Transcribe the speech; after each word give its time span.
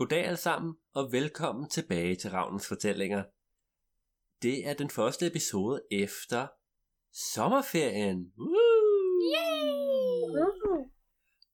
Goddag 0.00 0.24
alle 0.24 0.36
sammen, 0.36 0.74
og 0.94 1.12
velkommen 1.12 1.68
tilbage 1.68 2.16
til 2.16 2.30
Ravnens 2.30 2.68
Fortællinger. 2.68 3.24
Det 4.42 4.68
er 4.68 4.74
den 4.74 4.90
første 4.90 5.26
episode 5.26 5.82
efter 5.90 6.46
sommerferien. 7.12 8.32
Woo! 8.38 8.50
Uh. 10.70 10.86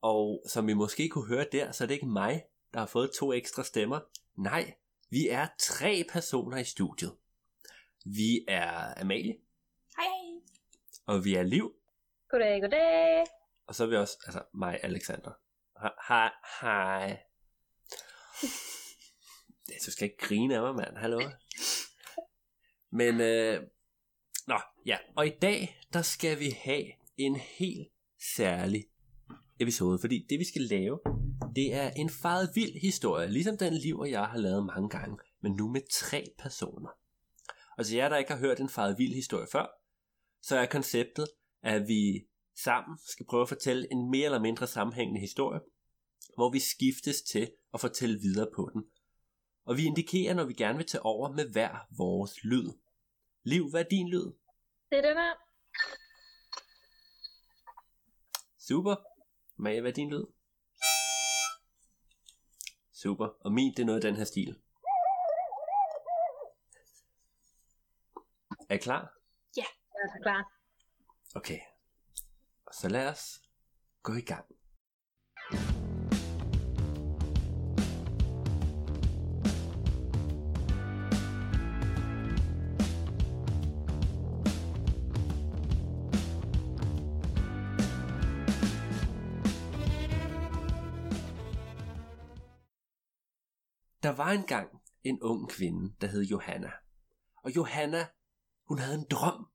Og 0.01 0.43
som 0.49 0.69
I 0.69 0.73
måske 0.73 1.09
kunne 1.09 1.29
høre 1.29 1.47
der, 1.53 1.73
så 1.73 1.85
er 1.85 1.89
det 1.89 1.95
ikke 1.95 2.07
mig, 2.07 2.45
der 2.75 2.79
har 2.79 2.87
fået 2.87 3.11
to 3.19 3.33
ekstra 3.33 3.63
stemmer. 3.65 4.01
Nej, 4.37 4.75
vi 5.11 5.29
er 5.29 5.47
tre 5.61 6.05
personer 6.13 6.57
i 6.57 6.65
studiet. 6.65 7.17
Vi 8.05 8.45
er 8.49 9.01
Amalie, 9.01 9.37
Hej, 9.97 10.41
og 11.07 11.25
vi 11.25 11.35
er 11.35 11.43
Liv, 11.43 11.75
Goddag, 12.29 12.61
goddag. 12.61 13.25
og 13.67 13.75
så 13.75 13.85
er 13.85 13.89
vi 13.89 13.97
også, 13.97 14.19
altså 14.27 14.43
mig, 14.55 14.81
Alexander. 14.83 15.31
He- 15.79 16.09
Hej, 16.09 16.31
hej. 16.61 17.23
Du 19.87 19.91
skal 19.91 20.05
ikke 20.05 20.19
grine 20.19 20.57
af 20.57 20.63
mig, 20.63 20.75
mand. 20.75 20.97
Hallo. 20.97 21.21
Men, 22.93 23.21
øh, 23.21 23.63
nå, 24.47 24.59
ja. 24.87 24.97
Og 25.17 25.27
i 25.27 25.33
dag, 25.43 25.81
der 25.93 26.03
skal 26.03 26.39
vi 26.39 26.51
have 26.51 26.85
en 27.17 27.37
helt 27.37 27.89
særlig 28.37 28.85
episode. 29.61 29.99
Fordi 29.99 30.27
det, 30.31 30.39
vi 30.39 30.45
skal 30.45 30.63
lave, 30.63 31.01
det 31.57 31.75
er 31.75 31.91
en 31.91 32.11
faret 32.11 32.51
vild 32.55 32.81
historie. 32.81 33.31
Ligesom 33.31 33.59
den 33.59 33.75
liv, 33.75 33.99
og 33.99 34.11
jeg 34.11 34.25
har 34.25 34.39
lavet 34.39 34.67
mange 34.67 34.89
gange. 34.89 35.19
Men 35.43 35.53
nu 35.53 35.69
med 35.69 35.81
tre 35.93 36.25
personer. 36.39 36.91
Og 37.79 37.87
til 37.87 37.97
jer, 37.97 38.09
der 38.09 38.17
ikke 38.17 38.33
har 38.33 38.39
hørt 38.39 38.61
en 38.61 38.69
faret 38.69 38.99
vild 38.99 39.15
historie 39.15 39.47
før, 39.53 39.67
så 40.43 40.57
er 40.57 40.67
konceptet, 40.67 41.27
at 41.63 41.89
vi 41.89 42.27
sammen 42.65 42.99
skal 43.07 43.27
prøve 43.27 43.43
at 43.43 43.49
fortælle 43.49 43.93
en 43.93 44.11
mere 44.11 44.25
eller 44.25 44.41
mindre 44.41 44.67
sammenhængende 44.67 45.21
historie, 45.21 45.61
hvor 46.37 46.51
vi 46.53 46.59
skiftes 46.59 47.23
til 47.23 47.51
at 47.77 47.81
fortælle 47.81 48.21
videre 48.21 48.51
på 48.55 48.71
den. 48.73 48.83
Og 49.65 49.77
vi 49.77 49.85
indikerer, 49.85 50.35
når 50.35 50.45
vi 50.45 50.55
gerne 50.55 50.79
vil 50.79 50.87
tage 50.87 51.03
over 51.03 51.33
med 51.33 51.53
hver 51.53 51.87
vores 51.97 52.45
lyd. 52.45 52.69
Liv, 53.43 53.71
hvad 53.71 53.85
er 53.85 53.89
din 53.89 54.09
lyd? 54.09 54.33
Det 54.91 54.99
er 54.99 55.03
den 55.03 55.17
her. 55.17 55.35
Super. 58.59 58.97
Maja, 59.57 59.81
hvad 59.81 59.91
er 59.91 59.95
din 59.95 60.11
lyd? 60.11 60.25
Super. 62.93 63.27
Og 63.27 63.53
min, 63.53 63.73
det 63.73 63.79
er 63.79 63.87
noget 63.87 64.05
i 64.05 64.07
den 64.07 64.17
her 64.17 64.25
stil. 64.25 64.61
Er 68.69 68.75
I 68.75 68.79
klar? 68.79 69.19
Jeg 69.57 69.67
er 69.95 70.09
så 70.17 70.19
klar. 70.23 70.53
Okay. 71.35 71.61
Så 72.73 72.89
lad 72.89 73.09
os 73.09 73.43
gå 74.03 74.13
i 74.13 74.21
gang. 74.21 74.47
Der 94.07 94.13
var 94.13 94.31
engang 94.31 94.69
en 95.05 95.23
ung 95.23 95.51
kvinde, 95.51 95.95
der 96.01 96.07
hed 96.07 96.23
Johanna. 96.23 96.71
Og 97.45 97.57
Johanna, 97.57 98.07
hun 98.69 98.79
havde 98.79 98.99
en 98.99 99.07
drøm 99.11 99.47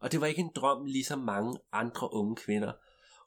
og 0.00 0.12
det 0.12 0.20
var 0.20 0.26
ikke 0.26 0.40
en 0.40 0.52
drøm 0.56 0.84
ligesom 0.84 1.18
mange 1.18 1.58
andre 1.72 2.14
unge 2.14 2.36
kvinder. 2.36 2.72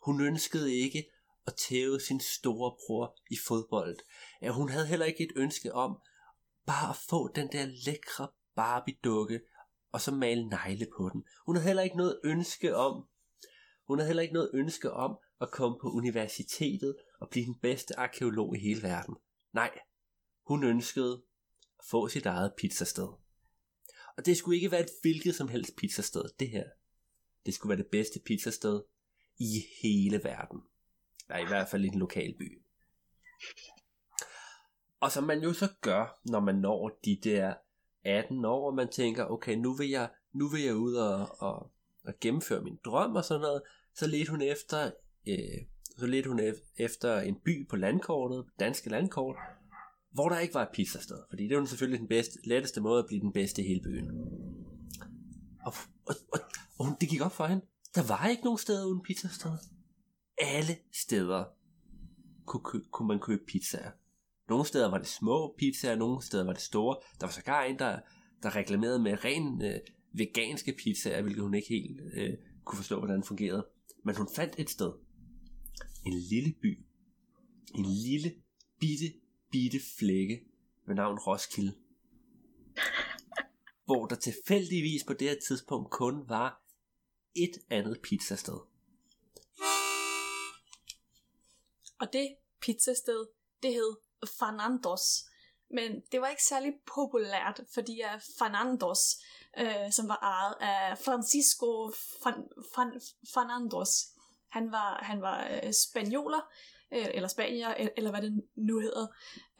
Hun 0.06 0.22
ønskede 0.22 0.76
ikke 0.76 1.06
at 1.48 1.54
tæve 1.56 2.00
sin 2.00 2.20
store 2.20 2.72
bror 2.72 3.20
i 3.32 3.38
fodbold. 3.48 3.98
Ja, 4.42 4.52
hun 4.52 4.70
havde 4.70 4.88
heller 4.88 5.06
ikke 5.06 5.24
et 5.24 5.32
ønske 5.36 5.74
om 5.74 5.98
bare 6.66 6.90
at 6.90 6.96
få 7.10 7.28
den 7.36 7.52
der 7.52 7.66
lækre 7.86 8.28
Barbie-dukke 8.56 9.42
og 9.92 10.02
så 10.02 10.12
male 10.12 10.50
negle 10.50 10.88
på 10.98 11.10
den. 11.14 11.24
Hun 11.46 11.56
havde 11.56 11.68
heller 11.68 11.84
ikke 11.84 11.98
noget 11.98 12.20
ønske 12.24 12.76
om 12.76 13.08
hun 13.88 14.00
havde 14.00 14.08
heller 14.08 14.24
ikke 14.24 14.34
noget 14.34 14.52
ønske 14.54 14.92
om 14.92 15.18
at 15.42 15.52
komme 15.52 15.78
på 15.82 15.88
universitetet 15.92 16.96
og 17.20 17.30
blive 17.30 17.46
den 17.46 17.60
bedste 17.62 18.00
arkeolog 18.00 18.58
i 18.58 18.60
hele 18.60 18.84
verden. 18.84 19.16
Nej, 19.54 19.80
hun 20.48 20.64
ønskede 20.64 21.22
at 21.80 21.86
få 21.86 22.08
sit 22.08 22.26
eget 22.26 22.54
pizzasted. 22.58 23.08
Og 24.18 24.26
det 24.26 24.38
skulle 24.38 24.56
ikke 24.56 24.72
være 24.72 24.82
et 24.82 24.92
hvilket 25.02 25.36
som 25.36 25.48
helst 25.48 25.76
pizzasted, 25.76 26.24
det 26.40 26.50
her. 26.50 26.64
Det 27.46 27.54
skulle 27.54 27.70
være 27.70 27.84
det 27.84 27.92
bedste 27.92 28.20
pizzasted 28.26 28.82
i 29.40 29.66
hele 29.84 30.24
verden. 30.24 30.62
Eller 31.30 31.46
i 31.46 31.48
hvert 31.48 31.68
fald 31.68 31.86
i 31.86 31.88
en 31.88 32.00
lokal 32.00 32.36
by. 32.40 32.62
Og 35.00 35.12
som 35.12 35.24
man 35.24 35.44
jo 35.44 35.54
så 35.54 35.68
gør, 35.82 36.20
når 36.26 36.40
man 36.40 36.56
når 36.56 37.00
de 37.06 37.20
der 37.24 37.54
18 38.04 38.46
år, 38.46 38.68
og 38.68 38.76
man 38.76 38.90
tænker, 38.90 39.26
okay, 39.26 39.56
nu 39.56 39.74
vil 39.74 39.90
jeg, 39.90 40.10
nu 40.34 40.48
vil 40.48 40.64
jeg 40.64 40.76
ud 40.76 40.94
og, 40.94 41.42
og, 41.42 41.72
og 42.06 42.14
gennemføre 42.22 42.62
min 42.62 42.80
drøm 42.86 43.16
og 43.16 43.26
sådan 43.26 43.42
noget, 43.42 43.62
så 43.94 44.08
ledte 44.08 44.32
hun 44.32 44.42
efter, 44.42 44.92
øh, 45.28 45.66
så 45.98 46.06
ledte 46.06 46.30
hun 46.30 46.42
efter 46.78 47.20
en 47.20 47.40
by 47.40 47.68
på 47.68 47.76
landkortet, 47.76 48.46
danske 48.60 48.90
landkort, 48.90 49.36
hvor 50.14 50.30
der 50.30 50.40
ikke 50.40 50.54
var 50.54 50.62
et 50.62 50.70
pizzasted, 50.74 51.18
fordi 51.30 51.48
det 51.48 51.58
var 51.58 51.66
selvfølgelig 51.66 52.00
den 52.00 52.08
bedste, 52.08 52.40
letteste 52.44 52.82
måde 52.82 53.00
at 53.00 53.06
blive 53.08 53.22
den 53.22 53.34
bedste 53.34 53.62
i 53.64 53.68
hele 53.68 53.82
byen. 53.82 54.12
Og, 55.66 55.74
og, 56.06 56.16
og, 56.34 56.40
og 56.78 56.86
hun- 56.86 56.96
det 57.02 57.10
gik 57.10 57.22
op 57.22 57.32
for 57.32 57.46
hende. 57.46 57.66
Der 57.96 58.08
var 58.08 58.28
ikke 58.28 58.44
nogen 58.44 58.58
steder 58.58 58.86
uden 58.86 59.02
pizzasted. 59.02 59.52
Alle 60.42 60.78
steder 61.06 61.46
kunne, 62.46 62.64
kø, 62.64 62.80
kunne 62.92 63.08
man 63.08 63.20
købe 63.20 63.42
pizzaer. 63.48 63.92
Nogle 64.50 64.66
steder 64.66 64.90
var 64.90 64.98
det 64.98 65.08
små 65.08 65.56
pizzaer, 65.58 65.96
nogle 65.96 66.24
steder 66.24 66.44
var 66.44 66.54
det 66.54 66.62
store. 66.62 66.98
Der 67.20 67.26
var 67.26 67.32
sågar 67.34 67.64
en, 67.64 67.80
der, 67.80 68.00
der 68.44 68.56
reklamerede 68.56 69.00
med 69.00 69.26
ren 69.26 69.62
øh, 69.62 69.80
veganske 70.14 70.76
pizzaer, 70.84 71.22
hvilket 71.22 71.44
hun 71.44 71.54
ikke 71.54 71.68
helt 71.70 72.02
øh, 72.14 72.34
kunne 72.66 72.78
forstå, 72.78 72.98
hvordan 73.00 73.18
det 73.18 73.28
fungerede. 73.28 73.68
Men 74.06 74.16
hun 74.16 74.28
fandt 74.36 74.56
et 74.58 74.70
sted. 74.70 74.92
En 76.06 76.14
lille 76.30 76.54
by. 76.62 76.86
En 77.76 77.86
lille, 77.86 78.32
bitte, 78.80 79.06
bitte 79.52 79.80
flække 79.98 80.42
ved 80.88 80.96
navn 80.96 81.20
Roskilde. 81.20 81.74
hvor 83.86 84.06
der 84.06 84.16
tilfældigvis 84.16 85.04
på 85.04 85.14
det 85.14 85.30
her 85.30 85.36
tidspunkt 85.48 85.92
kun 85.92 86.30
var 86.30 86.62
et 87.36 87.60
andet 87.70 88.02
pizzasted. 88.02 88.60
Og 92.00 92.14
det 92.14 92.36
pizzasted, 92.62 93.28
det 93.64 93.74
hed 93.74 93.96
Fernandos. 94.40 95.26
Men 95.70 96.02
det 96.12 96.22
var 96.22 96.28
ikke 96.28 96.44
særlig 96.44 96.74
populært, 96.96 97.62
fordi 97.74 98.02
Fernandos, 98.40 99.18
øh, 99.58 99.92
som 99.92 100.08
var 100.08 100.20
ejet 100.22 100.56
af 100.62 100.98
Francisco 100.98 101.92
Fan, 102.24 102.44
Fan, 102.76 103.02
Fernandos, 103.34 104.08
han 104.50 104.72
var, 104.72 105.04
han 105.04 105.22
var 105.22 105.50
øh, 105.64 105.74
spanioler, 105.74 106.42
øh, 106.94 107.08
eller 107.14 107.28
spanier, 107.28 107.90
eller 107.98 108.10
hvad 108.10 108.22
det 108.22 108.44
nu 108.56 108.80
hedder. 108.80 109.08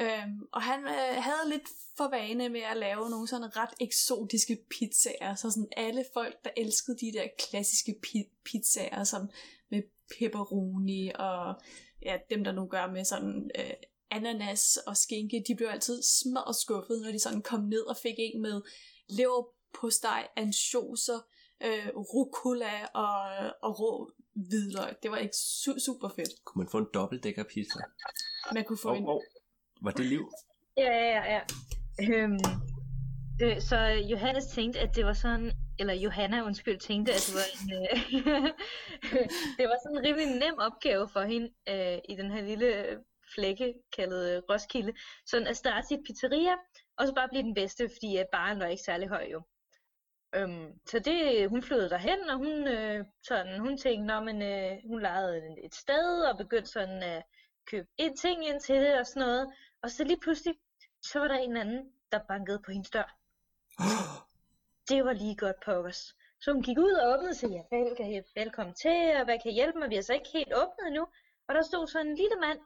Øhm, 0.02 0.48
og 0.54 0.62
han 0.62 0.80
øh, 0.84 1.24
havde 1.24 1.50
lidt 1.50 1.70
for 1.98 2.10
vane 2.10 2.50
med 2.50 2.62
at 2.62 2.78
lave 2.78 3.10
nogle 3.10 3.28
sådan 3.28 3.58
ret 3.58 3.74
eksotiske 3.82 4.58
pizzaer, 4.70 5.36
så 5.36 5.52
sådan 5.52 5.70
alle 5.78 6.06
folk, 6.14 6.36
der 6.44 6.50
elskede 6.58 6.98
de 6.98 7.12
der 7.14 7.28
klassiske 7.40 7.96
pi- 8.08 8.42
pizzaer, 8.46 9.04
som 9.04 9.30
med 9.70 9.82
pepperoni 10.20 11.12
og 11.16 11.56
ja, 12.02 12.18
dem 12.30 12.44
der 12.44 12.52
nu 12.52 12.66
gør 12.66 12.88
med 12.92 13.06
sådan 13.06 13.52
øh, 13.60 13.74
ananas 14.12 14.78
og 14.78 14.98
skinke, 14.98 15.44
de 15.48 15.56
blev 15.56 15.68
altid 15.68 16.04
smadret 16.04 16.56
skuffet, 16.56 17.02
når 17.02 17.12
de 17.12 17.20
sådan 17.20 17.42
kom 17.42 17.60
ned 17.60 17.82
og 17.82 17.98
fik 17.98 18.16
en 18.18 18.42
med 18.42 18.62
leverpostej, 19.10 20.28
ansjoser, 20.36 21.20
øh, 21.64 21.88
rucola 21.96 22.86
og, 22.86 23.22
og 23.62 23.80
rå 23.80 24.12
hvidløg. 24.50 24.96
Det 25.04 25.12
var 25.12 25.18
ikke 25.18 25.36
su- 25.36 25.80
super 25.86 26.10
fedt. 26.16 26.30
Kunne 26.46 26.60
man 26.64 26.70
få 26.72 26.78
en 26.78 26.88
dobbeltdækker 26.94 27.44
pizza? 27.44 27.80
Man 28.54 28.64
kunne 28.66 28.78
få 28.82 28.90
Oh, 28.92 28.98
en... 28.98 29.04
oh. 29.08 29.22
Var 29.82 29.92
det 29.92 30.06
liv? 30.06 30.24
Ja, 30.78 30.94
ja, 31.16 31.22
ja. 31.34 31.42
Øhm, 32.10 32.40
øh, 33.44 33.62
så 33.62 33.78
Johannes 34.12 34.46
tænkte, 34.48 34.80
at 34.80 34.96
det 34.96 35.06
var 35.06 35.14
sådan, 35.14 35.52
eller 35.80 35.94
Johanna, 35.94 36.42
undskyld, 36.46 36.80
tænkte, 36.80 37.14
at 37.14 37.24
det 37.28 37.36
var 37.40 37.48
en, 37.56 37.74
øh, 37.78 37.98
det 39.58 39.66
var 39.70 39.78
sådan 39.84 39.98
en 39.98 40.04
rimelig 40.06 40.40
nem 40.40 40.56
opgave 40.58 41.10
for 41.10 41.22
hende 41.22 41.50
øh, 41.70 41.98
i 42.10 42.16
den 42.16 42.32
her 42.32 42.42
lille 42.42 42.98
flække 43.36 43.74
kaldet 43.96 44.36
øh, 44.38 44.42
Roskilde, 44.50 44.94
sådan 45.26 45.48
at 45.48 45.58
starte 45.58 45.88
sit 45.88 46.00
pizzeria, 46.06 46.56
og 46.98 47.08
så 47.08 47.14
bare 47.14 47.30
blive 47.30 47.44
den 47.44 47.54
bedste, 47.54 47.90
fordi 47.96 48.16
at 48.18 48.28
baren 48.32 48.60
var 48.60 48.66
ikke 48.66 48.84
særlig 48.84 49.08
høj 49.10 49.28
jo. 49.32 49.42
Øhm, 50.36 50.80
så 50.86 51.00
det, 51.00 51.50
hun 51.50 51.62
flyttede 51.64 51.90
derhen, 51.90 52.30
og 52.30 52.38
hun, 52.38 52.68
øh, 52.68 53.06
sådan, 53.24 53.60
hun 53.60 53.78
tænkte, 53.78 54.06
Nå, 54.08 54.20
men, 54.20 54.42
øh, 54.42 54.78
hun 54.88 55.02
lejede 55.02 55.38
et- 55.66 55.76
sted, 55.76 56.22
og 56.22 56.38
begyndte 56.38 56.72
sådan 56.72 57.04
at 57.04 57.24
købe 57.66 57.88
ind 57.98 58.18
ting 58.18 58.48
ind 58.48 58.62
til 58.62 58.76
det 58.76 59.00
og 59.00 59.06
sådan 59.06 59.20
noget. 59.28 59.54
Og 59.84 59.90
så 59.92 60.04
lige 60.04 60.20
pludselig, 60.20 60.56
så 61.02 61.20
var 61.20 61.28
der 61.28 61.36
en 61.38 61.58
anden, 61.58 61.92
der 62.12 62.20
bankede 62.28 62.60
på 62.66 62.72
hendes 62.72 62.90
dør. 62.90 63.18
Det 64.90 65.06
var 65.06 65.14
lige 65.14 65.36
godt 65.36 65.60
pokkers. 65.66 66.16
Så 66.42 66.54
hun 66.54 66.64
gik 66.64 66.78
ud 66.78 66.92
og 66.92 67.14
åbnede 67.14 67.36
sagde, 67.36 67.56
ja, 67.56 67.78
vel, 67.78 67.96
kan 67.96 68.24
velkommen 68.36 68.76
til, 68.76 69.16
og 69.20 69.24
hvad 69.26 69.36
kan 69.40 69.46
jeg 69.46 69.54
hjælpe 69.54 69.80
mig? 69.80 69.90
Vi 69.90 69.96
har 69.96 70.02
så 70.02 70.14
ikke 70.14 70.30
helt 70.34 70.54
åbnet 70.62 70.88
endnu. 70.88 71.08
Og 71.48 71.56
der 71.56 71.62
stod 71.62 71.88
så 71.88 72.00
en 72.00 72.16
lille 72.16 72.36
mand, 72.42 72.60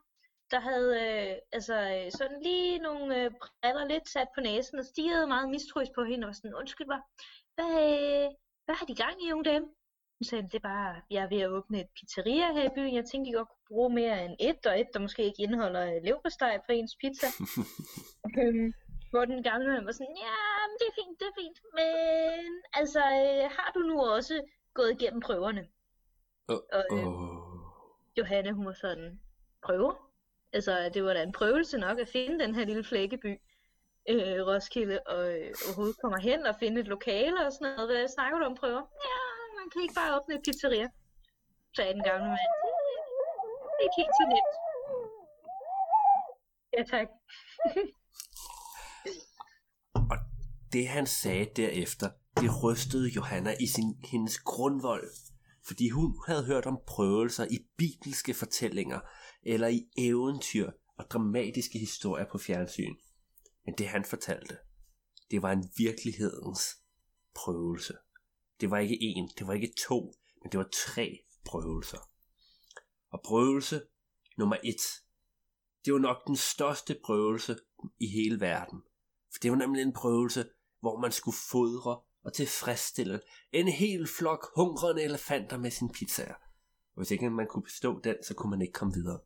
der 0.52 0.60
havde 0.60 0.92
øh, 1.02 1.36
altså 1.52 1.76
øh, 1.96 2.12
sådan 2.12 2.42
lige 2.42 2.80
nogle 2.80 3.18
øh, 3.24 3.32
briller 3.62 3.86
lidt 3.88 4.10
sat 4.10 4.28
på 4.36 4.42
næsen 4.42 4.80
og 4.80 4.86
stirrede 4.86 5.28
meget 5.28 5.50
mistroisk 5.50 5.92
på 5.96 6.04
hende 6.04 6.28
og 6.28 6.36
sådan, 6.36 6.54
undskyld 6.56 6.88
mig, 6.88 7.02
hvad, 7.62 8.36
hvad 8.66 8.76
har 8.76 8.86
de 8.86 8.96
gang 8.96 9.24
i, 9.24 9.32
unge 9.32 9.50
dame? 9.52 9.66
Hun 10.18 10.26
sagde, 10.26 10.44
det 10.44 10.56
er 10.56 10.70
bare, 10.74 11.02
jeg 11.10 11.24
er 11.24 11.30
ved 11.30 11.42
at 11.42 11.50
åbne 11.50 11.82
et 11.82 11.90
pizzeria 11.98 12.54
her 12.54 12.66
i 12.66 12.76
byen. 12.76 12.96
Jeg 12.96 13.06
tænkte, 13.06 13.30
I 13.30 13.34
godt 13.34 13.50
kunne 13.50 13.68
bruge 13.68 13.94
mere 13.94 14.26
end 14.26 14.36
et, 14.40 14.66
og 14.66 14.80
et, 14.80 14.90
der 14.94 15.00
måske 15.00 15.24
ikke 15.24 15.44
indeholder 15.44 16.00
leverpostej 16.06 16.58
på 16.66 16.72
ens 16.72 16.96
pizza. 17.02 17.28
øhm, 18.40 18.74
hvor 19.12 19.26
den 19.26 19.44
gamle 19.44 19.68
mand 19.72 19.86
var 19.86 19.92
sådan, 19.92 20.18
ja, 20.28 20.38
men 20.70 20.76
det 20.80 20.88
er 20.92 20.96
fint, 21.02 21.20
det 21.20 21.28
er 21.32 21.38
fint. 21.42 21.58
Men 21.80 22.44
altså, 22.74 23.00
øh, 23.00 23.46
har 23.58 23.72
du 23.76 23.80
nu 23.80 23.96
også 24.16 24.36
gået 24.74 24.92
igennem 24.92 25.22
prøverne? 25.22 25.64
Oh, 26.48 26.60
Og, 26.78 26.84
øh, 26.92 27.08
oh. 27.08 27.42
Johanne, 28.18 28.52
hun 28.54 28.66
var 28.66 28.74
sådan, 28.74 29.20
prøver? 29.66 29.94
Altså, 30.54 30.90
det 30.94 31.04
var 31.04 31.14
da 31.14 31.24
en 31.24 31.32
prøvelse 31.32 31.78
nok 31.78 32.00
at 32.00 32.08
finde 32.08 32.40
den 32.44 32.56
her 32.56 32.66
lille 32.66 32.84
flækkeby, 32.84 33.38
øh, 34.10 34.48
Roskilde, 34.48 35.00
og 35.14 35.24
øh, 35.38 35.52
overhovedet 35.66 35.98
kommer 36.02 36.20
hen 36.20 36.46
og 36.46 36.56
finde 36.60 36.82
et 36.82 36.88
lokale 36.88 37.46
og 37.46 37.52
sådan 37.54 37.76
noget. 37.76 37.92
Hvad 37.92 38.08
snakker 38.08 38.38
du 38.40 38.46
om 38.46 38.56
prøver? 38.62 38.84
Ja, 39.08 39.18
man 39.60 39.68
kan 39.72 39.82
ikke 39.82 39.98
bare 40.02 40.16
åbne 40.18 40.36
et 40.36 40.42
pizzeria, 40.46 40.88
sagde 41.76 41.94
den 41.94 42.04
gamle 42.10 42.30
mand. 42.36 42.52
Det 43.74 43.80
er 43.82 43.88
ikke 43.88 44.02
helt 44.02 44.16
så 44.20 44.26
nemt. 44.34 44.54
Ja, 46.76 46.84
tak. 46.94 47.08
og 50.12 50.18
Det 50.74 50.88
han 50.88 51.08
sagde 51.08 51.46
derefter, 51.56 52.10
det 52.42 52.64
rystede 52.64 53.10
Johanna 53.10 53.54
i 53.60 53.68
sin, 53.68 53.90
hendes 54.12 54.40
grundvold. 54.40 55.10
Fordi 55.68 55.90
hun 55.90 56.14
havde 56.28 56.46
hørt 56.46 56.66
om 56.66 56.80
prøvelser 56.88 57.46
i 57.46 57.58
bibelske 57.78 58.34
fortællinger, 58.34 59.00
eller 59.44 59.68
i 59.68 59.82
eventyr 59.98 60.72
og 60.98 61.06
dramatiske 61.12 61.80
historier 61.80 62.26
på 62.32 62.38
fjernsyn. 62.38 62.96
Men 63.72 63.78
det 63.78 63.88
han 63.88 64.06
fortalte, 64.06 64.58
det 65.32 65.42
var 65.42 65.52
en 65.52 65.70
virkelighedens 65.78 66.78
prøvelse. 67.36 67.98
Det 68.62 68.72
var 68.72 68.78
ikke 68.78 68.98
en, 69.02 69.30
det 69.38 69.48
var 69.48 69.54
ikke 69.54 69.74
to, 69.88 70.14
men 70.42 70.52
det 70.52 70.58
var 70.58 70.70
tre 70.74 71.20
prøvelser. 71.46 72.10
Og 73.10 73.22
prøvelse 73.26 73.82
nummer 74.38 74.58
et, 74.64 74.82
det 75.86 75.94
var 75.94 76.00
nok 76.00 76.28
den 76.28 76.36
største 76.36 77.00
prøvelse 77.04 77.58
i 78.00 78.08
hele 78.08 78.40
verden. 78.40 78.82
For 79.34 79.40
det 79.42 79.52
var 79.52 79.58
nemlig 79.58 79.82
en 79.82 79.94
prøvelse, 79.94 80.50
hvor 80.80 81.00
man 81.00 81.12
skulle 81.12 81.38
fodre 81.52 82.02
og 82.24 82.34
tilfredsstille 82.34 83.22
en 83.52 83.68
hel 83.68 84.08
flok 84.08 84.48
hungrende 84.56 85.04
elefanter 85.04 85.58
med 85.58 85.72
sin 85.72 85.90
pizzaer. 85.90 86.36
Og 86.96 86.98
hvis 86.98 87.12
ikke 87.12 87.30
man 87.30 87.48
kunne 87.48 87.64
bestå 87.64 88.02
den, 88.04 88.16
så 88.24 88.34
kunne 88.34 88.50
man 88.50 88.62
ikke 88.62 88.74
komme 88.74 88.94
videre. 88.94 89.20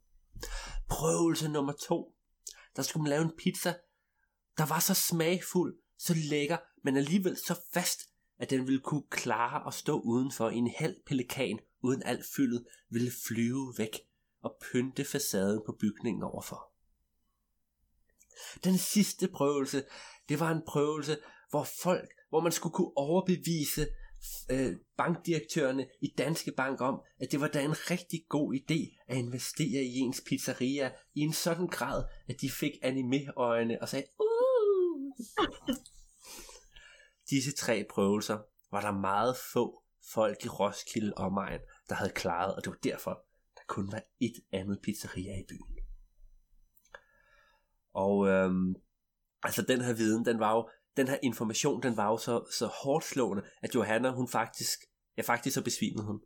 Prøvelse 0.90 1.48
nummer 1.50 1.74
to. 1.74 2.16
Der 2.76 2.82
skulle 2.82 3.04
man 3.04 3.10
lave 3.10 3.24
en 3.24 3.38
pizza, 3.38 3.74
der 4.58 4.66
var 4.66 4.80
så 4.80 4.94
smagfuld, 4.94 5.78
så 5.98 6.14
lækker, 6.14 6.58
men 6.84 6.98
alligevel 6.98 7.38
så 7.38 7.60
fast, 7.74 8.00
at 8.40 8.50
den 8.50 8.68
ville 8.68 8.82
kunne 8.82 9.08
klare 9.10 9.68
at 9.68 9.74
stå 9.74 10.00
udenfor 10.00 10.50
i 10.50 10.56
en 10.56 10.72
halv 10.78 10.96
pelikan, 11.06 11.60
uden 11.84 12.04
alt 12.04 12.26
fyldet 12.36 12.66
ville 12.90 13.12
flyve 13.28 13.74
væk 13.78 14.00
og 14.44 14.58
pynte 14.72 15.06
facaden 15.06 15.62
på 15.66 15.78
bygningen 15.80 16.24
overfor. 16.24 16.72
Den 18.64 18.78
sidste 18.78 19.28
prøvelse, 19.28 19.84
det 20.30 20.40
var 20.40 20.52
en 20.52 20.62
prøvelse, 20.68 21.18
hvor 21.50 21.68
folk, 21.84 22.10
hvor 22.30 22.42
man 22.42 22.52
skulle 22.52 22.74
kunne 22.74 22.98
overbevise 22.98 23.88
øh, 24.52 24.74
bankdirektørerne 24.98 25.88
i 26.02 26.14
Danske 26.18 26.52
Bank 26.58 26.82
om, 26.82 27.02
at 27.20 27.32
det 27.32 27.42
var 27.42 27.48
da 27.48 27.64
en 27.64 27.92
rigtig 27.92 28.26
god 28.30 28.56
idé 28.56 29.04
at 29.08 29.18
investere 29.18 29.84
i 29.84 29.98
ens 29.98 30.22
pizzeria 30.28 30.92
i 31.16 31.20
en 31.20 31.34
sådan 31.34 31.68
grad, 31.68 32.04
at 32.28 32.42
de 32.42 32.50
fik 32.50 32.72
anime-øjne 32.82 33.82
og 33.82 33.90
sagde, 33.90 34.06
uh! 34.20 34.35
Disse 37.30 37.56
tre 37.56 37.86
prøvelser 37.90 38.40
var 38.72 38.82
der 38.82 38.92
meget 38.92 39.36
få 39.54 39.84
folk 40.14 40.46
i 40.46 40.48
Roskilde 40.48 41.14
omegn, 41.18 41.60
der 41.90 41.96
havde 41.96 42.12
klaret, 42.12 42.56
og 42.56 42.64
det 42.64 42.70
var 42.70 42.78
derfor, 42.84 43.26
der 43.56 43.62
kun 43.68 43.92
var 43.92 44.02
et 44.20 44.36
andet 44.52 44.80
pizzeria 44.84 45.40
i 45.40 45.46
byen. 45.50 45.78
Og 47.94 48.28
øhm, 48.28 48.76
altså 49.44 49.62
den 49.62 49.82
her 49.82 49.94
viden, 49.94 50.26
den 50.26 50.40
var 50.40 50.56
jo, 50.56 50.70
den 50.98 51.08
her 51.08 51.18
information, 51.24 51.84
den 51.84 51.98
var 51.98 52.08
jo 52.08 52.18
så, 52.18 52.46
så 52.52 52.66
hårdt 52.84 53.06
slående, 53.06 53.44
at 53.62 53.76
Johanna, 53.76 54.12
hun 54.12 54.28
faktisk, 54.28 54.80
ja 55.18 55.22
faktisk 55.22 55.54
så 55.54 55.64
besvimede 55.64 56.06
hun. 56.06 56.22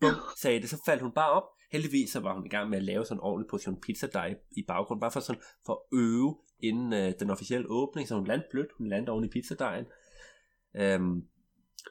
Bum, 0.00 0.14
sagde 0.36 0.60
det, 0.60 0.70
så 0.70 0.82
faldt 0.86 1.02
hun 1.02 1.12
bare 1.12 1.30
op. 1.30 1.44
Heldigvis 1.72 2.10
så 2.10 2.20
var 2.20 2.34
hun 2.34 2.46
i 2.46 2.48
gang 2.48 2.70
med 2.70 2.78
at 2.78 2.84
lave 2.84 3.04
sådan 3.04 3.16
en 3.16 3.20
ordentlig 3.20 3.50
portion 3.50 3.80
pizza 3.80 4.06
dej 4.06 4.34
i 4.50 4.64
baggrunden, 4.68 5.00
bare 5.00 5.10
for 5.10 5.20
sådan 5.20 5.42
for 5.66 5.72
at 5.72 5.98
øve 5.98 6.38
inden 6.62 6.92
øh, 6.92 7.14
den 7.20 7.30
officielle 7.30 7.66
åbning, 7.70 8.08
så 8.08 8.14
hun 8.14 8.26
landte 8.26 8.46
blødt, 8.50 8.70
hun 8.78 8.88
landte 8.88 9.10
oven 9.10 9.24
i 9.24 9.28
pizzadejen. 9.28 9.86
Øhm, 10.76 11.28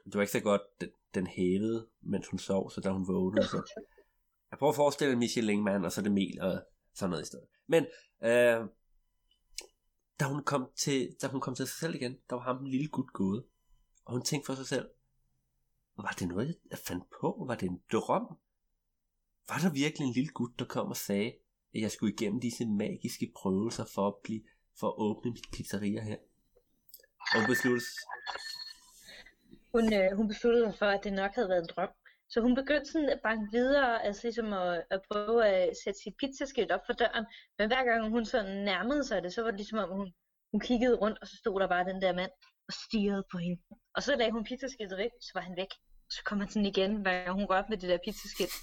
det 0.06 0.14
var 0.14 0.22
ikke 0.22 0.32
så 0.32 0.40
godt, 0.40 0.62
den, 0.82 0.90
den 1.14 1.28
hævede, 1.28 1.88
mens 2.02 2.28
hun 2.28 2.40
sov, 2.40 2.72
så 2.72 2.82
da 2.82 2.90
hun 2.90 3.08
vågnede, 3.08 3.48
så 3.48 3.72
jeg 4.52 4.60
prøver 4.60 4.72
at 4.72 4.76
forestille 4.76 5.14
en 5.14 5.20
Michelin-mand, 5.20 5.86
og 5.86 5.92
så 5.92 6.02
det 6.02 6.12
mel 6.12 6.42
og 6.42 6.62
sådan 6.94 7.10
noget 7.10 7.24
i 7.24 7.28
stedet. 7.28 7.48
Men 7.68 7.86
øh, 8.24 8.68
da 10.20 10.26
hun 10.26 10.44
kom 10.44 10.70
til, 10.76 11.16
da 11.22 11.28
hun 11.28 11.42
kom 11.42 11.56
til 11.56 11.68
sig 11.68 11.80
selv 11.80 11.96
igen, 11.96 12.18
der 12.30 12.36
var 12.36 12.44
ham 12.44 12.58
den 12.58 12.68
lille 12.68 12.88
gut 12.88 13.14
gået. 13.14 13.44
Og 14.06 14.14
hun 14.14 14.24
tænkte 14.24 14.46
for 14.46 14.56
sig 14.56 14.68
selv, 14.68 14.90
var 15.98 16.16
det 16.20 16.28
noget, 16.28 16.58
jeg 16.72 16.80
fandt 16.80 17.04
på? 17.22 17.46
Var 17.48 17.56
det 17.56 17.70
en 17.70 17.82
drøm? 17.92 18.38
Var 19.50 19.58
der 19.64 19.74
virkelig 19.74 20.06
en 20.06 20.14
lille 20.14 20.30
gut, 20.30 20.60
der 20.60 20.66
kom 20.66 20.88
og 20.88 20.98
sagde, 20.98 21.34
at 21.76 21.82
jeg 21.82 21.92
skulle 21.92 22.14
igennem 22.14 22.40
disse 22.40 22.66
magiske 22.66 23.32
prøvelser 23.36 23.86
for 23.86 24.08
at, 24.08 24.16
blive, 24.24 24.42
for 24.80 24.88
at 24.88 24.96
åbne 24.98 25.32
mit 25.32 25.46
pizzeria 25.54 26.02
her? 26.02 26.18
Og 27.34 27.40
hun 27.40 27.48
besluttede, 27.48 27.86
Hun, 29.76 29.94
øh, 29.94 30.18
hun 30.18 30.28
besluttede 30.28 30.66
sig 30.66 30.80
for, 30.80 30.86
at 30.86 31.04
det 31.04 31.14
nok 31.14 31.32
havde 31.36 31.50
været 31.50 31.62
en 31.62 31.74
drøm. 31.76 31.90
Så 32.30 32.42
hun 32.42 32.56
begyndte 32.56 32.92
sådan 32.92 33.10
at 33.10 33.22
banke 33.24 33.48
videre, 33.52 34.06
altså 34.06 34.22
ligesom 34.24 34.54
at, 34.54 34.84
at 34.92 35.02
prøve 35.12 35.46
at 35.48 35.78
sætte 35.84 36.00
sit 36.04 36.16
pizzaskilt 36.20 36.72
op 36.72 36.86
for 36.86 36.94
døren. 36.94 37.26
Men 37.58 37.68
hver 37.68 37.84
gang 37.84 38.10
hun 38.10 38.26
sådan 38.26 38.64
nærmede 38.72 39.04
sig 39.04 39.24
det, 39.24 39.34
så 39.34 39.42
var 39.42 39.52
det 39.52 39.60
ligesom 39.60 39.80
om 39.80 39.90
hun, 39.98 40.14
hun 40.52 40.60
kiggede 40.60 40.96
rundt, 40.96 41.18
og 41.22 41.28
så 41.28 41.36
stod 41.38 41.60
der 41.60 41.68
bare 41.68 41.90
den 41.92 42.02
der 42.02 42.14
mand 42.14 42.32
og 42.68 42.74
stirrede 42.74 43.24
på 43.32 43.38
hende. 43.38 43.62
Og 43.96 44.04
så 44.04 44.16
lagde 44.16 44.32
hun 44.32 44.44
pizzaskiltet 44.44 44.98
væk, 44.98 45.12
så 45.22 45.32
var 45.34 45.42
han 45.42 45.56
væk. 45.58 45.72
Så 46.10 46.22
kom 46.26 46.40
han 46.40 46.50
sådan 46.50 46.66
igen, 46.66 46.96
hver 46.96 47.24
gang 47.24 47.36
hun 47.40 47.46
rørte 47.46 47.70
med 47.70 47.78
det 47.78 47.90
der 47.90 47.98
pizzaskilt. 48.06 48.54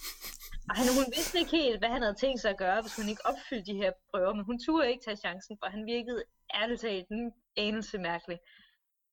Og 0.69 0.77
han, 0.77 0.87
hun 0.99 1.07
vidste 1.17 1.39
ikke 1.39 1.51
helt, 1.51 1.79
hvad 1.79 1.89
han 1.89 2.03
havde 2.03 2.15
tænkt 2.15 2.41
sig 2.41 2.51
at 2.51 2.58
gøre, 2.58 2.81
hvis 2.81 2.96
hun 2.96 3.08
ikke 3.08 3.27
opfyldte 3.27 3.73
de 3.73 3.77
her 3.77 3.93
prøver. 4.11 4.35
Men 4.35 4.44
hun 4.44 4.58
turde 4.58 4.91
ikke 4.91 5.05
tage 5.05 5.17
chancen, 5.17 5.58
for 5.61 5.67
han 5.70 5.87
virkede 5.87 6.25
ærligt 6.55 6.81
talt 6.81 7.08
en 7.08 7.32
anelse 7.56 7.99
mærkelig. 7.99 8.39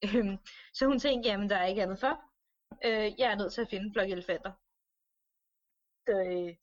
Øhm, 0.05 0.37
så 0.73 0.85
hun 0.85 0.99
tænkte, 0.99 1.29
jamen 1.29 1.49
der 1.49 1.57
er 1.57 1.65
ikke 1.65 1.83
andet 1.83 1.99
for. 1.99 2.21
Øh, 2.85 3.19
jeg 3.19 3.31
er 3.31 3.35
nødt 3.35 3.53
til 3.53 3.61
at 3.61 3.69
finde 3.69 3.85
en 3.85 3.93
flok 3.93 4.09
elefanter. 4.09 4.51
Så, 6.07 6.13
øh, 6.31 6.55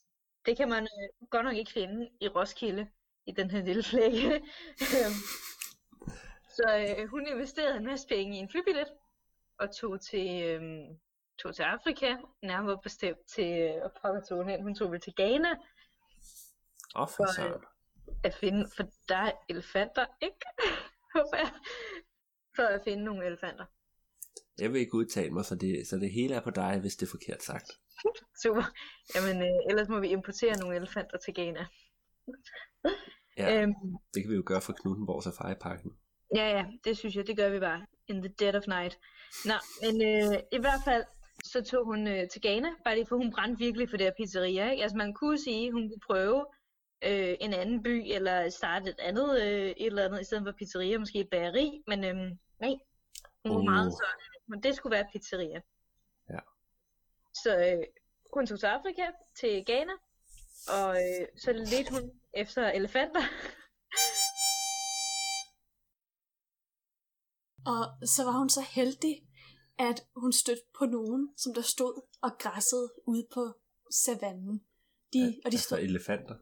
det 0.46 0.56
kan 0.56 0.68
man 0.68 0.82
øh, 0.82 1.28
godt 1.30 1.44
nok 1.44 1.56
ikke 1.56 1.72
finde 1.72 2.10
i 2.20 2.28
Roskilde, 2.28 2.88
i 3.26 3.32
den 3.32 3.50
her 3.50 3.62
lille 3.62 3.82
flække. 3.82 4.34
Øhm, 4.96 5.20
så 6.48 6.94
øh, 6.98 7.08
hun 7.08 7.26
investerede 7.26 7.76
en 7.76 7.84
masse 7.84 8.08
penge 8.08 8.36
i 8.36 8.40
en 8.40 8.48
flybillet, 8.48 8.88
og 9.58 9.76
tog 9.76 10.00
til, 10.00 10.42
øh, 10.44 10.62
tog 11.42 11.54
til 11.54 11.62
Afrika, 11.62 12.16
nærmere 12.42 12.78
bestemt 12.82 13.18
til, 13.34 13.58
øh, 13.60 14.22
tog 14.28 14.62
hun 14.62 14.74
tog 14.74 14.92
vel 14.92 15.00
til 15.00 15.14
Ghana, 15.16 15.50
åh 16.96 17.08
for 17.08 17.08
For, 17.16 17.32
søren. 17.36 17.62
at 18.24 18.34
finde, 18.34 18.70
for 18.76 18.82
der 19.08 19.16
er 19.16 19.32
elefanter, 19.48 20.06
ikke? 20.22 20.36
Håber 21.14 21.36
jeg. 21.36 21.52
For 22.56 22.62
at 22.62 22.80
finde 22.84 23.04
nogle 23.04 23.26
elefanter. 23.26 23.64
Jeg 24.58 24.72
vil 24.72 24.80
ikke 24.80 24.94
udtale 24.94 25.30
mig, 25.30 25.44
så 25.44 25.54
det, 25.54 25.86
så 25.86 25.96
det 25.96 26.12
hele 26.12 26.34
er 26.34 26.40
på 26.40 26.50
dig, 26.50 26.78
hvis 26.80 26.96
det 26.96 27.06
er 27.06 27.10
forkert 27.10 27.42
sagt. 27.42 27.70
Super. 28.42 28.64
Jamen, 29.14 29.42
øh, 29.42 29.58
ellers 29.70 29.88
må 29.88 30.00
vi 30.00 30.08
importere 30.08 30.56
nogle 30.58 30.76
elefanter 30.76 31.18
til 31.18 31.34
Ghana. 31.34 31.66
Ja, 33.36 33.62
Øhm, 33.62 33.74
det 34.14 34.22
kan 34.22 34.30
vi 34.30 34.36
jo 34.36 34.42
gøre 34.46 34.60
for 34.60 34.72
Knuttenborg 34.72 35.22
Safari-parken. 35.22 35.90
ja, 36.36 36.46
ja, 36.56 36.66
det 36.84 36.98
synes 36.98 37.16
jeg, 37.16 37.26
det 37.26 37.36
gør 37.36 37.50
vi 37.50 37.60
bare. 37.60 37.86
In 38.08 38.22
the 38.22 38.34
dead 38.38 38.54
of 38.54 38.66
night. 38.66 38.98
Nå, 39.44 39.54
men 39.82 39.94
øh, 40.02 40.38
i 40.52 40.58
hvert 40.58 40.80
fald, 40.84 41.04
så 41.44 41.62
tog 41.62 41.84
hun 41.84 42.06
øh, 42.06 42.28
til 42.28 42.42
Ghana, 42.42 42.68
bare 42.84 42.94
lige 42.94 43.06
for 43.06 43.16
hun 43.16 43.32
brændte 43.32 43.58
virkelig 43.58 43.90
for 43.90 43.96
det 43.96 44.06
her 44.06 44.12
pizzeria. 44.16 44.70
Ikke? 44.70 44.82
Altså 44.82 44.96
man 44.96 45.14
kunne 45.14 45.38
sige, 45.38 45.66
at 45.66 45.72
hun 45.72 45.88
kunne 45.88 46.06
prøve 46.06 46.46
øh, 47.04 47.36
en 47.40 47.54
anden 47.54 47.82
by, 47.82 48.12
eller 48.14 48.48
starte 48.48 48.90
et 48.90 49.00
andet, 49.00 49.42
øh, 49.42 49.70
et 49.70 49.86
eller 49.86 50.04
andet, 50.04 50.20
i 50.20 50.24
stedet 50.24 50.44
for 50.46 50.52
pizzeria, 50.58 50.98
måske 50.98 51.18
et 51.20 51.30
bageri, 51.30 51.82
men 51.86 52.04
øh, 52.04 52.14
nej, 52.60 52.74
hun 53.44 53.52
var 53.54 53.58
Uh. 53.58 53.64
meget 53.64 53.92
sådan, 53.92 54.20
men 54.48 54.62
det 54.62 54.76
skulle 54.76 54.94
være 54.96 55.08
pizzeria. 55.12 55.60
Ja. 56.30 56.38
Så 57.34 57.58
øh, 57.58 57.84
hun 58.34 58.46
tog 58.46 58.58
til 58.58 58.66
Afrika, 58.66 59.06
til 59.40 59.64
Ghana, 59.66 59.92
og 60.68 60.96
øh, 60.96 61.26
så 61.36 61.52
ledte 61.52 61.90
hun 61.90 62.10
efter 62.34 62.70
elefanter. 62.70 63.22
Og 67.66 68.08
så 68.08 68.24
var 68.24 68.38
hun 68.38 68.48
så 68.48 68.60
heldig, 68.60 69.22
at 69.88 70.04
hun 70.16 70.32
stødte 70.32 70.62
på 70.78 70.84
nogen, 70.86 71.28
som 71.36 71.54
der 71.54 71.62
stod 71.62 72.02
og 72.22 72.30
græssede 72.38 72.88
ude 73.06 73.26
på 73.34 73.52
savannen. 73.90 74.62
De, 75.12 75.18
Ja, 75.18 75.26
og 75.26 75.32
de 75.52 75.56
altså 75.56 75.64
stod, 75.66 75.78
elefanter. 75.78 76.34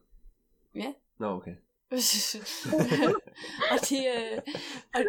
ja, 0.75 0.93
Nå, 1.19 1.27
okay. 1.27 1.55
og 3.71 3.77
de, 3.89 3.97
øh, 4.07 4.41
og 4.95 5.01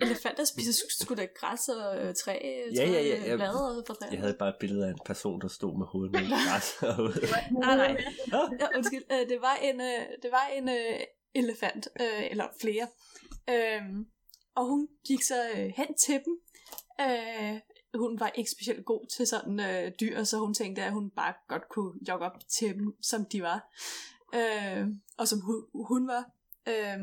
elefanter 0.00 0.44
spiser 0.44 0.72
sgu- 0.72 1.02
sgu 1.04 1.14
da 1.14 1.26
græs 1.40 1.68
og 1.68 1.98
øh, 2.06 2.14
træ, 2.14 2.32
Ja, 2.74 2.90
ja, 2.90 3.02
ja, 3.02 3.20
træ, 3.20 3.28
ja. 3.30 3.36
blade 3.36 3.84
fra 3.86 3.94
træer. 3.94 4.10
Jeg 4.10 4.20
havde 4.20 4.34
bare 4.38 4.48
et 4.48 4.54
billede 4.60 4.86
af 4.86 4.90
en 4.90 4.98
person, 5.06 5.40
der 5.40 5.48
stod 5.48 5.78
med 5.78 5.86
hovedet 5.86 6.12
ned 6.12 6.20
i 6.22 6.30
græs 6.48 6.78
herude. 6.80 7.20
Nej, 7.52 7.76
nej. 7.76 8.04
Ja, 8.60 8.76
undskyld. 8.76 9.04
Øh, 9.12 9.28
det 9.28 9.40
var 9.40 9.54
en, 9.62 9.80
øh, 9.80 10.06
det 10.22 10.30
var 10.30 10.46
en 10.46 10.68
øh, 10.68 11.00
elefant, 11.34 11.88
øh, 12.00 12.30
eller 12.30 12.46
flere. 12.60 12.88
Øhm, 13.50 14.06
og 14.54 14.66
hun 14.66 14.88
gik 15.06 15.22
så 15.22 15.50
øh, 15.56 15.72
hen 15.76 15.94
til 16.06 16.14
dem. 16.24 16.40
Øh, 17.00 17.60
hun 17.94 18.20
var 18.20 18.28
ikke 18.28 18.50
specielt 18.50 18.84
god 18.84 19.06
til 19.06 19.26
sådan 19.26 19.60
øh, 19.60 19.92
dyr, 20.00 20.24
så 20.24 20.38
hun 20.38 20.54
tænkte, 20.54 20.82
at 20.82 20.92
hun 20.92 21.10
bare 21.10 21.34
godt 21.48 21.68
kunne 21.68 21.92
jogge 22.08 22.26
op 22.26 22.38
til 22.48 22.74
dem, 22.74 22.96
som 23.02 23.24
de 23.32 23.42
var. 23.42 23.72
Øh, 24.34 24.86
og 25.18 25.28
som 25.28 25.40
hun, 25.40 25.64
hun 25.74 26.08
var. 26.08 26.30
Øh, 26.68 26.98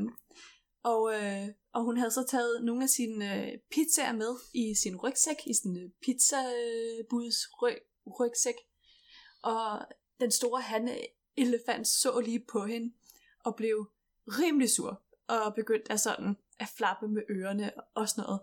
og, 0.83 1.13
øh, 1.13 1.47
og 1.73 1.83
hun 1.83 1.97
havde 1.97 2.11
så 2.11 2.25
taget 2.27 2.63
nogle 2.63 2.83
af 2.83 2.89
sine 2.89 3.45
øh, 3.45 3.57
pizzaer 3.71 4.13
med 4.13 4.35
i 4.53 4.75
sin 4.75 4.95
rygsæk, 4.95 5.47
i 5.47 5.53
sin 5.53 5.77
øh, 5.77 5.89
pizzabuds 6.01 7.37
ryg, 7.61 7.77
rygsæk. 8.19 8.55
Og 9.43 9.85
den 10.19 10.31
store 10.31 10.61
hanne 10.61 10.91
øh, 10.91 11.03
elefant 11.37 11.87
så 11.87 12.19
lige 12.19 12.45
på 12.51 12.65
hende 12.65 12.93
og 13.39 13.55
blev 13.55 13.89
rimelig 14.27 14.69
sur 14.69 15.01
og 15.27 15.55
begyndte 15.55 15.91
at 15.91 15.99
sådan 15.99 16.37
at 16.59 16.67
flappe 16.77 17.07
med 17.07 17.21
ørerne 17.29 17.71
og 17.95 18.09
sådan 18.09 18.23
noget. 18.23 18.41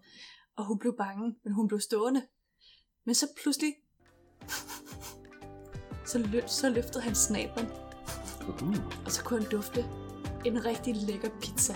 Og 0.57 0.65
hun 0.65 0.79
blev 0.79 0.97
bange, 0.97 1.35
men 1.45 1.53
hun 1.53 1.69
blev 1.69 1.81
stående. 1.81 2.23
Men 3.05 3.15
så 3.15 3.27
pludselig 3.43 3.75
så, 6.07 6.19
lø- 6.19 6.47
så 6.47 6.69
løftede 6.71 7.05
han 7.05 7.15
snablen, 7.15 7.67
Uh, 8.49 8.77
og 9.05 9.13
så 9.13 9.25
kunne 9.25 9.41
han 9.41 9.51
dufte 9.51 9.85
en 10.45 10.65
rigtig 10.65 10.97
lækker 10.97 11.29
pizza. 11.43 11.75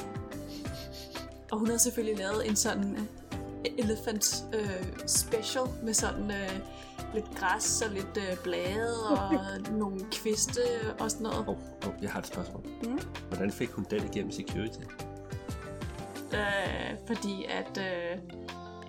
Og 1.53 1.59
hun 1.59 1.67
havde 1.67 1.79
selvfølgelig 1.79 2.19
lavet 2.19 2.49
en 2.49 2.57
sådan 2.57 2.93
uh, 2.93 3.67
elephant 3.79 4.45
uh, 4.55 5.07
special 5.07 5.65
med 5.83 5.95
sådan 5.95 6.25
uh, 6.25 7.15
lidt 7.15 7.35
græs 7.35 7.83
og 7.83 7.91
lidt 7.91 8.17
uh, 8.17 8.43
blade 8.43 9.09
og 9.17 9.33
nogle 9.73 10.01
kviste 10.13 10.61
og 11.01 11.11
sådan 11.11 11.23
noget. 11.23 11.49
oh, 11.49 11.59
oh, 11.87 11.95
jeg 12.03 12.11
har 12.11 12.19
et 12.21 12.27
spørgsmål. 12.27 12.67
Mm. 12.83 13.01
Hvordan 13.29 13.53
fik 13.53 13.71
hun 13.71 13.87
den 13.91 14.05
igennem 14.05 14.33
security? 14.33 14.81
Øh, 16.35 16.97
fordi 17.07 17.45
at 17.45 17.79
øh, 17.79 18.19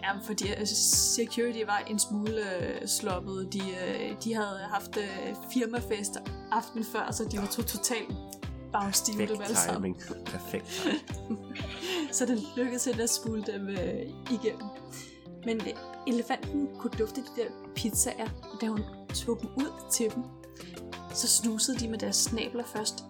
ja, 0.07 0.13
fordi 0.23 0.47
at 0.47 0.67
security 0.67 1.59
var 1.65 1.83
en 1.87 1.99
smule 1.99 2.41
øh, 2.61 2.87
sloppet. 2.87 3.53
De, 3.53 3.59
øh, 3.59 4.15
de 4.23 4.33
havde 4.33 4.59
haft 4.69 4.97
øh, 4.97 5.35
firmafest 5.53 6.17
aften 6.51 6.83
før, 6.83 7.11
så 7.11 7.27
de 7.31 7.37
var 7.37 7.45
to 7.45 7.63
totalt 7.63 8.15
bagstive 8.73 9.17
dem 9.17 9.21
alle 9.21 9.37
Perfekt 9.37 9.57
sammen. 9.57 9.95
Så 12.11 12.25
det 12.25 12.43
lykkedes 12.57 12.85
hende 12.85 13.03
at 13.03 13.09
spule 13.09 13.43
dem 13.43 13.69
øh, 13.69 14.01
igennem. 14.31 14.67
Men 15.45 15.61
øh, 15.61 15.73
elefanten 16.07 16.67
kunne 16.79 16.91
dufte 16.99 17.21
de 17.21 17.41
der 17.41 17.47
pizzaer, 17.75 18.29
og 18.53 18.61
da 18.61 18.67
hun 18.67 18.81
tog 19.13 19.39
dem 19.41 19.49
ud 19.57 19.71
til 19.91 20.11
dem, 20.15 20.23
så 21.13 21.27
snusede 21.27 21.79
de 21.79 21.87
med 21.87 21.97
deres 21.97 22.15
snabler 22.15 22.63
først. 22.65 23.03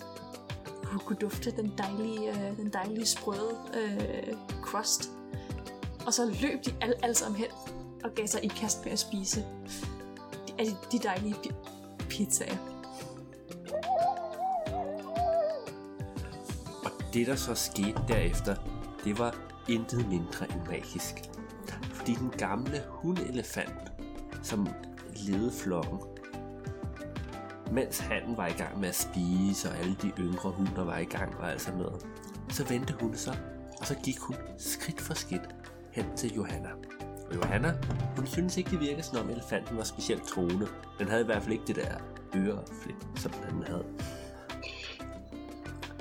Hun 0.84 1.00
kunne 1.00 1.18
dufte 1.22 1.52
den 1.52 1.74
dejlige, 1.78 2.30
øh, 2.30 2.58
den 2.58 2.74
dejlige 2.74 3.06
sprøde 3.06 3.56
øh, 3.74 4.34
crust. 4.62 5.17
Og 6.08 6.14
så 6.14 6.26
løb 6.26 6.66
de 6.66 6.74
alle, 6.82 6.96
alle 7.04 7.16
sammen 7.16 7.40
hen 7.40 7.50
og 8.04 8.12
gav 8.16 8.28
sig 8.28 8.46
i 8.46 8.48
kast 8.48 8.84
med 8.86 8.94
at 8.94 9.00
spise 9.00 9.46
de, 10.48 10.66
de, 10.66 10.76
de 10.92 11.00
dejlige 11.00 11.34
pi- 11.34 11.54
pizzaer. 12.10 12.58
Og 16.84 16.92
det, 17.14 17.28
der 17.28 17.36
så 17.36 17.56
skete 17.56 18.02
derefter, 18.08 18.56
det 19.04 19.20
var 19.20 19.36
intet 19.70 20.10
mindre 20.10 20.52
end 20.52 20.68
magisk. 20.68 21.16
Fordi 21.94 22.14
den 22.14 22.30
gamle 22.30 22.84
hundelefant, 22.90 23.92
som 24.44 24.68
ledede 25.16 25.52
flokken, 25.52 26.00
mens 27.72 28.00
han 28.00 28.38
var 28.38 28.48
i 28.48 28.54
gang 28.54 28.80
med 28.80 28.90
at 28.90 28.96
spise, 28.96 29.70
og 29.70 29.78
alle 29.78 29.96
de 30.02 30.12
yngre 30.20 30.52
hunder 30.52 30.84
var 30.84 30.98
i 30.98 31.06
gang 31.06 31.38
og 31.38 31.52
alt 31.52 31.62
sådan 31.62 31.80
noget, 31.80 32.06
så 32.50 32.64
vendte 32.64 32.94
hun 33.02 33.16
sig, 33.16 33.40
og 33.80 33.88
så 33.88 33.96
gik 34.04 34.20
hun 34.20 34.36
skridt 34.58 35.02
for 35.02 35.14
skridt 35.14 35.57
hen 35.98 36.18
til 36.18 36.34
Johanna. 36.34 36.70
Og 37.28 37.36
Johanna, 37.36 37.78
hun 38.16 38.28
synes 38.28 38.58
ikke, 38.58 38.70
det 38.70 38.80
virkede 38.80 39.04
som 39.04 39.18
om 39.18 39.30
elefanten 39.30 39.78
var 39.78 39.84
specielt 39.84 40.24
troende. 40.24 40.68
Den 41.00 41.08
havde 41.08 41.22
i 41.22 41.26
hvert 41.26 41.44
fald 41.44 41.54
ikke 41.54 41.68
det 41.68 41.76
der 41.76 42.00
øreflip, 42.36 43.06
som 43.16 43.32
den 43.32 43.64
havde. 43.64 43.86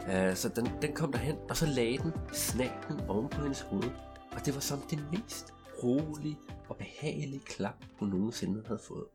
Uh, 0.00 0.37
så 0.37 0.49
den, 0.57 0.69
den 0.83 0.95
kom 0.95 1.12
derhen, 1.12 1.37
og 1.50 1.57
så 1.57 1.67
lagde 1.67 1.99
den 1.99 2.12
snablen 2.33 3.00
oven 3.00 3.29
på 3.29 3.41
hendes 3.43 3.61
hoved. 3.61 3.91
Og 4.33 4.47
det 4.47 4.55
var 4.55 4.61
som 4.61 4.81
det 4.81 4.99
mest 5.12 5.55
rolige 5.83 6.38
og 6.69 6.76
behagelige 6.76 7.41
klap, 7.41 7.85
hun 7.99 8.09
nogensinde 8.09 8.67
havde 8.67 8.81
fået. 8.88 9.07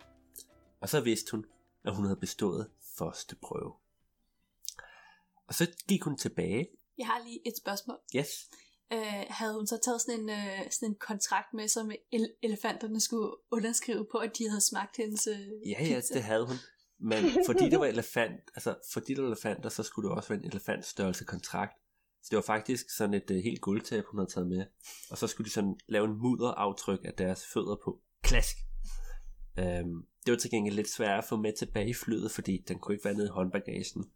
Og 0.82 0.90
så 0.90 1.02
vidste 1.02 1.32
hun, 1.32 1.46
at 1.84 1.96
hun 1.96 2.06
havde 2.06 2.20
bestået 2.20 2.70
første 2.98 3.36
prøve. 3.36 3.74
Og 5.48 5.54
så 5.54 5.68
gik 5.88 6.04
hun 6.04 6.18
tilbage. 6.18 6.68
Jeg 6.98 7.08
har 7.08 7.24
lige 7.26 7.48
et 7.48 7.58
spørgsmål. 7.58 7.98
Yes. 8.16 8.50
Øh, 8.93 9.25
havde 9.29 9.53
hun 9.53 9.67
så 9.67 9.77
taget 9.86 10.01
sådan 10.01 10.19
en, 10.19 10.29
øh, 10.29 10.71
sådan 10.71 10.89
en 10.89 10.95
kontrakt 10.95 11.53
med, 11.53 11.67
som 11.67 11.91
el- 12.12 12.33
elefanterne 12.41 13.00
skulle 13.00 13.31
underskrive 13.51 14.05
på, 14.12 14.17
at 14.17 14.38
de 14.38 14.50
havde 14.50 14.62
smagt 14.62 14.98
hendes 14.98 15.27
øh, 15.27 15.39
Ja, 15.69 15.86
ja, 15.86 15.95
pizza? 15.95 16.13
det 16.13 16.24
havde 16.24 16.45
hun. 16.48 16.55
Men 17.00 17.24
fordi 17.50 17.69
det 17.69 17.79
var 17.79 17.86
elefant, 17.86 18.41
altså 18.55 18.75
fordi 18.93 19.13
det 19.13 19.24
var 19.24 19.29
elefanter, 19.29 19.69
så 19.69 19.83
skulle 19.83 20.10
det 20.10 20.17
også 20.17 20.29
være 20.29 20.39
en 20.39 20.45
elefantstørrelse 20.45 21.25
kontrakt. 21.25 21.74
Så 22.24 22.27
det 22.31 22.36
var 22.36 22.41
faktisk 22.41 22.89
sådan 22.98 23.13
et 23.13 23.31
uh, 23.31 23.38
helt 23.38 23.62
guldtab, 23.62 24.03
hun 24.05 24.19
havde 24.19 24.31
taget 24.31 24.48
med. 24.48 24.65
Og 25.12 25.17
så 25.17 25.27
skulle 25.27 25.45
de 25.45 25.51
sådan 25.51 25.75
lave 25.88 26.05
en 26.05 26.17
mudderaftryk 26.17 27.00
af 27.03 27.13
deres 27.13 27.45
fødder 27.53 27.75
på. 27.83 28.00
Klask! 28.24 28.57
Um, 29.57 30.05
det 30.25 30.31
var 30.31 30.38
til 30.38 30.51
gengæld 30.51 30.75
lidt 30.75 30.89
svært 30.89 31.17
at 31.17 31.25
få 31.25 31.36
med 31.36 31.53
tilbage 31.57 31.89
i 31.89 31.93
flyet, 31.93 32.31
fordi 32.31 32.63
den 32.67 32.79
kunne 32.79 32.95
ikke 32.95 33.05
være 33.05 33.13
nede 33.13 33.27
i 33.27 33.29
håndbagagen. 33.29 34.12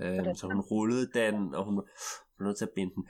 Um, 0.00 0.34
så 0.36 0.46
hun 0.46 0.60
rullede 0.60 1.10
den, 1.14 1.54
og 1.54 1.64
hun 1.64 1.76
var 2.38 2.44
nødt 2.46 2.58
til 2.58 2.64
at 2.64 2.70
binde 2.74 2.94
den. 2.94 3.04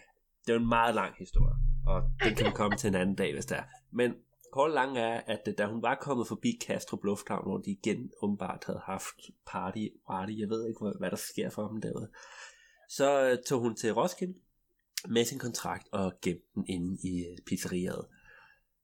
Det 0.46 0.54
var 0.54 0.60
en 0.60 0.68
meget 0.68 0.94
lang 0.94 1.14
historie, 1.18 1.54
og 1.86 2.02
den 2.24 2.34
kan 2.34 2.46
vi 2.46 2.50
komme 2.60 2.76
til 2.76 2.88
en 2.88 2.94
anden 2.94 3.16
dag, 3.16 3.32
hvis 3.32 3.46
det 3.46 3.56
er. 3.58 3.64
Men 3.92 4.14
kort 4.52 4.70
lang 4.70 4.98
er, 4.98 5.20
at 5.26 5.48
øh, 5.48 5.54
da 5.58 5.66
hun 5.66 5.82
var 5.82 5.94
kommet 5.94 6.28
forbi 6.28 6.58
Kastrup 6.66 7.04
Lufthavn, 7.04 7.44
hvor 7.44 7.58
de 7.58 7.70
igen 7.70 8.10
åbenbart 8.22 8.64
havde 8.66 8.80
haft 8.84 9.20
party, 9.46 9.86
party, 10.08 10.32
jeg 10.38 10.48
ved 10.48 10.68
ikke, 10.68 10.80
hvad, 10.98 11.10
der 11.10 11.16
sker 11.16 11.50
for 11.50 11.68
dem 11.68 11.80
derude, 11.80 12.10
så 12.88 13.30
øh, 13.30 13.38
tog 13.46 13.60
hun 13.60 13.76
til 13.76 13.92
Roskilde 13.92 14.34
med 15.08 15.24
sin 15.24 15.38
kontrakt 15.38 15.88
og 15.92 16.12
gemte 16.22 16.46
den 16.54 16.64
inde 16.68 16.98
i 17.08 17.24
øh, 17.30 17.38
pizzeriet. 17.46 18.06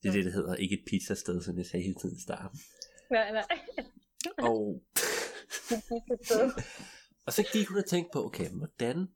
Det 0.03 0.09
er 0.09 0.13
det, 0.13 0.25
det 0.25 0.33
hedder. 0.33 0.55
Ikke 0.55 0.75
et 0.75 0.85
pizzasted, 0.87 1.43
som 1.43 1.59
jeg 1.59 1.67
sagde 1.67 1.83
hele 1.83 1.95
tiden 2.01 2.17
i 2.17 2.21
starten. 2.21 2.61
Nej, 3.11 3.33
nej. 3.33 3.45
Og, 4.39 4.83
og 7.27 7.33
så 7.33 7.45
gik 7.53 7.69
hun 7.69 7.79
og 7.79 7.87
tænkte 7.87 8.11
på, 8.13 8.25
okay, 8.25 8.49
hvordan, 8.49 9.09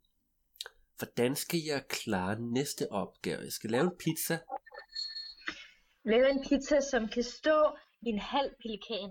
hvordan 0.99 1.37
skal 1.37 1.61
jeg 1.67 1.83
klare 1.89 2.41
næste 2.41 2.93
opgave? 2.93 3.41
Jeg 3.41 3.53
skal 3.53 3.71
lave 3.71 3.85
en 3.85 3.97
pizza. 3.99 4.39
Lave 6.05 6.31
en 6.31 6.43
pizza, 6.49 6.81
som 6.81 7.09
kan 7.09 7.23
stå 7.23 7.77
i 8.03 8.09
en 8.09 8.19
halv 8.19 8.51
pelikan. 8.63 9.11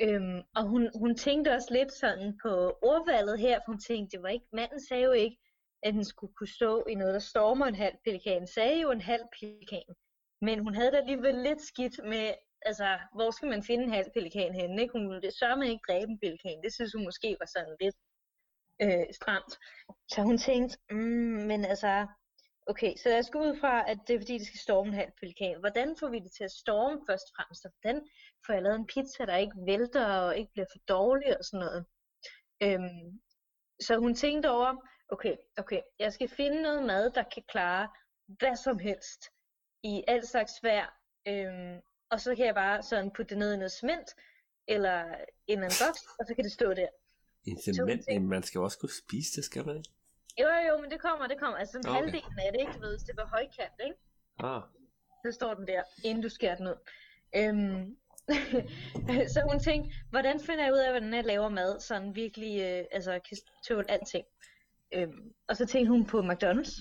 Øhm, 0.00 0.40
og 0.56 0.62
hun, 0.68 0.90
hun 0.94 1.16
tænkte 1.16 1.54
også 1.54 1.68
lidt 1.70 1.92
sådan 1.92 2.38
på 2.42 2.52
ordvalget 2.82 3.38
her, 3.38 3.58
for 3.58 3.72
hun 3.72 3.80
tænkte, 3.80 4.16
det 4.16 4.22
var 4.22 4.28
ikke, 4.28 4.46
manden 4.52 4.80
sagde 4.88 5.04
jo 5.04 5.12
ikke, 5.12 5.36
at 5.82 5.94
den 5.94 6.04
skulle 6.04 6.34
kunne 6.34 6.54
stå 6.58 6.86
i 6.86 6.94
noget, 6.94 7.14
der 7.14 7.20
stormer 7.20 7.66
en 7.66 7.74
halv 7.74 7.96
pelikan. 8.04 8.46
Sagde 8.46 8.80
jo 8.80 8.90
en 8.90 9.00
halv 9.00 9.24
pelikan. 9.38 9.88
Men 10.40 10.58
hun 10.58 10.74
havde 10.74 10.90
da 10.90 10.96
alligevel 10.96 11.34
lidt 11.34 11.62
skidt 11.62 11.96
med, 12.04 12.34
altså, 12.62 12.98
hvor 13.14 13.30
skal 13.30 13.48
man 13.48 13.62
finde 13.62 13.84
en 13.84 13.92
halv 13.92 14.10
pelikan 14.14 14.54
henne? 14.54 14.82
Ikke? 14.82 14.92
Hun 14.92 15.10
ville 15.10 15.56
med 15.58 15.68
ikke 15.68 15.86
dræbe 15.88 16.10
en 16.10 16.18
pelikan. 16.18 16.62
Det 16.64 16.74
synes 16.74 16.92
hun 16.92 17.04
måske 17.04 17.36
var 17.40 17.46
sådan 17.46 17.76
lidt 17.80 17.96
øh, 18.82 19.06
stramt. 19.12 19.58
Så 20.12 20.22
hun 20.22 20.38
tænkte, 20.38 20.78
mm, 20.90 21.46
men 21.50 21.64
altså, 21.64 22.06
okay, 22.66 22.96
så 22.96 23.08
jeg 23.10 23.24
gå 23.32 23.38
ud 23.38 23.56
fra, 23.60 23.90
at 23.90 23.98
det 24.06 24.14
er 24.14 24.20
fordi, 24.20 24.38
det 24.38 24.46
skal 24.46 24.60
storme 24.60 24.88
en 24.88 24.94
halv 24.94 25.12
pelikan. 25.20 25.60
Hvordan 25.60 25.96
får 26.00 26.08
vi 26.08 26.18
det 26.18 26.32
til 26.32 26.44
at 26.44 26.50
storme 26.50 27.00
først 27.08 27.26
og 27.28 27.34
fremmest? 27.36 27.64
Og 27.64 27.72
hvordan 27.72 28.08
får 28.46 28.52
jeg 28.52 28.62
lavet 28.62 28.78
en 28.78 28.86
pizza, 28.86 29.26
der 29.26 29.36
ikke 29.36 29.56
vælter 29.66 30.06
og 30.06 30.36
ikke 30.38 30.52
bliver 30.52 30.66
for 30.72 30.78
dårlig 30.88 31.38
og 31.38 31.44
sådan 31.44 31.64
noget? 31.66 31.84
Øhm, 32.62 33.20
så 33.80 33.96
hun 33.98 34.14
tænkte 34.14 34.50
over, 34.50 34.76
okay, 35.08 35.36
okay, 35.56 35.80
jeg 35.98 36.12
skal 36.12 36.28
finde 36.28 36.62
noget 36.62 36.82
mad, 36.86 37.10
der 37.10 37.22
kan 37.34 37.42
klare 37.48 37.88
hvad 38.26 38.56
som 38.56 38.78
helst 38.78 39.22
i 39.82 40.04
al 40.08 40.26
slags 40.26 40.62
vejr. 40.62 40.88
Øhm, 41.28 41.80
og 42.10 42.20
så 42.20 42.34
kan 42.36 42.46
jeg 42.46 42.54
bare 42.54 42.82
sådan 42.82 43.10
putte 43.10 43.30
det 43.30 43.38
ned 43.38 43.54
i 43.54 43.56
noget 43.56 43.72
cement, 43.72 44.14
eller 44.68 45.04
en 45.46 45.58
eller 45.58 45.64
anden 45.64 45.86
boks, 45.86 46.02
og 46.18 46.26
så 46.26 46.34
kan 46.34 46.44
det 46.44 46.52
stå 46.52 46.74
der. 46.74 46.88
En 47.46 47.58
cement, 47.62 48.02
jamen, 48.08 48.28
man 48.28 48.42
skal 48.42 48.58
jo 48.58 48.64
også 48.64 48.78
kunne 48.78 48.96
spise 49.06 49.36
det, 49.36 49.44
skal 49.44 49.66
man 49.66 49.76
ikke? 49.76 49.90
Jo, 50.40 50.46
jo, 50.48 50.60
jo, 50.68 50.80
men 50.82 50.90
det 50.90 51.00
kommer, 51.00 51.26
det 51.26 51.38
kommer. 51.38 51.56
Altså 51.58 51.72
sådan 51.72 51.90
Okay. 51.90 52.00
halvdelen 52.00 52.38
af 52.38 52.52
det, 52.52 52.60
ikke? 52.60 52.72
Du 52.72 52.80
ved, 52.80 52.98
det 52.98 53.16
var 53.16 53.26
højkant, 53.26 53.74
ikke? 53.84 53.96
Ah, 54.38 54.62
Så 55.24 55.32
står 55.32 55.54
den 55.54 55.66
der, 55.66 55.82
inden 56.04 56.22
du 56.22 56.28
skærer 56.28 56.56
den 56.56 56.66
ud. 56.66 56.78
Øhm, 57.36 57.96
så 59.34 59.40
hun 59.50 59.60
tænkte, 59.60 59.94
hvordan 60.10 60.40
finder 60.40 60.64
jeg 60.64 60.72
ud 60.72 60.78
af, 60.78 60.90
hvordan 60.90 61.14
jeg 61.14 61.24
laver 61.24 61.48
mad, 61.48 61.80
sådan 61.80 62.14
virkelig, 62.16 62.60
øh, 62.60 62.84
altså 62.92 63.20
kan 63.28 63.36
tåle 63.68 63.90
alting. 63.90 64.24
Øhm, 64.94 65.32
og 65.48 65.56
så 65.56 65.66
tænkte 65.66 65.90
hun 65.90 66.06
på 66.06 66.20
McDonald's, 66.20 66.74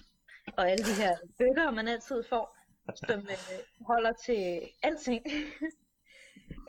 og 0.57 0.69
alle 0.71 0.85
de 0.85 0.93
her 1.01 1.17
bøger, 1.37 1.71
man 1.71 1.87
altid 1.87 2.23
får, 2.29 2.57
som 3.07 3.19
øh, 3.19 3.37
holder 3.87 4.13
til 4.25 4.61
alting. 4.83 5.23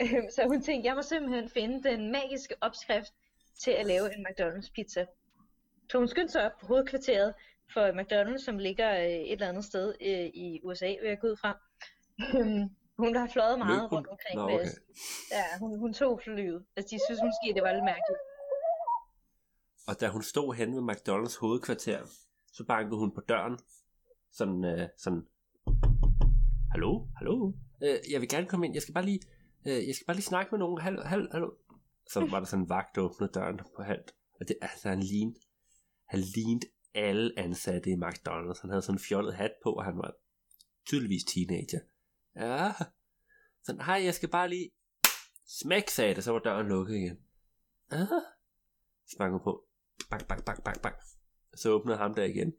Øhm, 0.02 0.30
så 0.30 0.44
hun 0.46 0.62
tænkte, 0.62 0.88
jeg 0.88 0.96
må 0.96 1.02
simpelthen 1.02 1.48
finde 1.48 1.88
den 1.90 2.12
magiske 2.12 2.54
opskrift 2.60 3.12
til 3.62 3.70
at 3.70 3.86
lave 3.86 4.16
en 4.16 4.26
McDonald's 4.26 4.72
pizza. 4.74 5.06
Så 5.90 5.98
hun 5.98 6.08
skyndte 6.08 6.32
sig 6.32 6.44
op 6.44 6.52
på 6.60 6.66
hovedkvarteret 6.66 7.34
for 7.72 7.92
McDonald's, 8.00 8.44
som 8.44 8.58
ligger 8.58 8.98
øh, 8.98 9.06
et 9.06 9.32
eller 9.32 9.48
andet 9.48 9.64
sted 9.64 9.94
øh, 10.00 10.26
i 10.44 10.60
USA, 10.64 10.86
vil 10.86 11.08
jeg 11.08 11.18
gå 11.20 11.26
ud 11.26 11.36
fra. 11.36 11.58
Øhm, 12.38 12.70
hun 12.96 13.16
har 13.16 13.28
fløjet 13.32 13.58
meget 13.58 13.82
Løb 13.82 13.90
hun? 13.90 13.96
rundt 13.96 14.08
omkring. 14.08 14.36
Nå, 14.36 14.44
okay. 14.44 14.66
Ja, 15.30 15.58
hun, 15.58 15.78
hun 15.78 15.92
tog 15.94 16.20
flyet. 16.24 16.64
Altså, 16.76 16.88
de 16.94 17.00
synes 17.06 17.20
måske, 17.28 17.54
det 17.54 17.62
var 17.62 17.72
lidt 17.72 17.84
mærkeligt. 17.84 18.20
Og 19.88 20.00
da 20.00 20.08
hun 20.08 20.22
stod 20.22 20.54
hen 20.54 20.76
ved 20.76 20.82
McDonald's 20.90 21.40
hovedkvarter, 21.40 22.00
så 22.52 22.64
bankede 22.64 22.98
hun 22.98 23.10
på 23.14 23.20
døren. 23.20 23.58
Sådan, 24.32 24.64
øh, 24.64 24.88
sådan, 24.98 25.26
hallo, 26.72 27.06
hallo, 27.16 27.52
øh, 27.82 27.98
jeg 28.12 28.20
vil 28.20 28.28
gerne 28.28 28.46
komme 28.46 28.66
ind, 28.66 28.74
jeg 28.74 28.82
skal 28.82 28.94
bare 28.94 29.04
lige, 29.04 29.20
øh, 29.66 29.86
jeg 29.88 29.94
skal 29.94 30.06
bare 30.06 30.16
lige 30.16 30.32
snakke 30.32 30.48
med 30.50 30.58
nogen, 30.58 30.80
hallo, 30.80 31.02
hallo, 31.02 31.26
hallo. 31.32 31.50
Så 32.10 32.20
var 32.30 32.38
der 32.38 32.46
sådan 32.46 32.62
en 32.62 32.68
vagt, 32.68 32.94
der 32.94 33.02
åbnede 33.02 33.32
døren 33.32 33.60
på 33.76 33.82
halvt. 33.82 34.14
Og 34.40 34.48
det, 34.48 34.56
altså, 34.60 34.88
han 34.88 35.00
lignede, 35.00 35.40
han 36.08 36.20
lignede 36.20 36.66
alle 36.94 37.32
ansatte 37.36 37.90
i 37.90 37.94
McDonald's. 37.94 38.60
Han 38.60 38.70
havde 38.70 38.82
sådan 38.82 38.94
en 38.94 39.04
fjollet 39.08 39.34
hat 39.34 39.52
på, 39.62 39.70
og 39.70 39.84
han 39.84 39.98
var 39.98 40.14
tydeligvis 40.86 41.24
teenager. 41.24 41.80
Ja, 42.36 42.72
sådan, 43.62 43.80
hej, 43.80 44.04
jeg 44.04 44.14
skal 44.14 44.28
bare 44.28 44.48
lige, 44.48 44.70
smæk, 45.46 45.88
sagde 45.88 46.14
det, 46.14 46.24
så 46.24 46.32
var 46.32 46.38
døren 46.38 46.68
lukket 46.68 46.94
igen. 46.94 47.18
Ah, 47.90 48.06
sprang 49.14 49.42
på. 49.42 49.64
Bak, 50.10 50.28
bak, 50.28 50.44
bak, 50.44 50.64
bak, 50.64 50.82
bak. 50.82 50.94
Så 51.56 51.70
åbnede 51.70 51.98
ham 51.98 52.14
der 52.14 52.24
igen. 52.24 52.52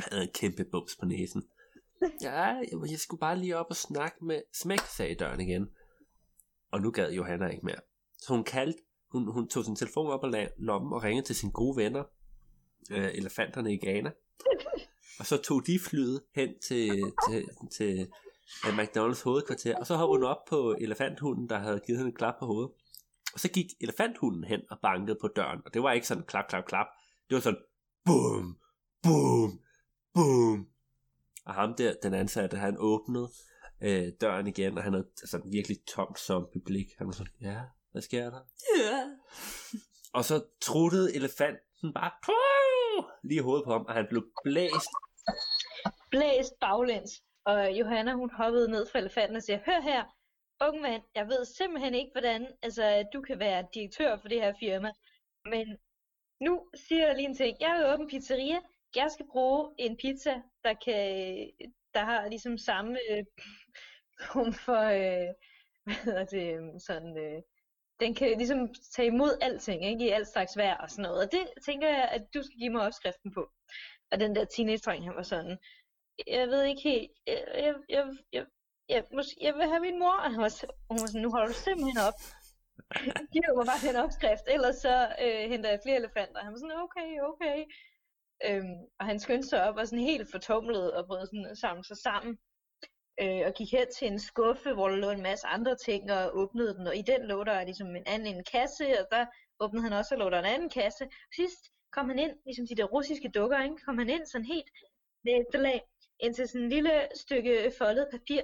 Han 0.00 0.12
havde 0.12 0.24
en 0.24 0.32
kæmpe 0.34 0.64
bums 0.64 0.96
på 1.00 1.06
næsen. 1.06 1.48
Ja, 2.22 2.42
jeg, 2.42 2.90
jeg 2.90 2.98
skulle 2.98 3.20
bare 3.20 3.38
lige 3.38 3.56
op 3.56 3.66
og 3.70 3.76
snakke 3.76 4.24
med 4.24 4.42
Smæk, 4.52 4.80
sagde 4.80 5.14
døren 5.14 5.40
igen. 5.40 5.68
Og 6.70 6.80
nu 6.80 6.90
gad 6.90 7.12
Johanna 7.12 7.46
ikke 7.48 7.66
mere. 7.66 7.80
Så 8.26 8.34
hun 8.34 8.44
kaldte, 8.44 8.82
hun, 9.12 9.32
hun 9.32 9.48
tog 9.48 9.64
sin 9.64 9.76
telefon 9.76 10.10
op 10.10 10.22
og 10.22 10.30
lagde 10.30 10.48
lommen 10.58 10.92
og 10.92 11.02
ringede 11.02 11.26
til 11.26 11.36
sine 11.36 11.52
gode 11.52 11.76
venner, 11.76 12.04
øh, 12.90 13.10
elefanterne 13.14 13.74
i 13.74 13.78
Ghana. 13.78 14.10
Og 15.18 15.26
så 15.26 15.42
tog 15.42 15.66
de 15.66 15.78
flyet 15.78 16.22
hen 16.34 16.48
til, 16.68 17.12
til, 17.28 17.48
til 17.72 18.08
øh, 18.66 18.78
McDonald's 18.78 19.24
hovedkvarter, 19.24 19.78
og 19.78 19.86
så 19.86 19.96
hoppede 19.96 20.18
hun 20.18 20.24
op 20.24 20.44
på 20.48 20.76
elefanthunden, 20.80 21.48
der 21.48 21.58
havde 21.58 21.80
givet 21.86 21.98
hende 21.98 22.10
en 22.10 22.16
klap 22.16 22.34
på 22.38 22.46
hovedet. 22.46 22.70
Og 23.34 23.40
så 23.40 23.48
gik 23.48 23.66
elefanthunden 23.80 24.44
hen 24.44 24.60
og 24.70 24.78
bankede 24.82 25.18
på 25.20 25.28
døren. 25.28 25.60
Og 25.64 25.74
det 25.74 25.82
var 25.82 25.92
ikke 25.92 26.06
sådan 26.06 26.24
klap, 26.24 26.48
klap, 26.48 26.64
klap. 26.66 26.86
Det 27.28 27.34
var 27.34 27.40
sådan, 27.40 27.60
boom, 28.04 28.58
boom, 29.02 29.60
boom. 30.14 30.68
Og 31.44 31.54
ham 31.54 31.74
der, 31.74 31.94
den 32.02 32.14
ansatte, 32.14 32.56
han 32.56 32.76
åbnede 32.78 33.28
øh, 33.82 34.12
døren 34.20 34.46
igen, 34.46 34.78
og 34.78 34.84
han 34.84 34.92
havde 34.92 35.08
sådan 35.24 35.52
virkelig 35.52 35.76
tomt 35.94 36.18
som 36.18 36.48
blik. 36.64 36.86
Han 36.98 37.06
var 37.06 37.12
sådan, 37.12 37.32
ja, 37.40 37.60
hvad 37.94 38.02
sker 38.02 38.30
der? 38.30 38.42
Ja. 38.78 39.00
Og 40.12 40.24
så 40.24 40.36
truttede 40.60 41.14
elefanten 41.16 41.92
bare 41.94 42.10
"Puh!" 42.24 43.04
lige 43.24 43.38
i 43.40 43.42
hovedet 43.42 43.64
på 43.64 43.72
ham, 43.72 43.84
og 43.88 43.94
han 43.94 44.06
blev 44.10 44.22
blæst. 44.44 44.92
Blæst 46.10 46.54
baglæns. 46.60 47.12
Og 47.44 47.70
Johanna, 47.78 48.12
hun 48.12 48.30
hoppede 48.30 48.70
ned 48.70 48.86
fra 48.86 48.98
elefanten 48.98 49.36
og 49.36 49.42
siger, 49.42 49.58
hør 49.66 49.80
her, 49.80 50.04
unge 50.66 50.82
mand, 50.82 51.02
jeg 51.14 51.26
ved 51.28 51.44
simpelthen 51.44 51.94
ikke, 51.94 52.10
hvordan 52.12 52.46
altså, 52.62 53.04
du 53.12 53.20
kan 53.22 53.38
være 53.38 53.66
direktør 53.74 54.16
for 54.16 54.28
det 54.28 54.40
her 54.40 54.54
firma. 54.60 54.90
Men 55.44 55.78
nu 56.40 56.68
siger 56.74 57.06
jeg 57.06 57.16
lige 57.16 57.28
en 57.28 57.36
ting. 57.36 57.56
Jeg 57.60 57.74
vil 57.76 57.92
åbne 57.92 58.08
pizzeria. 58.08 58.58
Jeg 58.96 59.10
skal 59.10 59.26
bruge 59.32 59.74
en 59.78 59.96
pizza, 59.96 60.34
der 60.64 60.74
kan, 60.84 61.00
der 61.94 62.04
har 62.04 62.28
ligesom 62.28 62.58
samme 62.58 62.98
øh, 63.10 63.24
form 64.32 64.52
for, 64.52 64.82
øh, 65.00 65.28
hvad 65.84 65.94
hedder 66.04 66.24
det, 66.24 66.82
sådan, 66.82 67.18
øh, 67.18 67.42
den 68.00 68.14
kan 68.14 68.38
ligesom 68.38 68.74
tage 68.96 69.06
imod 69.08 69.38
alting, 69.40 69.84
ikke? 69.84 70.04
I 70.06 70.08
alt 70.10 70.28
slags 70.28 70.56
vejr 70.56 70.76
og 70.76 70.90
sådan 70.90 71.02
noget. 71.02 71.24
Og 71.26 71.32
det 71.32 71.44
tænker 71.66 71.88
jeg, 71.88 72.08
at 72.16 72.22
du 72.34 72.42
skal 72.42 72.58
give 72.58 72.70
mig 72.72 72.82
opskriften 72.86 73.32
på. 73.34 73.50
Og 74.12 74.20
den 74.20 74.36
der 74.36 74.44
teenage-dreng, 74.44 75.04
han 75.04 75.16
var 75.16 75.22
sådan, 75.22 75.58
jeg 76.26 76.48
ved 76.48 76.62
ikke 76.64 76.82
helt, 76.82 77.10
jeg, 77.26 77.44
jeg, 77.54 77.74
jeg, 77.88 78.04
jeg, 78.32 78.46
jeg, 78.88 79.04
måske, 79.14 79.36
jeg 79.40 79.54
vil 79.54 79.68
have 79.68 79.80
min 79.80 79.98
mor, 79.98 80.16
og 80.24 80.30
han 80.32 80.40
var, 80.40 80.48
så- 80.48 80.72
hun 80.90 80.98
var 81.00 81.06
sådan, 81.06 81.22
nu 81.22 81.30
holder 81.30 81.46
du 81.46 81.52
simpelthen 81.54 81.98
op. 82.08 82.18
Giv 83.32 83.42
mig 83.56 83.66
bare 83.70 83.86
den 83.88 83.96
opskrift, 84.04 84.46
ellers 84.54 84.76
så 84.76 84.96
øh, 85.24 85.50
henter 85.50 85.70
jeg 85.70 85.80
flere 85.84 85.96
elefanter. 86.02 86.40
Han 86.44 86.52
var 86.52 86.58
sådan, 86.58 86.82
okay, 86.86 87.10
okay. 87.30 87.58
Øhm, 88.46 88.76
og 88.98 89.06
han 89.06 89.18
skyndte 89.20 89.48
sig 89.48 89.60
op 89.68 89.76
og 89.76 89.86
sådan 89.88 90.04
helt 90.12 90.30
fortumlet 90.30 90.92
og 90.96 91.06
prøvede 91.06 91.26
sådan 91.26 91.46
at 91.50 91.58
samle 91.58 91.84
sig 91.84 91.96
sammen. 91.96 92.38
Øh, 93.20 93.42
og 93.46 93.54
gik 93.54 93.70
hen 93.72 93.86
til 93.98 94.08
en 94.08 94.18
skuffe, 94.18 94.72
hvor 94.72 94.88
der 94.88 94.96
lå 94.96 95.10
en 95.10 95.22
masse 95.22 95.46
andre 95.46 95.76
ting, 95.76 96.12
og 96.12 96.36
åbnede 96.36 96.74
den. 96.74 96.86
Og 96.86 96.96
i 96.96 97.02
den 97.02 97.22
lå 97.26 97.44
der 97.44 97.64
ligesom 97.64 97.96
en 97.96 98.06
anden 98.06 98.34
en 98.34 98.44
kasse, 98.44 98.84
og 99.00 99.06
der 99.10 99.26
åbnede 99.60 99.82
han 99.82 99.92
også 99.92 100.14
og 100.14 100.18
lå 100.18 100.30
der 100.30 100.38
en 100.38 100.54
anden 100.54 100.70
kasse. 100.70 101.08
Sidst 101.36 101.60
kom 101.92 102.08
han 102.08 102.18
ind, 102.18 102.32
ligesom 102.44 102.66
de 102.66 102.76
der 102.76 102.84
russiske 102.84 103.28
dukker, 103.28 103.62
ikke? 103.62 103.76
kom 103.86 103.98
han 103.98 104.08
ind 104.08 104.26
sådan 104.26 104.44
helt 104.44 104.70
med 105.24 105.32
efterlag, 105.40 105.82
ind 106.20 106.34
til 106.34 106.48
sådan 106.48 106.62
en 106.62 106.68
lille 106.68 107.08
stykke 107.14 107.72
foldet 107.78 108.08
papir, 108.10 108.42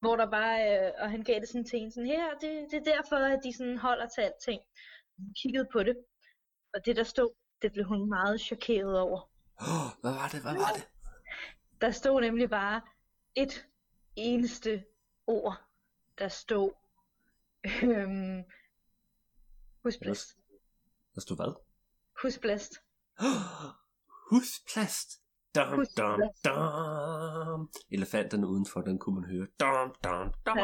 hvor 0.00 0.16
der 0.16 0.30
bare, 0.30 0.56
øh, 0.70 0.92
og 0.98 1.10
han 1.10 1.22
gav 1.24 1.40
det 1.40 1.48
sådan 1.48 1.64
til 1.64 1.78
en, 1.78 1.92
sådan 1.92 2.06
her, 2.06 2.38
det, 2.40 2.50
det 2.70 2.78
er 2.78 2.92
derfor, 2.94 3.16
at 3.16 3.40
de 3.44 3.52
sådan 3.56 3.78
holder 3.78 4.08
til 4.08 4.20
alting. 4.20 4.60
Hun 5.18 5.34
kiggede 5.42 5.68
på 5.72 5.82
det, 5.82 5.96
og 6.74 6.86
det 6.86 6.96
der 6.96 7.02
stod, 7.02 7.30
det 7.62 7.72
blev 7.72 7.84
hun 7.84 8.08
meget 8.08 8.40
chokeret 8.40 9.00
over. 9.00 9.30
Oh, 9.60 9.88
hvad 10.00 10.12
var 10.20 10.28
det, 10.32 10.40
hvad 10.42 10.54
var 10.64 10.72
det? 10.76 10.88
Der 11.80 11.90
stod 11.90 12.20
nemlig 12.20 12.50
bare 12.50 12.80
et 13.36 13.66
eneste 14.16 14.84
ord, 15.26 15.62
der 16.18 16.28
stod, 16.28 16.72
øhm, 17.82 18.44
husplast. 19.82 20.36
Der 21.14 21.20
stod 21.20 21.36
hvad? 21.36 21.54
Husplast. 22.22 22.72
Husplast. 24.30 25.20
Dum, 25.54 25.68
dum, 25.68 25.78
Husplast. 25.78 26.44
dum. 26.44 27.70
Elefanterne 27.90 28.46
udenfor, 28.48 28.80
den 28.80 28.98
kunne 28.98 29.20
man 29.20 29.30
høre. 29.30 29.46
Dum, 29.60 29.94
dum, 30.04 30.32
dum. 30.46 30.58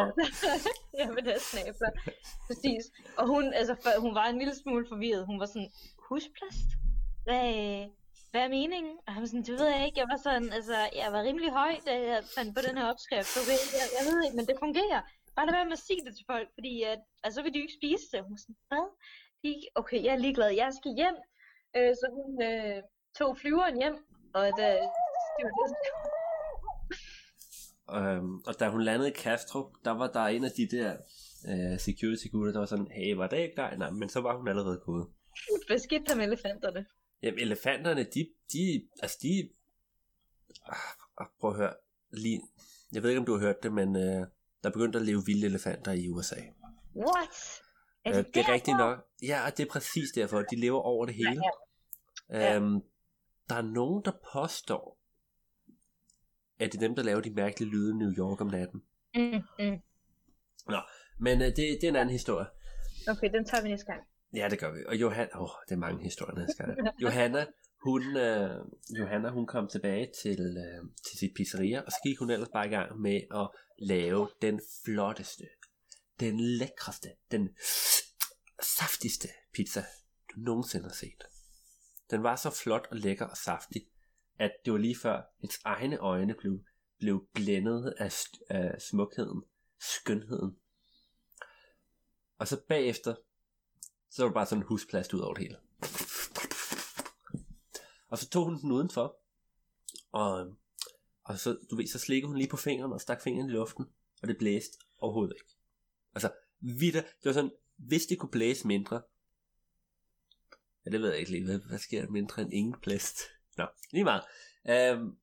Ja, 0.95 1.07
med 1.17 1.23
deres 1.23 1.43
snabler. 1.43 1.91
Præcis. 2.47 2.85
Og 3.19 3.27
hun, 3.27 3.53
altså, 3.53 3.95
hun 3.99 4.15
var 4.15 4.27
en 4.27 4.39
lille 4.39 4.55
smule 4.55 4.87
forvirret. 4.89 5.27
Hun 5.27 5.41
var 5.41 5.47
sådan, 5.47 5.71
husplast? 5.99 6.69
Hvad, 7.25 7.89
hvad 8.31 8.43
er 8.47 8.51
meningen? 8.59 8.95
Og 9.05 9.11
han 9.13 9.21
var 9.23 9.29
sådan, 9.31 9.47
det 9.49 9.55
ved 9.61 9.69
jeg 9.75 9.83
ikke. 9.87 10.01
Jeg 10.03 10.09
var 10.13 10.21
sådan, 10.27 10.49
altså, 10.59 10.77
jeg 11.01 11.09
var 11.15 11.23
rimelig 11.29 11.51
høj, 11.61 11.73
da 11.87 11.93
jeg 12.11 12.21
fandt 12.37 12.51
på 12.57 12.63
den 12.67 12.75
her 12.79 12.87
opskrift. 12.93 13.33
Okay, 13.41 13.59
jeg, 13.79 13.87
jeg 13.97 14.05
ved 14.09 14.19
ikke, 14.25 14.37
men 14.39 14.47
det 14.51 14.57
fungerer. 14.65 15.01
Bare 15.37 15.47
lad 15.47 15.55
være 15.59 15.71
med 15.71 15.79
at 15.81 15.87
sige 15.89 16.03
det 16.07 16.13
til 16.17 16.27
folk, 16.33 16.49
fordi 16.57 16.75
at, 16.93 17.01
altså, 17.25 17.35
så 17.37 17.43
vil 17.43 17.55
de 17.55 17.63
ikke 17.65 17.79
spise 17.81 18.07
det. 18.13 18.19
Hun 18.25 18.33
var 18.35 18.43
sådan, 18.45 18.61
hvad? 18.71 18.87
De, 19.43 19.51
okay, 19.81 20.01
jeg 20.07 20.13
er 20.17 20.25
ligeglad. 20.27 20.51
Jeg 20.63 20.71
skal 20.79 20.93
hjem. 21.01 21.17
Øh, 21.77 21.93
så 22.01 22.07
hun 22.19 22.31
øh, 22.51 22.79
tog 23.19 23.31
flyveren 23.41 23.77
hjem, 23.83 23.97
og 24.37 24.45
da 24.59 24.67
stewardessen 25.29 25.81
Øhm, 27.99 28.35
og 28.49 28.61
da 28.61 28.69
hun 28.69 28.83
landede 28.83 29.11
i 29.11 29.13
Kastrup, 29.23 29.71
der 29.85 29.91
var 29.91 30.07
der 30.07 30.21
en 30.21 30.45
af 30.45 30.51
de 30.57 30.77
der 30.77 30.91
øh, 31.51 31.79
security 31.79 32.27
gutter, 32.33 32.53
der 32.53 32.59
var 32.59 32.67
sådan, 32.67 32.91
hey, 32.97 33.15
var 33.15 33.27
det 33.27 33.39
ikke 33.39 33.57
dig? 33.57 33.75
Nej, 33.79 33.91
men 33.91 34.09
så 34.09 34.21
var 34.21 34.37
hun 34.37 34.49
allerede 34.49 34.81
gået. 34.87 35.07
Hvad 35.67 35.79
skete 35.79 36.05
der 36.05 36.17
med 36.17 36.25
elefanterne? 36.25 36.87
Jamen, 37.23 37.41
elefanterne, 37.41 38.03
de, 38.05 38.29
de, 38.53 38.89
altså 39.03 39.19
de, 39.23 39.51
ah, 41.19 41.27
prøv 41.41 41.51
at 41.51 41.57
høre, 41.57 41.75
lige, 42.11 42.41
jeg 42.93 43.03
ved 43.03 43.11
ikke, 43.11 43.21
om 43.21 43.27
du 43.27 43.33
har 43.33 43.41
hørt 43.41 43.63
det, 43.63 43.73
men 43.73 43.97
øh, 43.97 44.27
der 44.63 44.71
begyndte 44.71 44.99
at 44.99 45.05
leve 45.05 45.23
vilde 45.27 45.47
elefanter 45.47 45.93
i 45.93 46.09
USA. 46.09 46.37
What? 46.97 47.29
Er 48.05 48.11
Øh, 48.13 48.17
det, 48.17 48.27
det 48.27 48.37
er 48.37 48.43
derfor? 48.43 48.53
rigtigt 48.53 48.77
nok. 48.77 49.07
Ja, 49.23 49.47
og 49.47 49.57
det 49.57 49.67
er 49.67 49.71
præcis 49.71 50.11
derfor. 50.15 50.43
De 50.43 50.57
lever 50.57 50.81
over 50.81 51.07
det 51.07 51.15
hele. 51.15 51.41
Ja. 52.31 52.57
Øhm, 52.57 52.81
der 53.49 53.55
er 53.55 53.63
nogen, 53.63 54.05
der 54.05 54.13
påstår, 54.33 54.99
at 56.59 56.73
det 56.73 56.79
er 56.79 56.81
dem, 56.89 56.95
der 56.97 57.03
laver 57.03 57.21
de 57.21 57.31
mærkelige 57.31 57.71
lyde 57.71 57.91
i 57.91 57.95
New 57.95 58.13
York 58.19 58.41
om 58.41 58.47
natten. 58.47 58.83
Mm, 59.15 59.43
mm. 59.59 59.81
Men 61.19 61.41
øh, 61.43 61.47
det, 61.47 61.57
det 61.57 61.85
er 61.85 61.89
en 61.89 61.97
anden 61.97 62.13
historie. 62.13 62.47
Okay, 63.09 63.33
den 63.33 63.45
tager 63.45 63.63
vi 63.63 63.69
næste 63.69 63.87
gang. 63.87 64.03
Ja, 64.35 64.49
det 64.49 64.59
gør 64.59 64.73
vi. 64.73 64.85
Og 64.87 64.97
Johanna, 64.97 65.41
åh, 65.43 65.49
det 65.69 65.75
er 65.75 65.79
mange 65.79 66.03
historier 66.03 66.39
næste 66.39 66.53
skal 66.53 66.77
Johanna, 67.03 67.47
hun, 67.83 68.17
øh, 68.17 68.65
Johanna, 68.99 69.29
hun 69.31 69.47
kom 69.47 69.69
tilbage 69.69 70.09
til, 70.23 70.41
øh, 70.41 70.91
til 71.09 71.19
sit 71.19 71.33
pizzeria, 71.37 71.81
og 71.81 71.93
så 71.93 71.99
gik 72.05 72.19
hun 72.19 72.31
ellers 72.31 72.49
bare 72.53 72.67
i 72.67 72.71
gang 72.71 73.01
med 73.01 73.21
at 73.35 73.51
lave 73.79 74.29
den 74.43 74.61
flotteste, 74.85 75.45
den 76.21 76.41
lækreste, 76.41 77.09
den 77.31 77.49
saftigste 78.63 79.29
pizza, 79.55 79.85
du 80.35 80.41
nogensinde 80.41 80.85
har 80.85 80.95
set. 80.95 81.25
Den 82.11 82.23
var 82.23 82.37
så 82.37 82.51
flot 82.51 82.89
og 82.91 82.97
lækker 82.97 83.27
og 83.27 83.37
saftig, 83.37 83.87
at 84.39 84.53
det 84.65 84.73
var 84.73 84.79
lige 84.79 84.97
før 85.03 85.23
hendes 85.41 85.61
egne 85.65 85.97
øjne 85.97 86.35
blev, 86.35 86.65
blev 86.99 87.29
blændet 87.35 87.95
af, 87.99 88.09
st- 88.09 88.47
af 88.51 88.83
smukheden, 88.83 89.43
skønheden. 89.81 90.57
Og 92.39 92.49
så 92.49 92.61
bagefter, 92.69 93.15
så 94.11 94.23
var 94.23 94.29
det 94.29 94.35
bare 94.35 94.47
sådan 94.47 94.63
en 94.63 94.67
husplast 94.67 95.15
ud 95.15 95.21
over 95.21 95.35
det 95.35 95.43
hele. 95.43 95.57
Og 98.09 98.19
så 98.19 98.29
tog 98.29 98.45
hun 98.45 98.61
den 98.61 98.73
udenfor, 98.73 99.17
og, 100.13 100.57
og 101.25 101.39
så, 101.39 101.59
du 101.71 101.77
ved, 101.77 101.87
så 101.87 101.99
slikkede 101.99 102.29
hun 102.29 102.37
lige 102.37 102.49
på 102.49 102.57
fingeren 102.57 102.93
og 102.93 103.01
stak 103.01 103.23
fingeren 103.23 103.51
i 103.51 103.53
luften, 103.53 103.87
og 104.23 104.29
det 104.29 104.39
blæste 104.39 104.79
overhovedet 104.99 105.35
ikke. 105.37 105.57
Altså, 106.15 106.33
vidder, 106.61 107.01
det 107.01 107.25
var 107.25 107.33
sådan, 107.33 107.51
hvis 107.77 108.07
det 108.07 108.19
kunne 108.19 108.31
blæse 108.31 108.67
mindre, 108.67 109.03
ja, 110.87 110.91
det 110.91 111.01
ved 111.01 111.11
jeg 111.11 111.19
ikke 111.19 111.31
lige, 111.31 111.45
hvad, 111.45 111.59
hvad 111.69 111.79
sker 111.79 112.01
der 112.03 112.11
mindre 112.11 112.43
end 112.43 112.53
ingen 112.53 112.75
blæst? 112.83 113.19
Nå, 113.57 113.67
lige 113.93 114.05
meget. 114.05 114.23
Øhm, 114.69 115.17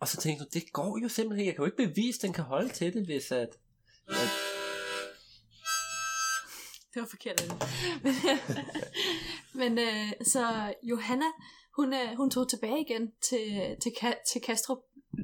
og 0.00 0.08
så 0.08 0.16
tænkte 0.16 0.44
du, 0.44 0.48
det 0.52 0.72
går 0.72 0.98
jo 1.02 1.08
simpelthen, 1.08 1.46
jeg 1.46 1.54
kan 1.54 1.62
jo 1.62 1.66
ikke 1.66 1.88
bevise, 1.88 2.18
at 2.18 2.22
den 2.22 2.32
kan 2.32 2.44
holde 2.44 2.68
til 2.68 2.92
det, 2.94 3.06
hvis 3.06 3.32
at, 3.32 3.58
at 4.06 4.37
Det 6.94 7.00
var 7.02 7.08
forkert 7.08 7.40
af 7.40 7.48
det. 7.48 7.58
Men, 8.02 8.14
men 9.60 9.78
øh, 9.78 10.12
så 10.24 10.74
Johanna, 10.82 11.26
hun, 11.76 11.94
øh, 11.94 12.16
hun 12.16 12.30
tog 12.30 12.48
tilbage 12.48 12.80
igen 12.80 13.12
til, 13.20 13.76
til, 13.82 13.92
til 14.32 14.40
Kastrup 14.40 14.78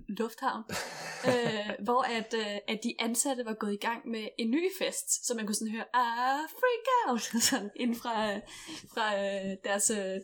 Lufthavn, 0.08 0.62
øh, 1.30 1.84
hvor 1.84 2.02
at, 2.02 2.34
øh, 2.34 2.56
at 2.68 2.80
de 2.84 2.94
ansatte 2.98 3.44
var 3.44 3.54
gået 3.54 3.72
i 3.72 3.86
gang 3.86 4.08
med 4.08 4.28
en 4.38 4.50
ny 4.50 4.70
fest, 4.78 5.26
så 5.26 5.34
man 5.34 5.46
kunne 5.46 5.54
sådan 5.54 5.72
høre, 5.72 5.84
ah, 5.94 6.40
freak 6.58 7.10
out, 7.10 7.42
sådan 7.42 7.70
inden 7.76 7.96
fra, 7.96 8.32
øh, 8.32 8.40
fra 8.94 9.06
øh, 9.24 9.56
deres, 9.64 9.90
øh, 9.90 10.20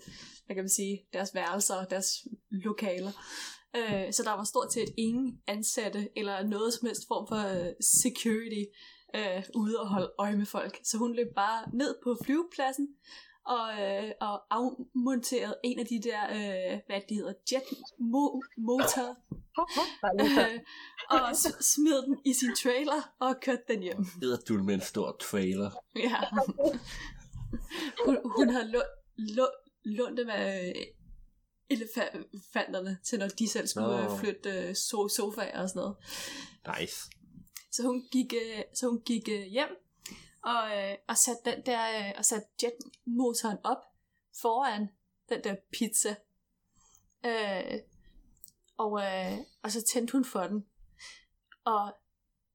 hvad 0.46 0.56
kan 0.56 0.64
man 0.64 0.68
sige, 0.68 1.06
deres 1.12 1.34
værelser, 1.34 1.84
deres 1.84 2.08
lokaler. 2.50 3.12
Øh, 3.76 4.12
så 4.12 4.22
der 4.22 4.30
var 4.30 4.44
stort 4.44 4.72
set 4.72 4.88
ingen 4.98 5.40
ansatte, 5.46 6.08
eller 6.16 6.42
noget 6.42 6.74
som 6.74 6.86
helst 6.86 7.02
form 7.08 7.26
for 7.28 7.36
øh, 7.36 7.72
security, 8.02 8.64
øh, 9.14 9.42
ude 9.54 9.80
og 9.80 9.88
holde 9.88 10.12
øje 10.18 10.36
med 10.36 10.46
folk. 10.46 10.80
Så 10.84 10.98
hun 10.98 11.14
løb 11.16 11.34
bare 11.34 11.64
ned 11.72 11.94
på 12.04 12.16
flyvepladsen, 12.24 12.88
og, 13.46 13.82
øh, 13.82 14.10
og 14.20 14.42
afmonterede 14.50 15.54
en 15.64 15.78
af 15.78 15.86
de 15.86 16.00
der, 16.02 16.22
øh, 16.24 16.80
hvad 16.86 17.00
de 17.08 17.14
hedder, 17.14 17.32
jetmotor, 17.52 19.16
øh, 20.20 20.60
og 21.10 21.36
smed 21.60 22.02
den 22.06 22.18
i 22.24 22.32
sin 22.32 22.54
trailer 22.56 23.12
og 23.20 23.36
kørte 23.42 23.62
den 23.68 23.82
hjem. 23.82 24.04
hedder 24.22 24.36
du 24.48 24.54
med 24.62 24.74
en 24.74 24.80
stor 24.80 25.16
trailer. 25.20 25.70
Ja. 25.96 26.20
Hun, 28.04 28.18
hun 28.24 28.48
lå, 29.16 29.46
lånt 29.84 30.18
dem 30.18 30.28
af 30.28 30.72
øh, 30.76 30.82
elefanterne 31.70 32.98
til, 33.04 33.18
når 33.18 33.28
de 33.28 33.48
selv 33.48 33.66
skulle 33.66 33.86
Nå. 33.86 34.12
oh. 34.12 34.18
flytte 34.20 34.70
so- 34.70 35.16
sofaer 35.16 35.62
og 35.62 35.68
sådan 35.68 35.80
noget. 35.80 35.96
Nice. 36.80 37.10
Så 37.70 37.82
hun 37.82 38.08
gik, 38.12 38.32
øh, 38.34 38.62
så 38.74 38.88
hun 38.88 39.00
gik 39.00 39.28
øh, 39.28 39.42
hjem 39.42 39.68
og, 40.42 40.76
øh, 40.78 40.96
og 41.08 41.16
satte 41.18 41.50
den 41.50 41.66
der 41.66 42.08
øh, 42.08 42.14
og 42.18 42.24
satte 42.24 42.48
jetmotoren 42.62 43.58
op 43.64 43.82
foran 44.40 44.88
den 45.28 45.44
der 45.44 45.54
pizza. 45.72 46.14
Øh, 47.26 47.78
og, 48.76 49.00
øh, 49.02 49.38
og 49.62 49.72
så 49.72 49.82
tændte 49.82 50.12
hun 50.12 50.24
for 50.24 50.40
den. 50.42 50.66
Og 51.64 51.92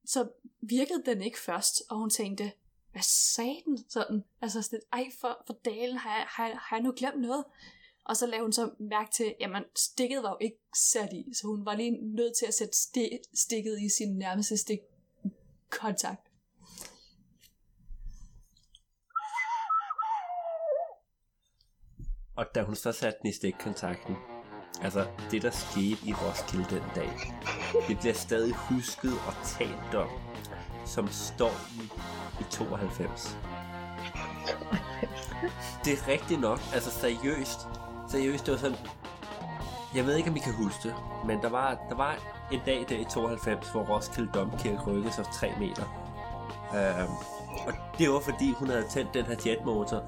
så 0.06 0.30
virkede 0.62 1.04
den 1.06 1.22
ikke 1.22 1.40
først, 1.40 1.82
og 1.90 1.98
hun 1.98 2.10
tænkte, 2.10 2.52
hvad 2.92 3.02
sagde 3.36 3.62
den 3.66 3.86
sådan? 3.90 4.24
Altså 4.42 4.62
sådan, 4.62 4.82
ej 4.94 5.10
for, 5.20 5.44
for 5.48 5.54
dalen, 5.54 5.98
har 5.98 6.18
jeg, 6.18 6.26
har, 6.30 6.48
jeg- 6.48 6.58
har 6.58 6.76
jeg 6.78 6.84
nu 6.84 6.94
glemt 6.98 7.22
noget? 7.22 7.46
Og 8.06 8.18
så 8.18 8.26
lavede 8.26 8.44
hun 8.46 8.54
så 8.54 8.72
mærke 8.80 9.12
til, 9.12 9.36
jamen 9.40 9.64
stikket 9.76 10.24
var 10.24 10.30
jo 10.30 10.38
ikke 10.42 10.58
sat 10.76 11.14
i, 11.14 11.34
så 11.34 11.48
hun 11.48 11.66
var 11.66 11.76
lige 11.76 11.92
nødt 12.16 12.38
til 12.38 12.46
at 12.46 12.54
sætte 12.54 12.74
sti- 12.74 13.22
stikket 13.34 13.82
i 13.82 13.90
sin 13.90 14.18
nærmeste 14.18 14.58
stik 14.58 14.80
kontakt. 15.82 16.22
Og 22.36 22.46
da 22.56 22.64
hun 22.64 22.76
så 22.76 22.92
satte 22.92 23.20
den 23.22 23.30
i 23.30 23.34
stikkontakten, 23.34 24.16
altså 24.82 25.08
det 25.32 25.42
der 25.42 25.52
skete 25.52 26.00
i 26.06 26.14
Roskilde 26.14 26.70
den 26.70 26.84
dag, 26.96 27.12
det 27.88 28.00
bliver 28.00 28.14
stadig 28.14 28.56
husket 28.56 29.14
og 29.28 29.34
talt 29.44 29.96
om 29.96 30.10
som 30.86 31.08
stormen 31.08 31.92
i 32.40 32.44
92. 32.52 33.38
Det 35.86 35.94
er 35.94 36.08
rigtigt 36.08 36.40
nok, 36.40 36.60
altså 36.74 36.92
seriøst, 36.92 37.60
seriøst, 38.10 38.46
det 38.46 38.52
var 38.52 38.58
sådan, 38.58 38.78
jeg 39.96 40.06
ved 40.06 40.16
ikke 40.16 40.30
om 40.30 40.36
I 40.36 40.40
kan 40.40 40.54
huske 40.54 40.88
det, 40.88 40.96
men 41.26 41.42
der 41.42 41.50
var, 41.50 41.86
der 41.90 41.96
var 41.96 42.35
en 42.52 42.60
dag 42.66 42.86
der 42.90 42.98
i 42.98 43.04
92, 43.04 43.70
hvor 43.70 43.82
Roskilde 43.82 44.32
Domkirke 44.34 44.82
rykkede 44.88 45.14
sig 45.14 45.26
3 45.34 45.52
meter. 45.60 45.84
Øhm, 46.76 47.12
og 47.68 47.74
det 47.98 48.10
var 48.10 48.20
fordi 48.20 48.52
hun 48.52 48.70
havde 48.70 48.86
tændt 48.90 49.14
den 49.14 49.26
her 49.26 49.36
jetmotor, 49.46 50.04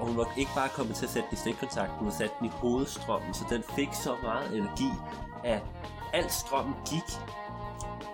og 0.00 0.06
hun 0.06 0.16
var 0.16 0.32
ikke 0.36 0.50
bare 0.54 0.68
kommet 0.68 0.96
til 0.96 1.04
at 1.04 1.10
sætte 1.10 1.28
den 1.30 1.36
i 1.36 1.40
stikkontakten, 1.40 1.98
hun 1.98 2.12
satte 2.12 2.34
den 2.40 2.46
i 2.46 2.50
hovedstrømmen, 2.50 3.34
så 3.34 3.44
den 3.50 3.62
fik 3.62 3.88
så 3.92 4.14
meget 4.22 4.56
energi, 4.56 4.90
at 5.44 5.62
al 6.12 6.30
strømmen 6.30 6.74
gik 6.90 7.20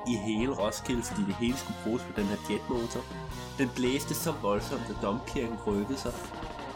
i 0.08 0.16
hele 0.16 0.52
Roskilde, 0.52 1.02
fordi 1.02 1.22
det 1.26 1.34
hele 1.34 1.56
skulle 1.56 1.78
bruges 1.84 2.02
på 2.02 2.12
den 2.20 2.24
her 2.24 2.36
jetmotor. 2.50 3.00
Den 3.58 3.70
blæste 3.74 4.14
så 4.14 4.32
voldsomt, 4.42 4.90
at 4.90 4.96
domkirken 5.02 5.58
rykkede 5.66 5.98
sig, 5.98 6.12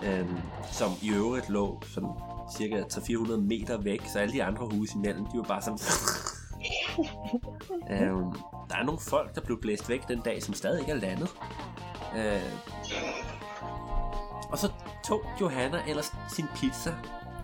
øhm, 0.02 0.38
som 0.72 0.90
i 1.02 1.10
øvrigt 1.10 1.48
lå 1.48 1.80
sådan 1.94 2.10
cirka 2.56 2.82
300-400 2.82 3.36
meter 3.36 3.78
væk, 3.78 4.02
så 4.06 4.18
alle 4.18 4.32
de 4.32 4.44
andre 4.44 4.66
huse 4.66 4.96
imellem, 4.96 5.26
de 5.26 5.38
var 5.38 5.44
bare 5.44 5.62
sådan... 5.62 5.78
øhm, 7.90 8.32
der 8.68 8.76
er 8.76 8.84
nogle 8.84 9.00
folk, 9.00 9.34
der 9.34 9.40
blev 9.40 9.60
blæst 9.60 9.88
væk 9.88 10.08
den 10.08 10.20
dag, 10.20 10.42
som 10.42 10.54
stadig 10.54 10.80
ikke 10.80 10.92
er 10.92 10.96
landet. 10.96 11.28
Øh, 12.16 12.52
og 14.50 14.58
så 14.58 14.72
tog 15.04 15.22
Johanna 15.40 15.82
ellers 15.88 16.12
sin 16.28 16.46
pizza 16.54 16.94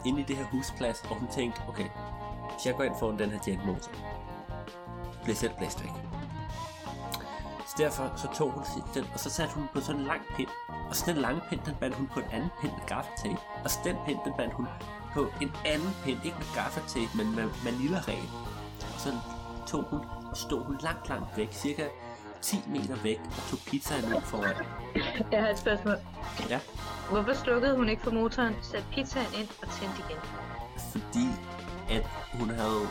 ind 0.06 0.18
i 0.18 0.22
det 0.22 0.36
her 0.36 0.44
husplads, 0.44 1.02
og 1.10 1.16
hun 1.16 1.28
tænkte, 1.34 1.60
okay, 1.68 1.86
hvis 2.52 2.66
jeg 2.66 2.74
går 2.74 2.84
ind 2.84 2.94
foran 2.98 3.18
den 3.18 3.30
her 3.30 3.38
jetmotor, 3.48 3.92
bliver 5.22 5.36
selv 5.36 5.52
blæst 5.58 5.82
væk. 5.82 5.90
Så 7.66 7.74
derfor 7.78 8.12
så 8.16 8.28
tog 8.34 8.50
hun 8.50 8.64
sit- 8.64 8.94
den, 8.94 9.04
og 9.14 9.20
så 9.20 9.30
satte 9.30 9.54
hun 9.54 9.64
på 9.74 9.80
sådan 9.80 10.00
en 10.00 10.06
lang 10.06 10.20
pind, 10.36 10.48
og 10.88 10.96
så 10.96 11.04
den 11.06 11.16
lange 11.16 11.40
pind, 11.48 11.60
den 11.66 11.74
bandt 11.80 11.96
hun 11.96 12.06
på 12.06 12.20
en 12.20 12.26
anden 12.32 12.50
pind 12.60 12.72
med 12.72 12.86
gaffatape, 12.86 13.38
og 13.64 13.70
så 13.70 13.78
den 13.84 13.96
pind, 14.06 14.18
den 14.24 14.32
bandt 14.36 14.54
hun 14.54 14.66
på 15.14 15.26
en 15.40 15.50
anden 15.64 15.90
pind, 16.04 16.18
ikke 16.24 16.36
med 16.38 16.46
gaffatape, 16.54 17.10
men 17.16 17.36
med 17.36 17.48
manila-ræb. 17.64 18.28
Og 18.94 19.00
så 19.00 19.08
tog 19.66 19.83
hun 19.90 20.01
og 20.31 20.37
stod 20.37 20.64
hun 20.64 20.79
langt, 20.83 21.09
langt 21.09 21.37
væk, 21.37 21.48
cirka 21.53 21.85
10 22.42 22.62
meter 22.66 22.96
væk, 23.03 23.18
og 23.25 23.51
tog 23.51 23.59
pizzaen 23.66 24.05
ind 24.05 24.22
foran. 24.22 24.55
Jeg 25.33 25.42
har 25.42 25.48
et 25.48 25.59
spørgsmål. 25.59 25.94
Ja. 26.51 26.61
Hvorfor 27.11 27.33
slukkede 27.35 27.77
hun 27.77 27.88
ikke 27.88 28.03
for 28.03 28.11
motoren, 28.11 28.55
satte 28.62 28.87
pizzaen 28.92 29.27
ind 29.38 29.48
og 29.62 29.68
tændte 29.81 30.03
igen? 30.09 30.18
fordi 30.92 31.27
at 31.90 32.07
hun 32.35 32.51
havde... 32.51 32.88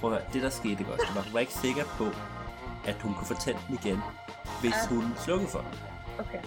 Prøv 0.00 0.12
at 0.12 0.18
høre, 0.18 0.28
det 0.32 0.42
der 0.42 0.50
skete 0.50 0.74
det 0.76 0.88
var, 0.88 1.22
hun 1.22 1.32
var 1.34 1.40
ikke 1.40 1.52
sikker 1.54 1.84
på, 1.98 2.06
at 2.84 2.96
hun 3.02 3.14
kunne 3.14 3.26
få 3.26 3.34
tændt 3.40 3.60
den 3.68 3.78
igen, 3.82 4.00
hvis 4.60 4.74
Ah. 4.82 4.88
hun 4.94 5.04
slukkede 5.16 5.50
for 5.50 5.58
den. 5.58 5.68
Okay. 6.18 6.38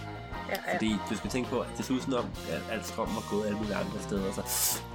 Ja, 0.48 0.54
ja. 0.66 0.74
Fordi 0.76 0.96
du 1.10 1.16
skal 1.16 1.30
tænke 1.30 1.50
på, 1.50 1.60
at 1.60 1.68
det 1.76 1.84
så 1.84 1.92
ud 1.92 2.00
som 2.00 2.14
om, 2.14 2.24
at 2.50 2.62
alt 2.72 2.86
strøm 2.86 3.06
var 3.08 3.30
gået 3.30 3.46
alle 3.46 3.58
mulige 3.58 3.74
andre 3.76 3.98
steder, 4.00 4.32
så 4.32 4.42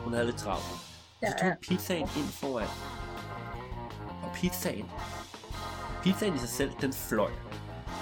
hun 0.04 0.14
havde 0.14 0.26
lidt 0.26 0.38
travlt. 0.38 0.64
Så 0.64 0.80
Ja, 1.22 1.28
tog 1.40 1.48
ja. 1.48 1.54
pizzaen 1.70 2.02
ind 2.18 2.28
foran. 2.42 2.68
Og 4.30 4.36
pizzaen, 4.36 4.92
pizzaen 6.04 6.36
i 6.36 6.38
sig 6.38 6.50
selv, 6.50 6.72
den 6.82 6.94
fløj. 6.94 7.32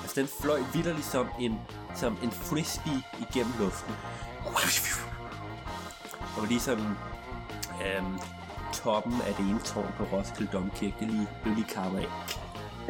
Altså 0.02 0.22
den 0.22 0.28
fløj 0.42 0.60
vidderligt 0.74 1.06
som 1.06 1.28
en, 1.40 1.60
som 1.96 2.18
en 2.24 2.32
frisbee 2.32 3.04
igennem 3.20 3.54
luften. 3.60 3.96
Og 4.46 6.42
var 6.42 6.46
lige 6.48 6.60
sådan, 6.60 6.86
øhm, 7.86 8.20
toppen 8.74 9.22
af 9.22 9.34
det 9.34 9.46
ene 9.46 9.60
tårn 9.60 9.94
på 9.98 10.04
Roskilde 10.04 10.52
Domkirke, 10.52 10.96
det 11.00 11.08
lige, 11.08 11.28
blev 11.44 11.56
lige 11.56 11.68
kappet 11.68 12.00
af. 12.00 12.08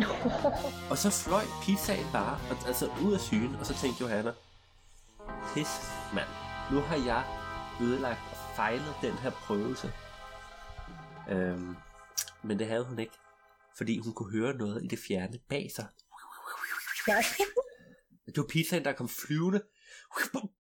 og 0.91 0.97
så 0.97 1.09
fløj 1.09 1.43
pizzaen 1.61 2.07
bare, 2.13 2.39
og, 2.49 2.67
altså 2.67 2.89
ud 3.03 3.13
af 3.13 3.19
syne, 3.19 3.59
og 3.59 3.65
så 3.65 3.73
tænkte 3.73 4.03
Johanna, 4.03 4.31
pis 5.53 5.91
mand, 6.13 6.27
nu 6.71 6.79
har 6.79 6.95
jeg 6.95 7.23
ødelagt 7.81 8.19
og 8.31 8.37
fejlet 8.55 8.93
den 9.01 9.13
her 9.13 9.29
prøvelse. 9.31 9.91
Øhm, 11.29 11.75
men 12.43 12.59
det 12.59 12.67
havde 12.67 12.83
hun 12.83 12.99
ikke, 12.99 13.13
fordi 13.77 13.97
hun 13.97 14.13
kunne 14.13 14.31
høre 14.31 14.57
noget 14.57 14.83
i 14.83 14.87
det 14.87 14.99
fjerne 14.99 15.39
bag 15.49 15.71
sig. 15.75 15.87
Det 18.25 18.37
var 18.37 18.47
pizzaen, 18.49 18.85
der 18.85 18.93
kom 18.93 19.09
flyvende, 19.09 19.63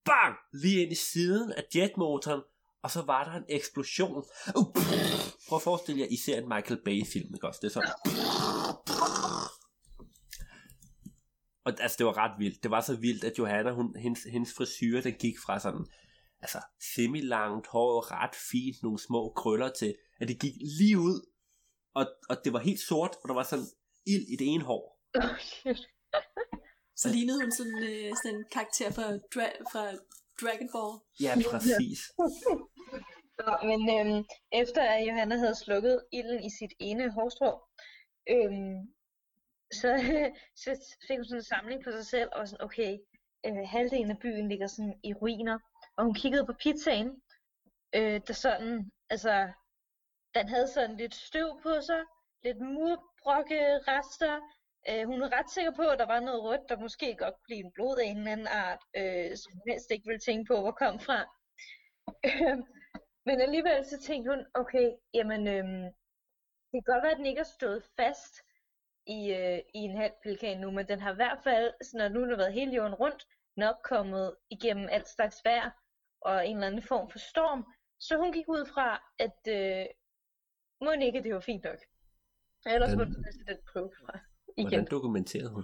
bang, 0.05 0.35
lige 0.53 0.83
ind 0.83 0.91
i 0.91 0.95
siden 0.95 1.51
af 1.51 1.63
jetmotoren, 1.75 2.41
og 2.83 2.91
så 2.91 3.01
var 3.01 3.23
der 3.23 3.31
en 3.31 3.45
eksplosion. 3.49 4.23
Prøv 5.47 5.55
at 5.55 5.61
forestille 5.61 6.01
jer, 6.01 6.07
I 6.09 6.17
ser 6.17 6.37
en 6.37 6.49
Michael 6.49 6.81
Bay-film, 6.85 7.33
ikke 7.33 7.47
også? 7.47 7.59
Det 7.61 7.67
er 7.67 7.71
sådan... 7.71 7.89
Og 11.65 11.73
altså, 11.79 11.95
det 11.97 12.05
var 12.05 12.17
ret 12.17 12.39
vildt. 12.39 12.63
Det 12.63 12.71
var 12.71 12.81
så 12.81 12.95
vildt, 12.95 13.23
at 13.23 13.39
Johanna, 13.39 13.71
hun, 13.71 13.95
hendes, 13.99 14.23
hendes 14.23 14.53
frisyr, 14.53 15.01
den 15.01 15.13
gik 15.13 15.35
fra 15.45 15.59
sådan, 15.59 15.85
altså, 16.39 16.61
semi-langt 16.95 17.67
hår, 17.67 18.11
ret 18.11 18.35
fint, 18.51 18.83
nogle 18.83 18.99
små 18.99 19.33
krøller 19.35 19.69
til, 19.69 19.95
at 20.19 20.27
det 20.27 20.39
gik 20.39 20.53
lige 20.77 20.99
ud, 20.99 21.25
og, 21.99 22.05
og 22.29 22.35
det 22.43 22.53
var 22.53 22.59
helt 22.59 22.79
sort, 22.79 23.13
og 23.21 23.25
der 23.29 23.35
var 23.39 23.43
sådan 23.43 23.69
ild 24.13 24.25
i 24.33 24.35
det 24.41 24.47
ene 24.53 24.63
hår. 24.63 24.83
Oh, 25.15 25.37
shit. 25.39 25.79
Så 27.01 27.07
lignede 27.15 27.41
hun 27.41 27.51
sådan, 27.51 27.79
øh, 27.89 28.11
sådan 28.21 28.37
en 28.37 28.45
karakter 28.55 28.89
fra, 28.97 29.05
dra- 29.35 29.63
fra 29.71 29.83
Dragon 30.41 30.69
Ball. 30.73 30.93
Ja, 31.25 31.33
præcis. 31.51 31.99
Nå, 33.39 33.51
men 33.69 33.79
øhm, 33.95 34.25
efter 34.51 34.81
at 34.81 35.07
Johanna 35.07 35.35
havde 35.37 35.55
slukket 35.55 35.95
ilden 36.13 36.43
i 36.43 36.49
sit 36.59 36.73
ene 36.79 37.11
hårstrå, 37.11 37.51
øhm, 38.33 38.77
så, 39.79 39.89
så 40.63 40.69
fik 41.07 41.17
hun 41.17 41.25
sådan 41.25 41.39
en 41.39 41.51
samling 41.53 41.83
på 41.83 41.91
sig 41.91 42.05
selv, 42.05 42.29
og 42.37 42.47
sådan, 42.47 42.65
okay, 42.65 42.97
øh, 43.45 43.63
halvdelen 43.73 44.11
af 44.11 44.19
byen 44.21 44.49
ligger 44.49 44.67
sådan 44.67 44.99
i 45.03 45.13
ruiner. 45.13 45.59
Og 45.97 46.05
hun 46.05 46.13
kiggede 46.13 46.45
på 46.45 46.53
pizzaen, 46.63 47.09
øh, 47.95 48.21
der 48.27 48.33
sådan, 48.33 48.91
altså, 49.09 49.33
den 50.37 50.49
havde 50.49 50.67
sådan 50.67 50.97
lidt 50.97 51.15
støv 51.15 51.49
på 51.63 51.73
sig, 51.81 52.01
lidt 52.43 52.61
murbrokke 52.75 53.61
rester. 53.87 54.35
Øh, 54.89 55.03
hun 55.09 55.21
var 55.21 55.31
ret 55.37 55.49
sikker 55.51 55.71
på, 55.71 55.81
at 55.81 55.99
der 55.99 56.05
var 56.05 56.19
noget 56.19 56.43
rødt, 56.43 56.69
der 56.69 56.77
måske 56.85 57.15
godt 57.15 57.35
kunne 57.35 57.49
blive 57.49 57.65
en 57.65 57.71
blod 57.71 57.97
af 57.97 58.05
en 58.05 58.17
eller 58.17 58.31
anden 58.31 58.47
art, 58.47 58.81
øh, 58.99 59.37
som 59.41 59.53
hun 59.53 59.71
helst 59.71 59.91
ikke 59.91 60.07
ville 60.07 60.25
tænke 60.27 60.45
på, 60.47 60.55
hvor 60.61 60.71
kom 60.71 60.99
fra. 60.99 61.19
Øhm, 62.29 62.63
men 63.27 63.41
alligevel 63.41 63.85
så 63.85 63.97
tænkte 64.07 64.31
hun, 64.33 64.45
okay, 64.53 64.87
jamen, 65.13 65.47
øhm, 65.47 65.83
det 66.69 66.75
kan 66.77 66.91
godt 66.93 67.03
være, 67.03 67.11
at 67.11 67.17
den 67.17 67.25
ikke 67.25 67.43
har 67.45 67.55
stået 67.59 67.83
fast 67.99 68.33
i, 69.17 69.19
øh, 69.39 69.59
i 69.79 69.81
en 69.89 69.97
halv 69.97 70.13
pelikan 70.23 70.57
nu, 70.59 70.71
men 70.71 70.87
den 70.87 70.99
har 70.99 71.11
i 71.11 71.15
hvert 71.21 71.39
fald, 71.43 71.73
så 71.81 71.97
når 71.97 72.09
nu 72.09 72.21
den 72.21 72.29
har 72.29 72.37
været 72.37 72.53
hele 72.53 72.71
jorden 72.71 72.95
rundt, 72.95 73.27
nok 73.57 73.77
kommet 73.83 74.35
igennem 74.49 74.87
alt 74.91 75.07
slags 75.07 75.45
vejr 75.45 75.69
og 76.21 76.47
en 76.47 76.55
eller 76.55 76.67
anden 76.67 76.81
form 76.81 77.09
for 77.09 77.19
storm. 77.19 77.65
Så 77.99 78.17
hun 78.17 78.31
gik 78.31 78.47
ud 78.47 78.65
fra, 78.73 78.87
at 79.19 79.39
øh, 79.47 79.85
må 80.81 80.91
ikke, 80.91 81.23
det 81.23 81.33
var 81.33 81.39
fint 81.39 81.63
nok. 81.63 81.79
Ellers 82.65 82.93
Hvordan- 82.93 82.97
måtte 82.97 83.13
hun 83.13 83.45
den 83.47 83.57
prøve 83.71 83.91
fra 83.99 84.19
igen. 84.57 84.69
Hvordan 84.69 84.87
dokumenterede 84.91 85.49
hun? 85.49 85.63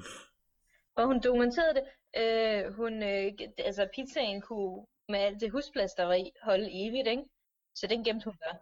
Og 0.95 1.05
hun 1.07 1.21
dokumenterede 1.21 1.73
det. 1.79 1.85
Øh, 2.21 2.73
hun, 2.73 3.03
øh, 3.03 3.31
altså 3.57 3.89
pizzaen 3.95 4.41
kunne 4.41 4.85
med 5.09 5.19
alt 5.19 5.41
det 5.41 5.51
husplads, 5.51 5.93
der 5.93 6.03
var 6.03 6.13
i, 6.13 6.31
holde 6.43 6.69
evigt, 6.87 7.07
ikke? 7.07 7.23
Så 7.75 7.87
den 7.87 8.03
gemte 8.03 8.23
hun 8.25 8.37
der. 8.39 8.55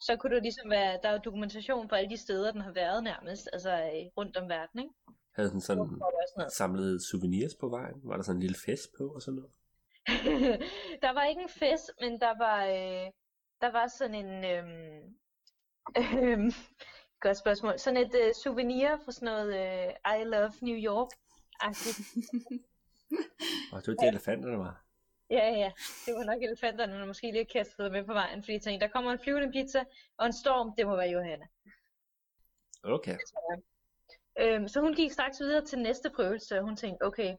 Så 0.00 0.16
kunne 0.16 0.34
det 0.34 0.42
ligesom 0.42 0.70
være, 0.70 0.98
der 1.02 1.08
er 1.08 1.18
dokumentation 1.18 1.88
på 1.88 1.94
alle 1.94 2.10
de 2.10 2.16
steder, 2.16 2.52
den 2.52 2.60
har 2.60 2.72
været 2.72 3.04
nærmest, 3.04 3.48
altså 3.52 3.70
øh, 3.70 4.06
rundt 4.16 4.36
om 4.36 4.48
verden, 4.48 4.80
ikke? 4.80 4.94
Havde 5.34 5.50
hun 5.50 5.60
sådan 5.60 6.00
sådan 6.36 6.50
samlet 6.50 7.02
souvenirs 7.02 7.54
på 7.60 7.68
vejen? 7.68 8.00
Var 8.04 8.16
der 8.16 8.22
sådan 8.22 8.36
en 8.36 8.42
lille 8.42 8.56
fest 8.66 8.88
på 8.98 9.04
og 9.14 9.22
sådan 9.22 9.36
noget? 9.36 9.52
der 11.04 11.12
var 11.12 11.24
ikke 11.24 11.42
en 11.42 11.48
fest, 11.48 11.90
men 12.00 12.20
der 12.20 12.38
var, 12.38 12.64
øh, 12.66 13.06
der 13.60 13.72
var 13.72 13.86
sådan 13.86 14.14
en, 14.24 14.44
øhm, 14.44 15.16
øhm, 15.98 16.52
godt 17.20 17.36
spørgsmål, 17.36 17.78
sådan 17.78 18.00
et 18.04 18.14
øh, 18.14 18.34
souvenir 18.34 18.96
for 19.04 19.10
sådan 19.10 19.26
noget 19.26 19.50
øh, 19.62 20.20
I 20.20 20.24
love 20.24 20.52
New 20.62 20.78
York-agtigt. 20.90 21.98
Og 23.72 23.86
det 23.86 23.88
var 23.88 23.94
de 23.94 24.08
elefanter, 24.08 24.50
der 24.50 24.58
var. 24.58 24.84
Ja, 25.30 25.48
ja, 25.50 25.72
det 26.06 26.14
var 26.14 26.24
nok 26.24 26.42
elefanterne, 26.42 26.92
der 26.92 27.06
måske 27.06 27.32
lige 27.32 27.44
kastede 27.44 27.86
sig 27.86 27.92
med 27.92 28.04
på 28.04 28.12
vejen, 28.12 28.42
fordi 28.42 28.52
jeg 28.52 28.62
tænkte, 28.62 28.86
der 28.86 28.92
kommer 28.92 29.12
en 29.12 29.18
flyvende 29.18 29.52
pizza 29.52 29.84
og 30.16 30.26
en 30.26 30.32
storm, 30.32 30.74
det 30.76 30.86
må 30.86 30.96
være 30.96 31.10
Johanna. 31.10 31.46
Okay. 32.82 33.18
Øhm, 34.38 34.68
så 34.68 34.80
hun 34.80 34.94
gik 34.94 35.12
straks 35.12 35.40
videre 35.40 35.64
til 35.64 35.78
næste 35.78 36.10
prøvelse, 36.10 36.58
og 36.58 36.64
hun 36.64 36.76
tænkte, 36.76 37.02
okay, 37.02 37.36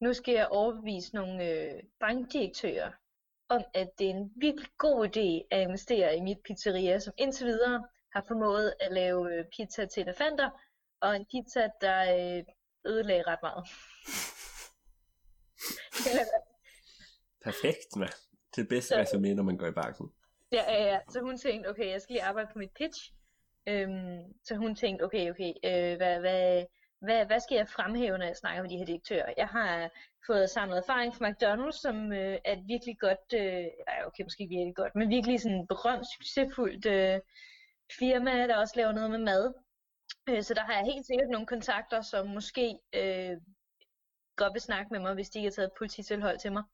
nu 0.00 0.12
skal 0.12 0.34
jeg 0.34 0.48
overbevise 0.48 1.14
nogle 1.14 1.50
øh, 1.50 1.82
bankdirektører 2.00 2.90
om, 3.48 3.62
at 3.74 3.88
det 3.98 4.06
er 4.06 4.10
en 4.14 4.32
virkelig 4.36 4.68
god 4.78 5.06
idé 5.08 5.46
at 5.56 5.60
investere 5.62 6.16
i 6.16 6.20
mit 6.20 6.38
pizzeria, 6.44 6.98
som 6.98 7.12
indtil 7.18 7.46
videre 7.46 7.84
har 8.12 8.24
formået 8.28 8.74
at 8.80 8.92
lave 8.92 9.34
øh, 9.38 9.44
pizza 9.56 9.86
til 9.86 10.02
elefanter, 10.02 10.50
og 11.00 11.16
en 11.16 11.26
pizza, 11.26 11.68
der 11.80 11.98
øh, 12.14 12.44
ødelagde 12.86 13.22
ret 13.26 13.38
meget. 13.42 13.64
Perfekt, 17.44 17.96
mand. 17.96 18.12
Det 18.56 18.62
er 18.62 18.68
bedste 18.68 18.94
Så- 18.94 19.00
resumé, 19.02 19.34
når 19.34 19.42
man 19.42 19.56
går 19.56 19.66
i 19.66 19.72
banken. 19.72 20.12
Ja, 20.52 20.72
ja, 20.72 20.84
ja. 20.84 20.98
Så 21.10 21.20
hun 21.20 21.38
tænkte, 21.38 21.68
okay, 21.68 21.90
jeg 21.90 22.02
skal 22.02 22.12
lige 22.14 22.22
arbejde 22.22 22.48
på 22.52 22.58
mit 22.58 22.70
pitch. 22.78 23.12
Øhm, 23.66 24.22
så 24.44 24.54
hun 24.56 24.74
tænkte, 24.76 25.02
okay, 25.02 25.30
okay, 25.30 25.52
øh, 25.64 25.96
hvad, 25.96 26.20
hvad, 26.20 26.64
hvad, 27.00 27.26
hvad 27.26 27.40
skal 27.40 27.56
jeg 27.56 27.68
fremhæve, 27.68 28.18
når 28.18 28.26
jeg 28.26 28.36
snakker 28.36 28.62
med 28.62 28.70
de 28.70 28.76
her 28.76 28.84
direktører? 28.84 29.34
Jeg 29.36 29.48
har 29.48 29.90
fået 30.26 30.50
samlet 30.50 30.78
erfaring 30.78 31.14
fra 31.14 31.28
McDonald's, 31.28 31.80
som 31.80 32.12
øh, 32.12 32.38
er 32.44 32.52
et 32.52 32.64
virkelig 32.66 32.96
godt, 32.98 33.26
øh, 33.34 33.66
ej, 33.88 34.00
okay, 34.06 34.22
måske 34.22 34.46
virkelig 34.48 34.76
godt, 34.76 34.94
men 34.94 35.08
virkelig 35.10 35.40
sådan 35.40 35.66
berømt, 35.66 36.06
succesfuldt 36.16 36.86
øh, 36.86 37.20
firma, 37.98 38.46
der 38.48 38.56
også 38.56 38.74
laver 38.76 38.92
noget 38.92 39.10
med 39.10 39.18
mad. 39.18 39.54
Øh, 40.28 40.42
så 40.42 40.54
der 40.54 40.64
har 40.64 40.72
jeg 40.72 40.84
helt 40.92 41.06
sikkert 41.06 41.30
nogle 41.30 41.46
kontakter, 41.46 42.00
som 42.00 42.26
måske 42.26 42.78
øh, 42.94 43.36
godt 44.36 44.54
vil 44.54 44.62
snakke 44.68 44.88
med 44.90 45.00
mig, 45.00 45.14
hvis 45.14 45.30
de 45.30 45.38
ikke 45.38 45.46
har 45.46 45.58
taget 45.58 45.78
polititilhold 45.78 46.38
til 46.38 46.52
mig. 46.52 46.64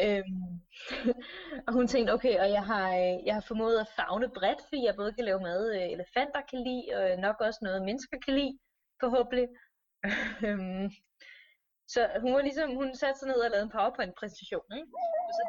Øhm, 0.00 0.60
og 1.66 1.72
hun 1.72 1.86
tænkte, 1.88 2.12
okay, 2.12 2.38
og 2.38 2.50
jeg 2.50 2.64
har, 2.64 2.88
øh, 2.88 3.26
jeg 3.26 3.34
har 3.34 3.44
formået 3.48 3.78
at 3.80 3.92
fagne 3.96 4.28
bredt, 4.28 4.60
fordi 4.68 4.84
jeg 4.84 4.96
både 4.96 5.12
kan 5.12 5.24
lave 5.24 5.40
mad, 5.40 5.74
øh, 5.74 5.92
elefanter 5.96 6.40
kan 6.50 6.58
lide, 6.66 6.84
og 6.96 7.20
nok 7.20 7.36
også 7.40 7.58
noget, 7.62 7.84
mennesker 7.84 8.18
kan 8.24 8.34
lide, 8.34 8.58
forhåbentlig. 9.00 9.48
Øhm, 10.46 10.90
så 11.88 12.00
hun 12.20 12.34
var 12.34 12.42
ligesom, 12.42 12.74
hun 12.74 12.96
satte 12.96 13.18
sig 13.18 13.28
ned 13.28 13.36
og 13.36 13.50
lavede 13.50 13.64
en 13.64 13.70
PowerPoint-præsentation, 13.76 14.66
ikke? 14.78 14.88
Og 15.28 15.32
så, 15.38 15.42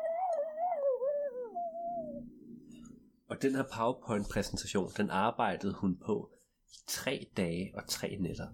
Og 3.29 3.41
den 3.41 3.55
her 3.55 3.63
PowerPoint-præsentation, 3.75 4.89
den 4.97 5.09
arbejdede 5.09 5.73
hun 5.73 5.97
på 6.05 6.29
i 6.73 6.77
tre 6.87 7.29
dage 7.37 7.73
og 7.75 7.87
tre 7.87 8.17
nætter. 8.19 8.47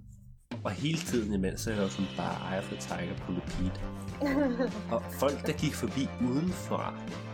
Og 0.63 0.71
hele 0.71 0.97
tiden 0.97 1.33
imens, 1.33 1.61
så 1.61 1.71
hørte 1.71 1.97
hun 1.97 2.07
bare 2.17 2.35
Eye 2.49 2.59
of 2.59 2.67
the 2.71 2.77
Tiger 2.79 3.17
på 3.17 3.31
repeat. 3.31 3.75
Og 4.93 5.01
folk, 5.21 5.39
der 5.47 5.53
gik 5.63 5.73
forbi 5.73 6.03
udenfra, 6.29 6.83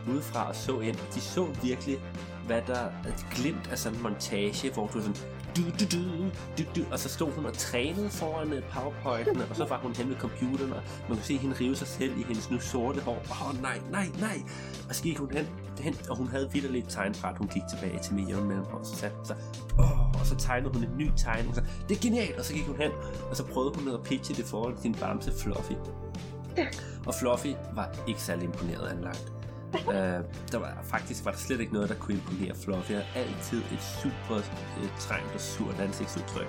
udefra 0.10 0.48
og 0.48 0.56
så 0.56 0.80
ind, 0.80 0.96
de 1.16 1.22
så 1.22 1.44
virkelig, 1.64 1.98
hvad 2.46 2.62
der 2.62 2.84
et 3.12 3.26
glimt 3.36 3.68
af 3.72 3.78
sådan 3.78 3.98
en 3.98 4.04
montage, 4.04 4.74
hvor 4.74 4.88
du 4.88 5.02
sådan, 5.02 5.22
du, 5.58 5.64
du, 5.80 5.86
du, 5.96 6.30
du, 6.58 6.64
du, 6.76 6.86
og 6.92 7.00
så 7.00 7.10
stod 7.10 7.32
hun 7.32 7.46
og 7.46 7.54
trænede 7.54 8.10
foran 8.10 8.54
øh, 8.54 8.64
powerpointen, 8.64 9.42
og 9.50 9.56
så 9.56 9.66
var 9.66 9.78
hun 9.78 9.96
hen 9.96 10.10
ved 10.10 10.16
computeren, 10.16 10.72
og 10.74 10.82
man 11.08 11.18
kunne 11.18 11.24
se 11.24 11.38
hende 11.38 11.56
rive 11.60 11.76
sig 11.76 11.88
selv 11.88 12.20
i 12.20 12.24
hendes 12.24 12.52
nu 12.52 12.60
sorte 12.60 13.02
hår. 13.02 13.24
Åh, 13.32 13.50
oh, 13.50 13.62
nej, 13.62 13.82
nej, 13.92 14.08
nej. 14.20 14.38
Og 14.90 14.96
så 14.96 15.04
gik 15.04 15.18
hun 15.18 15.32
hen, 15.32 15.48
hen 15.80 15.96
og 16.10 16.18
hun 16.18 16.28
havde 16.28 16.50
vidderligt 16.54 16.86
et 16.86 16.94
tegnbræt, 16.94 17.38
hun 17.38 17.48
gik 17.48 17.62
tilbage 17.70 18.00
til 18.00 18.28
jævn 18.28 18.48
mellem, 18.48 18.66
og 18.66 18.86
så 18.86 18.96
satte 18.96 19.18
sig, 19.26 19.38
åh, 19.80 20.12
og 20.20 20.26
så 20.26 20.36
tegnede 20.36 20.74
hun 20.74 20.84
en 20.84 20.98
ny 20.98 21.12
tegning, 21.18 21.56
så 21.56 21.62
det 21.90 21.98
er 21.98 22.02
genialt, 22.02 22.40
og 22.40 22.46
så 22.46 22.54
gik 22.54 22.66
hun 22.66 22.76
hen, 22.78 22.92
og 23.30 23.36
så 23.36 23.44
prøvede 23.44 23.74
hun 23.76 23.94
at 23.94 24.04
pitche 24.04 24.36
det 24.36 24.46
til 24.46 24.82
sin 24.82 24.94
bamse 24.94 25.32
Fluffy. 25.40 25.74
Og 27.06 27.14
Fluffy 27.16 27.54
var 27.76 27.96
ikke 28.08 28.22
særlig 28.22 28.44
imponeret 28.44 28.88
anlagt. 28.88 29.37
Uh, 29.88 29.94
der 30.52 30.58
var, 30.58 30.78
faktisk 30.84 31.26
var 31.26 31.32
der 31.32 31.38
slet 31.38 31.60
ikke 31.60 31.74
noget, 31.74 31.90
der 31.90 31.96
kunne 31.96 32.18
imponere 32.18 32.56
Fluffy. 32.64 32.92
Jeg 32.92 33.06
havde 33.14 33.28
altid 33.28 33.58
et 33.58 33.82
super 34.02 34.38
et 34.84 34.94
trængt 35.00 35.34
og 35.34 35.42
surt 35.42 35.80
ansigtsudtryk. 35.80 36.48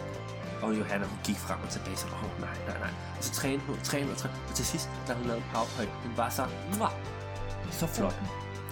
Og 0.62 0.78
Johanna 0.78 1.06
hun 1.06 1.18
gik 1.24 1.36
frem 1.36 1.58
og 1.62 1.68
tilbage, 1.68 1.96
så 1.96 2.06
åh 2.06 2.24
oh, 2.24 2.40
nej, 2.40 2.56
nej, 2.66 2.78
nej. 2.78 2.90
Og 3.18 3.24
så 3.24 3.32
trænede 3.32 3.60
hun, 3.66 3.76
trænede 3.84 4.12
og 4.12 4.16
trænede. 4.16 4.40
Og 4.48 4.54
til 4.54 4.66
sidst, 4.66 4.90
da 5.08 5.12
hun 5.14 5.26
lavede 5.26 5.44
PowerPoint, 5.52 5.92
den 6.04 6.12
var 6.16 6.30
så, 6.30 6.44
mwah, 6.76 6.92
så 7.70 7.86
flot. 7.86 8.22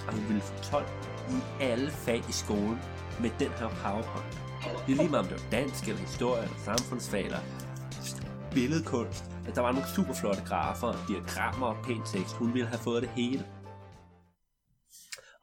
Og 0.06 0.12
hun 0.14 0.24
ville 0.28 0.42
få 0.42 0.54
12 0.62 0.86
i 1.30 1.62
alle 1.62 1.90
fag 1.90 2.22
i 2.28 2.32
skolen 2.32 2.78
med 3.20 3.30
den 3.38 3.50
her 3.58 3.68
PowerPoint. 3.68 4.46
Det 4.86 4.92
er 4.92 4.96
lige 4.96 5.08
meget, 5.08 5.24
om 5.24 5.26
det 5.26 5.42
var 5.42 5.50
dansk, 5.50 5.88
eller 5.88 6.00
historie, 6.00 6.42
eller 6.42 6.56
samfundsfag, 6.64 7.24
eller 7.24 7.38
billedkunst. 8.52 9.24
At 9.48 9.54
der 9.54 9.60
var 9.60 9.72
nogle 9.72 9.88
super 9.88 10.14
flotte 10.14 10.42
grafer, 10.48 10.92
diagrammer 11.08 11.66
og 11.66 11.76
pæn 11.86 12.02
tekst. 12.06 12.34
Hun 12.34 12.54
ville 12.54 12.68
have 12.68 12.78
fået 12.78 13.02
det 13.02 13.10
hele. 13.10 13.44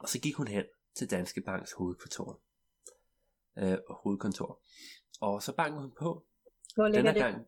Og 0.03 0.09
så 0.09 0.19
gik 0.19 0.35
hun 0.35 0.47
hen 0.47 0.63
til 0.95 1.09
Danske 1.11 1.41
Banks 1.41 1.71
hovedkontor. 1.71 2.41
Øh, 3.57 3.77
hovedkontor. 4.03 4.61
Og 5.21 5.43
så 5.43 5.55
bankede 5.55 5.81
hun 5.81 5.91
på. 5.99 6.25
hvor 6.75 6.83
Den 6.83 6.93
ligger 6.93 7.11
her 7.11 7.13
det? 7.13 7.21
gang... 7.21 7.47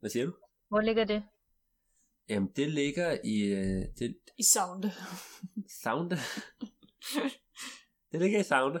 Hvad 0.00 0.10
siger 0.10 0.26
du? 0.26 0.32
Hvor 0.68 0.80
ligger 0.80 1.04
det? 1.04 1.24
Jamen, 2.28 2.48
det 2.56 2.70
ligger 2.70 3.18
i... 3.24 3.42
Øh, 3.42 3.84
det, 3.98 4.18
I 4.38 4.42
sound. 4.54 4.84
Sounde. 5.82 6.16
det 8.12 8.20
ligger 8.20 8.40
i 8.40 8.42
Sounde. 8.42 8.80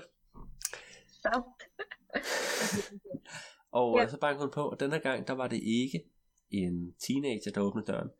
Så. 1.08 1.42
Og 3.70 3.96
Ja. 3.96 4.02
ja. 4.02 4.08
så 4.08 4.18
bankede 4.18 4.44
hun 4.44 4.52
på, 4.52 4.70
og 4.70 4.80
den 4.80 4.92
her 4.92 4.98
gang, 4.98 5.26
der 5.26 5.32
var 5.32 5.48
det 5.48 5.60
ikke 5.62 6.10
en 6.50 6.94
teenager, 7.06 7.50
der 7.54 7.60
åbnede 7.60 7.86
døren. 7.92 8.10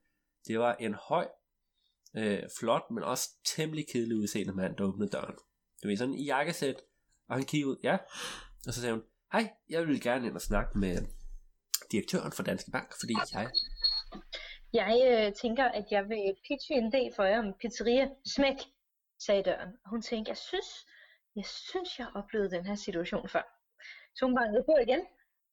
Det 0.47 0.59
var 0.59 0.75
en 0.75 0.95
høj, 0.95 1.29
øh, 2.17 2.43
flot, 2.59 2.91
men 2.91 3.05
også 3.05 3.29
temmelig 3.45 3.87
kedelig 3.93 4.17
udseende 4.17 4.53
mand, 4.53 4.77
der 4.77 4.85
åbnede 4.85 5.11
døren. 5.11 5.35
Det 5.83 5.91
var 5.91 5.97
sådan 5.97 6.15
i 6.15 6.25
jakkesæt, 6.25 6.77
og 7.29 7.37
han 7.37 7.45
kiggede 7.45 7.71
ud, 7.71 7.77
ja. 7.83 7.97
Og 8.67 8.73
så 8.75 8.81
sagde 8.81 8.95
hun, 8.95 9.05
hej, 9.33 9.53
jeg 9.69 9.87
vil 9.87 10.01
gerne 10.01 10.27
ind 10.27 10.35
og 10.35 10.41
snakke 10.41 10.79
med 10.79 10.97
direktøren 11.93 12.33
for 12.33 12.43
Danske 12.43 12.71
Bank, 12.71 12.93
fordi 13.01 13.15
jeg... 13.35 13.51
Jeg 14.73 14.95
øh, 15.11 15.35
tænker, 15.35 15.65
at 15.65 15.87
jeg 15.91 16.09
vil 16.09 16.37
pitche 16.47 16.75
en 16.75 16.95
idé 16.95 17.17
for 17.17 17.25
jer 17.25 17.39
om 17.39 17.55
pizzeria. 17.61 18.09
Smæk, 18.27 18.59
sagde 19.27 19.43
døren. 19.43 19.69
Og 19.85 19.91
hun 19.91 20.03
tænkte, 20.03 20.31
jeg 20.31 20.37
synes, 20.37 20.87
jeg 21.37 21.45
synes, 21.47 21.99
jeg 21.99 22.09
oplevede 22.15 22.51
den 22.51 22.67
her 22.67 22.75
situation 22.75 23.29
før. 23.29 23.43
Så 24.15 24.25
hun 24.27 24.35
bankede 24.35 24.65
på 24.65 24.75
igen, 24.87 25.01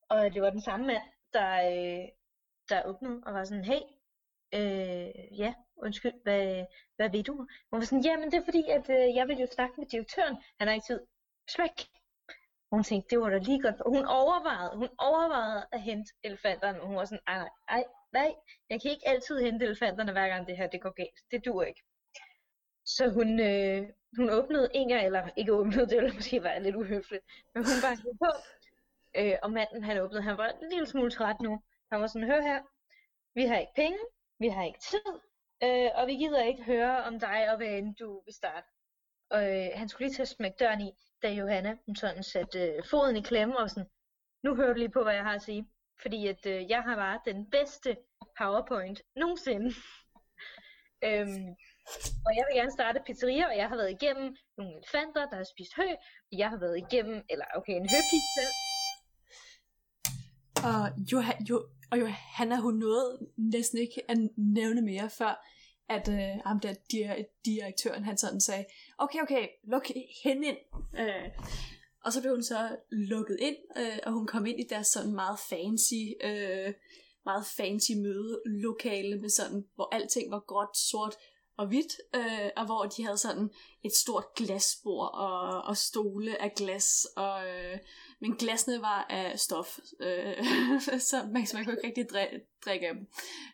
og 0.10 0.34
det 0.34 0.42
var 0.42 0.50
den 0.50 0.62
samme 0.62 0.86
mand, 0.86 1.04
der, 1.34 1.52
øh, 1.72 2.06
der 2.70 2.86
åbnede 2.86 3.22
og 3.26 3.34
var 3.34 3.44
sådan, 3.44 3.66
hey, 3.66 3.82
øh, 4.54 5.40
ja, 5.40 5.54
undskyld, 5.78 6.24
hvad, 6.24 6.66
hvad 6.96 7.10
ved 7.10 7.24
du? 7.24 7.36
Hun 7.36 7.80
var 7.80 7.86
sådan, 7.86 8.04
jamen 8.04 8.32
det 8.32 8.38
er 8.38 8.46
fordi, 8.46 8.64
at 8.70 8.90
øh, 8.90 9.16
jeg 9.16 9.28
vil 9.28 9.38
jo 9.38 9.48
snakke 9.52 9.76
med 9.78 9.88
direktøren. 9.88 10.36
Han 10.60 10.68
har 10.68 10.76
ikke 10.76 10.86
tid. 10.86 11.00
Smæk! 11.56 11.78
Hun 12.72 12.84
tænkte, 12.84 13.10
det 13.10 13.20
var 13.20 13.30
da 13.30 13.38
lige 13.38 13.62
godt. 13.62 13.76
Hun 13.86 14.06
overvejede, 14.06 14.78
hun 14.78 14.90
overvejede 14.98 15.66
at 15.72 15.82
hente 15.82 16.12
elefanterne. 16.24 16.80
Hun 16.80 16.96
var 16.96 17.06
sådan, 17.06 17.24
ej, 17.28 17.38
nej, 17.38 17.50
ej, 17.70 17.84
nej, 18.14 18.36
jeg 18.70 18.82
kan 18.82 18.92
ikke 18.92 19.08
altid 19.08 19.40
hente 19.40 19.66
elefanterne, 19.66 20.12
hver 20.12 20.28
gang 20.28 20.48
det 20.48 20.58
her 20.58 20.68
det 20.68 20.82
går 20.82 20.94
galt. 21.02 21.20
Det 21.32 21.46
dur 21.46 21.64
ikke. 21.64 21.84
Så 22.86 23.10
hun, 23.10 23.40
øh, 23.40 23.88
hun 24.18 24.30
åbnede 24.30 24.70
en 24.74 24.90
gang, 24.90 25.06
eller 25.06 25.30
ikke 25.38 25.54
åbnede, 25.54 25.88
det 25.90 25.98
ville 25.98 26.14
måske 26.16 26.44
være 26.44 26.64
lidt 26.64 26.76
uhøfligt, 26.76 27.24
men 27.54 27.64
hun 27.64 27.78
bankede 27.84 28.18
på, 28.24 28.32
øh, 29.18 29.36
og 29.44 29.52
manden 29.52 29.84
han 29.84 29.98
åbnede, 29.98 30.24
han 30.24 30.38
var 30.38 30.48
en 30.48 30.70
lille 30.72 30.88
smule 30.88 31.12
træt 31.12 31.42
nu. 31.42 31.62
Han 31.92 32.02
var 32.02 32.08
sådan, 32.08 32.28
hør 32.28 32.42
her, 32.42 32.62
vi 33.36 33.46
har 33.46 33.58
ikke 33.58 33.74
penge, 33.76 33.98
vi 34.40 34.48
har 34.48 34.64
ikke 34.64 34.80
tid, 34.80 35.08
øh, 35.64 35.90
og 35.96 36.08
vi 36.08 36.16
gider 36.16 36.44
ikke 36.44 36.64
høre 36.64 37.04
om 37.04 37.20
dig 37.20 37.52
og 37.52 37.58
hvad 37.58 37.68
end 37.68 37.96
du 37.96 38.22
vil 38.26 38.34
starte. 38.34 38.68
Og 39.30 39.42
øh, 39.56 39.70
han 39.76 39.90
skulle 39.90 40.08
lige 40.08 40.16
til 40.16 40.22
at 40.22 40.28
smække 40.28 40.58
døren 40.60 40.82
i, 40.82 40.92
da 41.22 41.32
Johanna 41.32 41.78
hun 41.86 41.96
sådan 41.96 42.24
satte 42.24 42.60
øh, 42.60 42.84
foden 42.90 43.16
i 43.16 43.22
klemme 43.22 43.60
og 43.60 43.70
sådan, 43.70 43.90
nu 44.44 44.56
hører 44.56 44.74
du 44.74 44.80
lige 44.80 44.92
på, 44.92 45.04
hvad 45.04 45.14
jeg 45.14 45.24
har 45.24 45.36
at 45.36 45.42
sige. 45.42 45.68
Fordi 46.02 46.28
at 46.28 46.46
øh, 46.46 46.70
jeg 46.70 46.82
har 46.82 46.96
bare 46.96 47.20
den 47.26 47.50
bedste 47.50 47.98
PowerPoint 48.38 49.02
nogensinde. 49.16 49.70
øhm, 51.08 51.50
og 52.26 52.32
jeg 52.38 52.44
vil 52.48 52.56
gerne 52.60 52.72
starte 52.72 53.00
pizzeria, 53.06 53.46
og 53.48 53.58
jeg 53.58 53.70
har 53.70 53.76
været 53.76 53.92
igennem 53.92 54.36
nogle 54.58 54.78
elefanter, 54.78 55.30
der 55.30 55.36
har 55.36 55.48
spist 55.54 55.76
hø. 55.76 55.88
Jeg 56.32 56.50
har 56.50 56.60
været 56.60 56.78
igennem, 56.78 57.26
eller 57.30 57.46
okay, 57.56 57.74
en 57.74 57.90
høpizza. 57.96 58.46
Og, 60.70 60.84
jo 61.12 61.18
jo, 61.50 61.58
og 61.92 62.00
Johanna, 62.00 62.56
hun 62.56 62.76
nåede 62.76 63.20
næsten 63.38 63.78
ikke 63.78 64.12
at 64.12 64.18
nævne 64.38 64.82
mere, 64.82 65.10
før 65.10 65.46
at 65.90 66.10
øh, 66.10 66.42
ham 66.46 66.60
der 66.60 66.74
direktøren, 67.46 68.04
han 68.04 68.18
sådan 68.18 68.42
sagde, 68.42 68.66
okay, 68.98 69.22
okay, 69.22 69.48
luk 69.64 69.88
hende 70.24 70.48
ind. 70.48 70.58
Øh, 71.00 71.30
og 72.06 72.14
så 72.14 72.22
blev 72.22 72.34
hun 72.34 72.44
så 72.44 72.76
lukket 72.92 73.38
ind, 73.40 73.56
øh, 73.78 73.98
og 74.04 74.12
hun 74.12 74.28
kom 74.28 74.46
ind 74.46 74.60
i 74.60 74.68
deres 74.70 74.88
sådan 74.88 75.14
meget 75.14 75.40
fancy, 75.40 76.04
øh, 76.24 76.74
meget 77.26 77.46
fancy 77.58 77.92
mødelokale, 77.92 79.22
med 79.22 79.30
sådan, 79.30 79.66
hvor 79.76 79.96
alting 79.96 80.32
var 80.32 80.40
gråt, 80.40 80.78
sort 80.78 81.16
og 81.58 81.68
hvidt, 81.68 81.94
øh, 82.16 82.50
og 82.58 82.66
hvor 82.66 82.84
de 82.84 83.04
havde 83.04 83.18
sådan 83.18 83.50
et 83.84 83.92
stort 83.96 84.26
glasbord 84.36 85.14
og, 85.14 85.62
og 85.62 85.78
stole 85.78 86.42
af 86.42 86.54
glas, 86.56 87.08
og, 87.16 87.48
øh, 87.48 87.78
men 88.22 88.36
glasene 88.36 88.82
var 88.82 89.06
af 89.10 89.40
stof, 89.40 89.80
øh, 90.00 90.44
så 91.10 91.18
man, 91.34 91.48
man 91.54 91.66
kunne 91.66 91.76
ikke 91.84 91.88
rigtig 91.88 92.06
drikke 92.66 92.88
dem. 92.88 93.08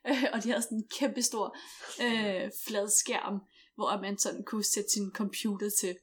Øh, 0.08 0.24
og 0.34 0.44
de 0.44 0.50
havde 0.50 0.62
sådan 0.62 0.78
en 0.78 0.88
kæmpe 1.00 1.22
stor 1.22 1.58
øh, 2.02 2.52
flad 2.68 2.90
skærm, 2.90 3.42
hvor 3.76 4.02
man 4.02 4.18
sådan 4.18 4.44
kunne 4.44 4.64
sætte 4.64 4.90
sin 4.90 5.12
computer 5.12 5.70
til. 5.80 5.98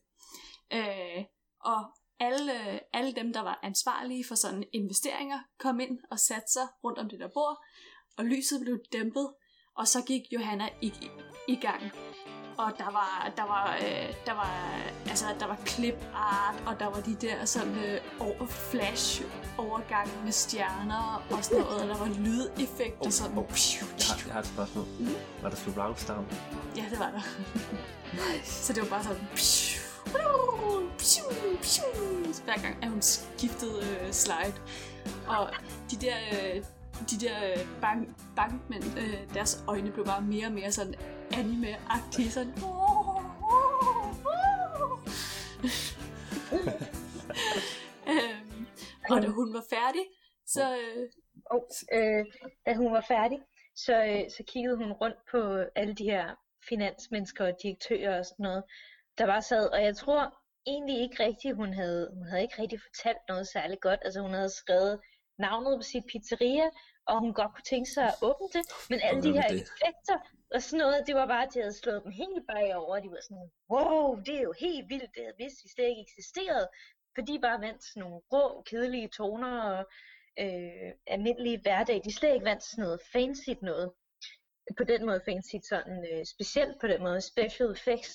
Øh, 0.73 1.25
og 1.61 1.85
alle, 2.21 2.81
alle 2.95 3.13
dem, 3.13 3.33
der 3.33 3.41
var 3.41 3.61
ansvarlige 3.63 4.25
for 4.25 4.35
sådan 4.35 4.65
investeringer, 4.73 5.41
kom 5.59 5.81
ind 5.81 5.99
og 6.11 6.19
satte 6.21 6.53
sig 6.53 6.67
rundt 6.85 6.99
om 6.99 7.09
det 7.09 7.21
der 7.21 7.29
bord, 7.35 7.65
og 8.17 8.25
lyset 8.25 8.61
blev 8.61 8.79
dæmpet, 8.93 9.35
og 9.77 9.89
så 9.89 10.03
gik 10.07 10.23
Johanna 10.33 10.69
i, 10.83 10.93
i 11.49 11.57
gang. 11.57 11.83
Og 12.59 12.73
der 12.79 12.85
var, 12.85 13.31
der 13.37 13.43
var, 13.43 13.77
øh, 13.81 14.15
der 14.27 14.33
var, 14.33 14.51
altså, 15.09 15.25
der 15.41 15.47
var 15.47 15.59
clip 15.67 16.05
art, 16.15 16.63
og 16.67 16.81
der 16.81 16.87
var 16.87 17.01
de 17.01 17.15
der 17.15 17.45
sådan 17.45 17.75
øh, 17.75 18.01
over 18.21 18.47
flash 18.47 19.23
overgange 19.59 20.13
med 20.25 20.33
stjerner 20.33 21.23
og 21.31 21.45
sådan 21.45 21.59
noget, 21.59 21.83
og 21.83 21.89
der 21.89 21.97
var 21.97 22.09
lydeffekter 22.09 23.07
oh, 23.07 23.11
sådan. 23.11 23.39
Oh. 23.39 23.45
Jeg, 23.99 24.07
har, 24.09 24.23
jeg 24.27 24.33
har 24.33 24.41
et 24.41 24.47
spørgsmål. 24.47 24.85
Mm? 24.99 25.15
Var 25.43 25.49
der 25.49 25.57
Slå 25.57 25.95
Stam? 25.97 26.27
Ja, 26.77 26.85
det 26.91 26.99
var 26.99 27.11
der. 27.11 27.21
så 28.45 28.73
det 28.73 28.83
var 28.83 28.89
bare 28.89 29.03
sådan... 29.03 29.29
Hver 32.45 32.63
gang 32.63 32.77
at 32.83 32.89
hun 32.89 33.03
skiftede 33.03 33.81
øh, 33.83 34.13
slide. 34.13 34.55
Og 35.27 35.51
de 35.91 35.97
der 35.97 36.17
øh, 36.33 36.65
de 37.11 37.27
der 37.27 37.53
øh, 37.53 37.81
bank, 37.81 38.09
bankmænd, 38.37 38.85
øh, 38.99 39.35
deres 39.35 39.65
øjne 39.69 39.93
blev 39.93 40.05
bare 40.05 40.23
mere 40.23 40.47
og 40.47 40.53
mere 40.53 40.73
sådan 40.73 40.95
anime-agtige, 41.33 42.31
sådan... 42.31 42.53
øhm, 48.13 48.67
og 49.11 49.23
da 49.23 49.29
hun 49.29 49.55
var 49.55 49.65
færdig, 49.71 50.05
så... 50.47 50.77
Øh... 50.77 51.09
Oh, 51.51 51.63
øh, 51.93 52.25
da 52.67 52.75
hun 52.75 52.93
var 52.93 53.05
færdig, 53.09 53.39
så, 53.77 54.05
øh, 54.05 54.31
så 54.37 54.43
kiggede 54.47 54.77
hun 54.77 54.93
rundt 54.93 55.17
på 55.31 55.65
alle 55.77 55.95
de 55.95 56.05
her 56.05 56.35
finansmennesker 56.69 57.47
og 57.47 57.57
direktører 57.63 58.19
og 58.19 58.27
sådan 58.27 58.43
noget, 58.43 58.65
der 59.19 59.27
bare 59.27 59.43
sad, 59.43 59.69
og 59.73 59.83
jeg 59.83 59.97
tror 59.97 60.35
egentlig 60.67 61.01
ikke 61.03 61.25
rigtigt, 61.25 61.57
hun 61.57 61.73
havde, 61.75 62.11
hun 62.15 62.27
havde 62.27 62.43
ikke 62.43 62.63
rigtig 62.63 62.81
fortalt 62.81 63.23
noget 63.29 63.49
særligt 63.49 63.81
godt. 63.81 64.01
Altså 64.05 64.21
hun 64.21 64.35
havde 64.35 64.49
skrevet 64.49 65.01
navnet 65.39 65.79
på 65.79 65.83
sit 65.83 66.05
pizzeria, 66.13 66.67
og 67.07 67.21
hun 67.21 67.33
godt 67.35 67.53
kunne 67.55 67.71
tænke 67.73 67.91
sig 67.91 68.05
at 68.05 68.15
åbne 68.23 68.49
det, 68.57 68.65
men 68.91 69.01
alle 69.03 69.23
de 69.23 69.33
her 69.33 69.49
det? 69.49 69.61
effekter 69.63 70.19
og 70.55 70.63
sådan 70.63 70.79
noget, 70.79 71.07
det 71.07 71.15
var 71.15 71.27
bare, 71.27 71.47
at 71.47 71.55
de 71.55 71.61
havde 71.61 71.81
slået 71.83 72.03
dem 72.05 72.13
helt 72.13 72.47
bare 72.51 72.77
over, 72.77 73.01
de 73.01 73.11
var 73.11 73.23
sådan, 73.23 73.51
wow, 73.73 74.21
det 74.27 74.35
er 74.39 74.43
jo 74.43 74.55
helt 74.59 74.89
vildt, 74.89 75.15
det 75.15 75.25
hvis 75.37 75.55
vi 75.65 75.69
slet 75.69 75.89
ikke 75.89 76.05
eksisterede, 76.09 76.69
fordi 77.15 77.39
bare 77.39 77.61
vandt 77.61 77.85
sådan 77.85 78.01
nogle 78.01 78.21
rå, 78.33 78.63
kedelige 78.63 79.09
toner 79.09 79.55
og 79.63 79.85
øh, 80.39 80.91
almindelige 81.07 81.61
hverdag, 81.63 82.01
de 82.05 82.15
slet 82.15 82.35
ikke 82.35 82.51
vandt 82.51 82.63
sådan 82.63 82.83
noget 82.83 83.01
fancy 83.13 83.51
noget, 83.63 83.93
på 84.79 84.85
den 84.85 85.07
måde 85.07 85.21
fancy, 85.29 85.57
sådan 85.69 86.07
øh, 86.13 86.25
specielt 86.35 86.81
på 86.81 86.87
den 86.87 87.03
måde, 87.03 87.21
special 87.21 87.71
effects, 87.71 88.15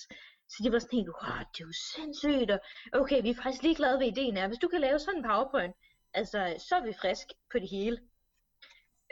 så 0.50 0.56
de 0.64 0.72
var 0.72 0.78
sådan 0.78 0.98
helt, 0.98 1.14
wow, 1.22 1.38
det 1.52 1.60
er 1.60 1.68
jo 1.70 1.76
sindssygt, 1.94 2.50
og 2.50 2.60
okay, 2.92 3.22
vi 3.22 3.30
er 3.30 3.40
faktisk 3.42 3.62
lige 3.62 3.74
glade 3.74 3.98
ved 4.00 4.06
ideen 4.06 4.36
er, 4.36 4.46
hvis 4.48 4.58
du 4.58 4.68
kan 4.68 4.80
lave 4.80 4.98
sådan 4.98 5.18
en 5.18 5.28
powerpoint, 5.28 5.74
altså, 6.14 6.40
så 6.68 6.76
er 6.76 6.84
vi 6.84 6.92
frisk 7.02 7.26
på 7.52 7.58
det 7.58 7.70
hele. 7.70 7.98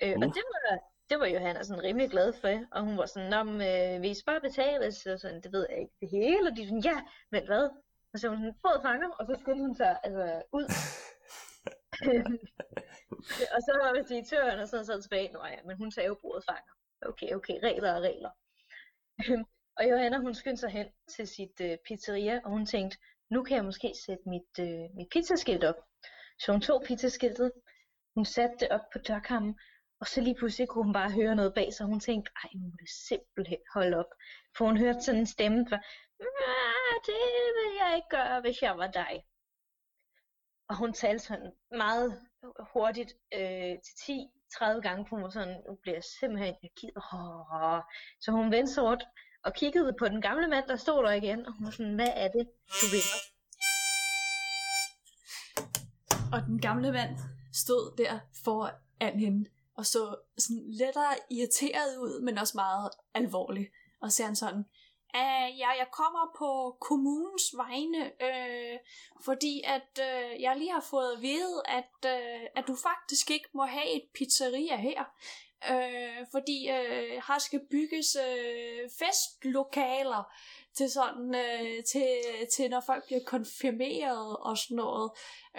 Øh, 0.02 0.14
uh. 0.16 0.22
Og 0.22 0.34
det 0.36 0.44
var, 0.52 0.78
det 1.10 1.20
var 1.20 1.26
Johanna 1.26 1.62
sådan 1.62 1.82
rimelig 1.82 2.10
glad 2.10 2.32
for, 2.32 2.64
og 2.72 2.84
hun 2.84 2.96
var 2.98 3.06
sådan, 3.06 3.32
om 3.32 3.48
øh, 3.70 4.02
vi 4.02 4.14
bare 4.26 4.40
betale, 4.40 4.92
så 4.92 5.18
sådan, 5.18 5.40
det 5.42 5.52
ved 5.52 5.66
jeg 5.70 5.78
ikke, 5.78 5.94
det 6.00 6.08
hele, 6.10 6.50
og 6.50 6.56
de 6.56 6.64
sådan, 6.64 6.86
ja, 6.90 6.98
men 7.30 7.46
hvad? 7.46 7.64
Og 8.12 8.18
så 8.18 8.28
hun 8.28 8.38
sådan, 8.38 8.62
fået 8.66 8.82
fanger, 8.82 9.08
og 9.18 9.26
så 9.26 9.34
skyndte 9.40 9.62
hun 9.66 9.76
sig 9.76 10.00
altså, 10.04 10.42
ud. 10.52 10.66
og 13.54 13.60
så 13.66 13.72
var 13.82 14.02
direktøren, 14.08 14.58
og 14.60 14.68
så 14.68 14.84
sad 14.84 15.02
tilbage, 15.02 15.32
nå 15.32 15.40
ja, 15.46 15.62
men 15.66 15.76
hun 15.76 15.90
sagde 15.90 16.06
jo 16.06 16.18
bruget 16.20 16.44
fanger. 16.44 16.72
Okay, 17.02 17.30
okay, 17.34 17.56
regler 17.62 17.94
og 17.94 18.02
regler. 18.02 18.30
og 19.78 19.90
Johanna, 19.90 20.18
hun 20.18 20.34
skyndte 20.34 20.60
sig 20.60 20.70
hen 20.70 20.86
til 21.08 21.28
sit 21.28 21.60
øh, 21.60 21.78
pizzeria, 21.86 22.40
og 22.44 22.50
hun 22.50 22.66
tænkte, 22.66 22.98
nu 23.30 23.42
kan 23.42 23.56
jeg 23.56 23.64
måske 23.64 23.94
sætte 24.06 24.22
mit, 24.26 24.52
øh, 24.60 24.96
mit 24.96 25.08
pizzaskilt 25.12 25.64
op. 25.64 25.78
Så 26.40 26.52
hun 26.52 26.60
tog 26.60 26.82
pizzaskiltet, 26.86 27.52
hun 28.14 28.24
satte 28.24 28.56
det 28.60 28.68
op 28.68 28.90
på 28.92 28.98
dørkammen, 28.98 29.58
og 30.00 30.06
så 30.06 30.20
lige 30.20 30.34
pludselig 30.34 30.68
kunne 30.68 30.84
hun 30.84 30.92
bare 30.92 31.10
høre 31.10 31.34
noget 31.34 31.54
bag 31.54 31.72
sig, 31.72 31.86
hun 31.86 32.00
tænkte, 32.00 32.32
ej, 32.44 32.50
nu 32.54 32.66
må 32.66 32.76
det 32.80 32.88
simpelthen 33.08 33.58
holde 33.74 33.96
op. 33.96 34.10
For 34.56 34.64
hun 34.64 34.76
hørte 34.76 35.00
sådan 35.00 35.20
en 35.20 35.26
stemme, 35.26 35.64
der 35.70 35.78
det 37.06 37.14
vil 37.56 37.72
jeg 37.80 37.92
ikke 37.96 38.08
gøre, 38.10 38.40
hvis 38.40 38.62
jeg 38.62 38.78
var 38.78 38.86
dig. 38.86 39.24
Og 40.68 40.76
hun 40.76 40.92
talte 40.92 41.24
sådan 41.24 41.52
meget 41.70 42.22
hurtigt 42.72 43.12
øh, 43.34 43.74
til 43.86 44.12
10-30 44.52 44.80
gange, 44.80 45.06
på 45.08 45.16
mig, 45.16 45.32
sådan, 45.32 45.62
nu 45.68 45.74
bliver 45.82 45.96
jeg 45.96 46.04
simpelthen, 46.04 46.54
jeg 46.62 46.90
oh. 46.96 47.80
Så 48.20 48.30
hun 48.30 48.50
vendte 48.50 48.72
sig 48.72 48.82
rundt 48.84 49.04
og 49.44 49.54
kiggede 49.54 49.96
på 49.98 50.08
den 50.08 50.22
gamle 50.22 50.48
mand, 50.48 50.68
der 50.68 50.76
stod 50.76 51.04
der 51.04 51.12
igen, 51.12 51.46
og 51.46 51.52
hun 51.52 51.64
var 51.64 51.70
sådan, 51.70 51.94
hvad 51.94 52.12
er 52.14 52.28
det, 52.28 52.48
du 52.80 52.86
vil? 52.94 53.04
Og 56.32 56.40
den 56.46 56.60
gamle 56.60 56.92
mand 56.92 57.16
stod 57.52 57.96
der 57.96 58.20
foran 58.44 59.18
hende 59.18 59.50
og 59.76 59.86
så 59.86 60.16
sådan 60.38 60.64
lettere 60.66 61.14
irriteret 61.30 61.98
ud, 61.98 62.20
men 62.20 62.38
også 62.38 62.52
meget 62.54 62.90
alvorlig. 63.14 63.68
Og 64.02 64.12
så 64.12 64.24
han 64.24 64.36
sådan, 64.36 64.64
ah, 65.14 65.58
ja, 65.58 65.68
jeg 65.68 65.88
kommer 65.92 66.32
på 66.38 66.76
kommunens 66.80 67.44
vegne, 67.56 68.22
øh, 68.22 68.78
fordi 69.24 69.62
at 69.64 70.00
øh, 70.00 70.42
jeg 70.42 70.56
lige 70.56 70.72
har 70.72 70.86
fået 70.90 71.12
at 71.12 71.22
vide, 71.22 71.62
at, 71.68 71.94
øh, 72.06 72.46
at 72.56 72.64
du 72.66 72.76
faktisk 72.76 73.30
ikke 73.30 73.48
må 73.54 73.64
have 73.64 73.90
et 73.96 74.04
pizzeria 74.14 74.76
her. 74.76 75.04
Øh, 75.70 76.26
fordi 76.30 76.68
øh, 76.70 77.22
her 77.28 77.38
skal 77.38 77.60
bygges 77.70 78.16
øh, 78.28 78.90
festlokaler 78.98 80.32
til 80.76 80.90
sådan 80.90 81.34
øh, 81.34 81.84
til, 81.84 82.08
til 82.54 82.70
når 82.70 82.82
folk 82.86 83.04
bliver 83.06 83.20
konfirmeret 83.26 84.36
og 84.36 84.58
sådan 84.58 84.76
noget. 84.76 85.10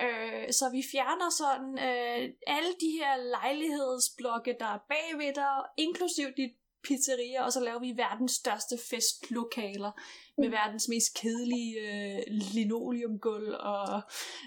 Øh, 0.04 0.54
så 0.54 0.66
vi 0.70 0.84
fjerner 0.92 1.30
sådan 1.42 1.72
øh, 1.88 2.34
alle 2.48 2.72
de 2.84 2.92
her 3.00 3.14
lejlighedsblokke, 3.36 4.56
der 4.60 4.66
er 4.66 4.80
bagved 4.90 5.34
dig, 5.34 5.56
inklusiv 5.78 6.28
dit 6.38 6.54
pizzeria, 6.84 7.46
og 7.46 7.54
så 7.54 7.60
laver 7.60 7.80
vi 7.80 7.94
verdens 7.98 8.32
største 8.32 8.76
festlokaler 8.90 9.92
med 10.38 10.50
verdens 10.50 10.88
mest 10.90 11.10
kedelige 11.22 11.74
øh, 11.80 12.22
linoleumgulv. 12.28 13.56
Og 13.60 14.02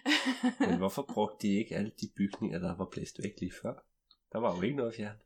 Men 0.68 0.78
hvorfor 0.78 1.02
brugte 1.14 1.48
de 1.48 1.58
ikke 1.58 1.76
alle 1.76 1.92
de 2.00 2.08
bygninger, 2.16 2.58
der 2.58 2.76
var 2.76 2.88
blæst 2.92 3.16
væk 3.22 3.32
lige 3.40 3.52
før? 3.62 3.74
Der 4.32 4.38
var 4.38 4.56
jo 4.56 4.62
ikke 4.62 4.76
noget 4.76 4.94
fjern. 4.94 5.16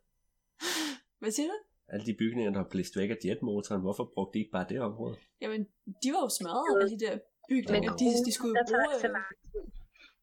Hvad 1.19 1.31
siger 1.31 1.49
du? 1.49 1.74
Alle 1.89 2.07
de 2.07 2.15
bygninger, 2.19 2.51
der 2.53 2.59
var 2.59 2.69
blæst 2.71 2.97
væk 2.97 3.11
af 3.11 3.17
jetmotoren, 3.25 3.81
hvorfor 3.81 4.11
brugte 4.15 4.35
de 4.35 4.39
ikke 4.39 4.51
bare 4.53 4.67
det 4.69 4.81
område? 4.81 5.17
Jamen, 5.41 5.65
de 6.03 6.13
var 6.13 6.21
jo 6.21 6.29
smadret 6.39 6.83
af 6.83 6.89
de 6.91 6.99
der 7.07 7.19
bygninger. 7.49 7.91
Men 7.91 7.99
De, 7.99 8.25
de 8.27 8.33
skulle 8.33 8.55
jo 8.59 8.65
bruge 8.69 8.95
øh, 8.95 9.65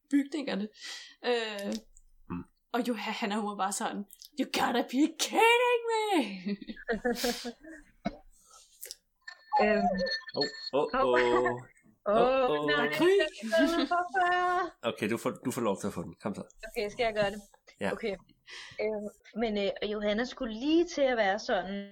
bygningerne. 0.09 0.68
Øh, 1.26 1.74
Mm. 2.30 2.43
Og 2.74 2.88
Johanna, 2.88 3.36
hun 3.36 3.49
var 3.49 3.55
bare 3.57 3.72
sådan, 3.72 4.05
You 4.39 4.45
gotta 4.59 4.82
be 4.82 5.01
kidding 5.20 5.82
me! 5.89 6.22
Øhm, 9.62 9.84
Åh, 10.36 10.43
åh, 10.74 10.88
åh. 10.93 11.62
Åh, 12.05 12.66
nej, 12.68 12.88
hvorfor? 13.91 14.88
Okay, 14.89 15.09
du 15.09 15.18
får, 15.18 15.32
du 15.45 15.51
får 15.51 15.62
lov 15.62 15.80
til 15.80 15.88
at 15.88 15.93
få 15.93 16.03
den. 16.03 16.16
Kom 16.22 16.36
så. 16.36 16.43
Okay, 16.68 16.89
skal 16.89 17.03
jeg 17.03 17.14
gøre 17.14 17.32
det? 17.32 17.41
Ja. 17.80 17.91
Okay. 17.91 18.16
Øh, 18.81 19.09
men 19.35 19.57
øh, 19.57 19.91
Johanna 19.91 20.23
skulle 20.23 20.53
lige 20.53 20.85
til 20.85 21.01
at 21.01 21.17
være 21.17 21.39
sådan, 21.39 21.91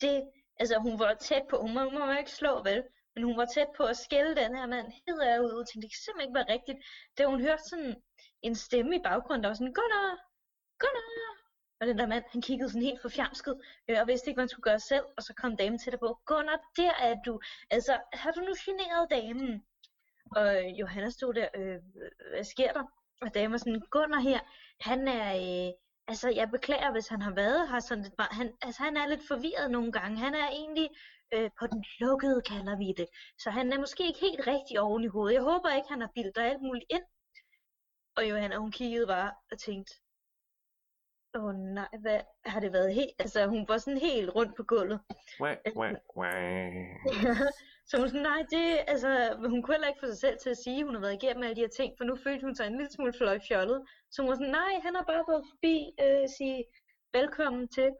det, 0.00 0.22
altså 0.60 0.78
hun 0.78 0.98
var 0.98 1.14
tæt 1.14 1.42
på, 1.50 1.56
hun 1.60 1.74
må, 1.74 1.80
hun 1.90 1.98
må 1.98 2.12
ikke 2.12 2.30
slå 2.30 2.62
vel, 2.62 2.84
men 3.14 3.24
hun 3.24 3.36
var 3.36 3.44
tæt 3.44 3.68
på 3.76 3.84
at 3.84 3.96
skælde 3.96 4.36
den 4.36 4.56
her 4.56 4.66
mand 4.66 4.86
helt 4.86 5.22
af 5.22 5.38
ud, 5.38 5.50
og 5.50 5.66
tænkte, 5.66 5.86
det 5.86 5.90
kan 5.94 6.04
simpelthen 6.04 6.28
ikke 6.28 6.38
være 6.40 6.54
rigtigt. 6.54 6.78
Da 7.18 7.26
hun 7.26 7.40
hørte 7.40 7.62
sådan 7.62 7.94
en 8.42 8.54
stemme 8.54 8.96
i 8.96 9.02
baggrunden, 9.04 9.42
der 9.42 9.48
var 9.48 9.54
sådan, 9.54 9.74
Gunnar, 9.74 10.18
Gunnar. 10.78 11.34
Og 11.80 11.86
den 11.86 11.98
der 11.98 12.06
mand, 12.06 12.24
han 12.28 12.42
kiggede 12.42 12.70
sådan 12.70 12.82
helt 12.82 13.02
forfjamsket, 13.02 13.54
øh, 13.88 14.00
og 14.00 14.06
vidste 14.06 14.28
ikke, 14.28 14.36
hvad 14.36 14.42
han 14.42 14.48
skulle 14.48 14.70
gøre 14.70 14.80
selv, 14.80 15.04
og 15.16 15.22
så 15.22 15.34
kom 15.34 15.56
damen 15.56 15.78
til 15.78 15.92
dig 15.92 16.00
på, 16.00 16.18
Gunnar, 16.26 16.60
der 16.76 16.92
er 17.00 17.14
du. 17.26 17.40
Altså, 17.70 18.00
har 18.12 18.30
du 18.30 18.40
nu 18.40 18.54
generet 18.64 19.10
damen? 19.10 19.64
Og 20.36 20.46
øh, 20.56 20.80
Johanna 20.80 21.10
stod 21.10 21.34
der, 21.34 21.48
øh, 21.54 21.78
hvad 22.32 22.44
sker 22.44 22.72
der? 22.72 22.84
Og 23.20 23.34
damen 23.34 23.52
var 23.52 23.58
sådan, 23.58 23.82
Gunnar 23.90 24.20
her, 24.20 24.40
han 24.80 25.08
er, 25.08 25.28
øh, 25.36 25.72
altså 26.08 26.28
jeg 26.28 26.50
beklager, 26.50 26.92
hvis 26.92 27.08
han 27.08 27.22
har 27.22 27.34
været 27.34 27.68
her 27.70 27.80
sådan 27.80 28.04
lidt, 28.04 28.14
han, 28.18 28.52
altså 28.62 28.82
han 28.82 28.96
er 28.96 29.06
lidt 29.06 29.28
forvirret 29.28 29.70
nogle 29.70 29.92
gange. 29.92 30.18
Han 30.18 30.34
er 30.34 30.48
egentlig 30.48 30.88
øh, 31.34 31.50
på 31.58 31.66
den 31.66 31.84
lukkede, 32.00 32.42
kalder 32.42 32.76
vi 32.76 32.92
det. 32.96 33.06
Så 33.38 33.50
han 33.50 33.72
er 33.72 33.78
måske 33.78 34.06
ikke 34.06 34.20
helt 34.20 34.46
rigtig 34.46 34.80
oven 34.80 35.04
i 35.04 35.06
hovedet. 35.06 35.34
Jeg 35.34 35.42
håber 35.42 35.76
ikke, 35.76 35.88
han 35.88 36.00
har 36.00 36.10
bildet 36.14 36.36
dig 36.36 36.44
alt 36.44 36.62
muligt 36.62 36.86
ind. 36.90 37.04
Og 38.16 38.30
Johanna, 38.30 38.56
hun 38.56 38.72
kiggede 38.72 39.06
bare 39.06 39.32
og 39.50 39.58
tænkte, 39.58 39.94
åh 41.34 41.44
oh, 41.44 41.54
nej, 41.54 41.88
hvad 42.00 42.20
har 42.44 42.60
det 42.60 42.72
været 42.72 42.94
helt, 42.94 43.14
altså 43.18 43.46
hun 43.46 43.68
var 43.68 43.78
sådan 43.78 44.00
helt 44.00 44.30
rundt 44.34 44.56
på 44.56 44.62
gulvet. 44.62 45.00
Wah, 45.40 45.56
wah, 45.76 45.94
wah 46.16 47.52
så 47.86 47.98
hun 47.98 48.08
sådan, 48.08 48.22
nej, 48.22 48.40
det, 48.50 48.84
altså, 48.86 49.36
hun 49.52 49.62
kunne 49.62 49.74
heller 49.74 49.88
ikke 49.88 50.00
få 50.00 50.06
sig 50.06 50.18
selv 50.18 50.38
til 50.38 50.50
at 50.50 50.62
sige, 50.64 50.78
at 50.80 50.86
hun 50.86 50.94
har 50.94 51.00
været 51.00 51.18
igennem 51.22 51.42
alle 51.42 51.56
de 51.56 51.60
her 51.60 51.76
ting, 51.78 51.94
for 51.96 52.04
nu 52.04 52.16
følte 52.16 52.44
hun 52.44 52.54
sig 52.54 52.66
en 52.66 52.76
lille 52.78 52.92
smule 52.92 53.12
fløj 53.18 53.38
fjollet. 53.48 53.78
Så 54.10 54.22
hun 54.22 54.28
var 54.28 54.34
sådan, 54.34 54.50
nej, 54.50 54.72
han 54.82 54.94
har 54.94 55.02
bare 55.02 55.24
været 55.28 55.44
forbi, 55.50 55.76
øh, 56.04 56.28
sige 56.38 56.64
velkommen 57.12 57.68
til. 57.68 57.90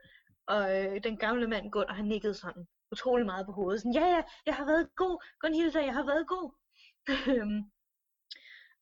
Og 0.47 0.63
øh, 0.77 1.05
den 1.05 1.17
gamle 1.17 1.47
mand 1.47 1.71
Gunnar, 1.71 1.95
han 1.95 2.05
nikkede 2.05 2.35
sådan 2.35 2.67
utrolig 2.93 3.27
meget 3.27 3.47
på 3.47 3.53
hovedet. 3.53 3.81
Sådan, 3.81 3.95
ja, 4.01 4.07
ja, 4.07 4.23
jeg 4.47 4.55
har 4.55 4.67
været 4.67 4.89
god, 4.97 5.25
Gunhilda, 5.41 5.85
jeg 5.85 5.95
har 5.95 6.07
været 6.07 6.27
god. 6.29 6.51
Øhm, 7.33 7.61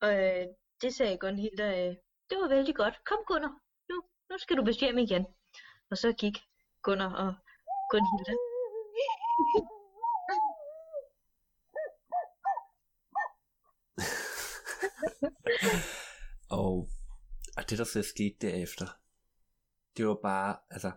og 0.01 0.11
øh, 0.23 0.45
det 0.81 0.93
sagde 0.93 1.17
Gunhilda, 1.17 1.67
øh, 1.87 1.95
det 2.29 2.37
var 2.41 2.47
vældig 2.47 2.75
godt. 2.75 2.95
Kom 3.05 3.17
Gunnar, 3.27 3.55
nu, 3.89 3.95
nu 4.29 4.37
skal 4.37 4.57
du 4.57 4.63
bestemme 4.63 5.01
hjem 5.01 5.07
igen. 5.07 5.25
Og 5.91 5.97
så 5.97 6.13
gik 6.13 6.37
Gunnar 6.81 7.13
og 7.23 7.33
Gunhilda. 7.91 8.33
Og, 16.49 16.89
og 17.57 17.69
det, 17.69 17.77
der 17.77 17.83
så 17.83 18.01
skete 18.01 18.35
derefter, 18.41 18.87
det 19.97 20.07
var 20.07 20.17
bare, 20.23 20.57
altså, 20.69 20.91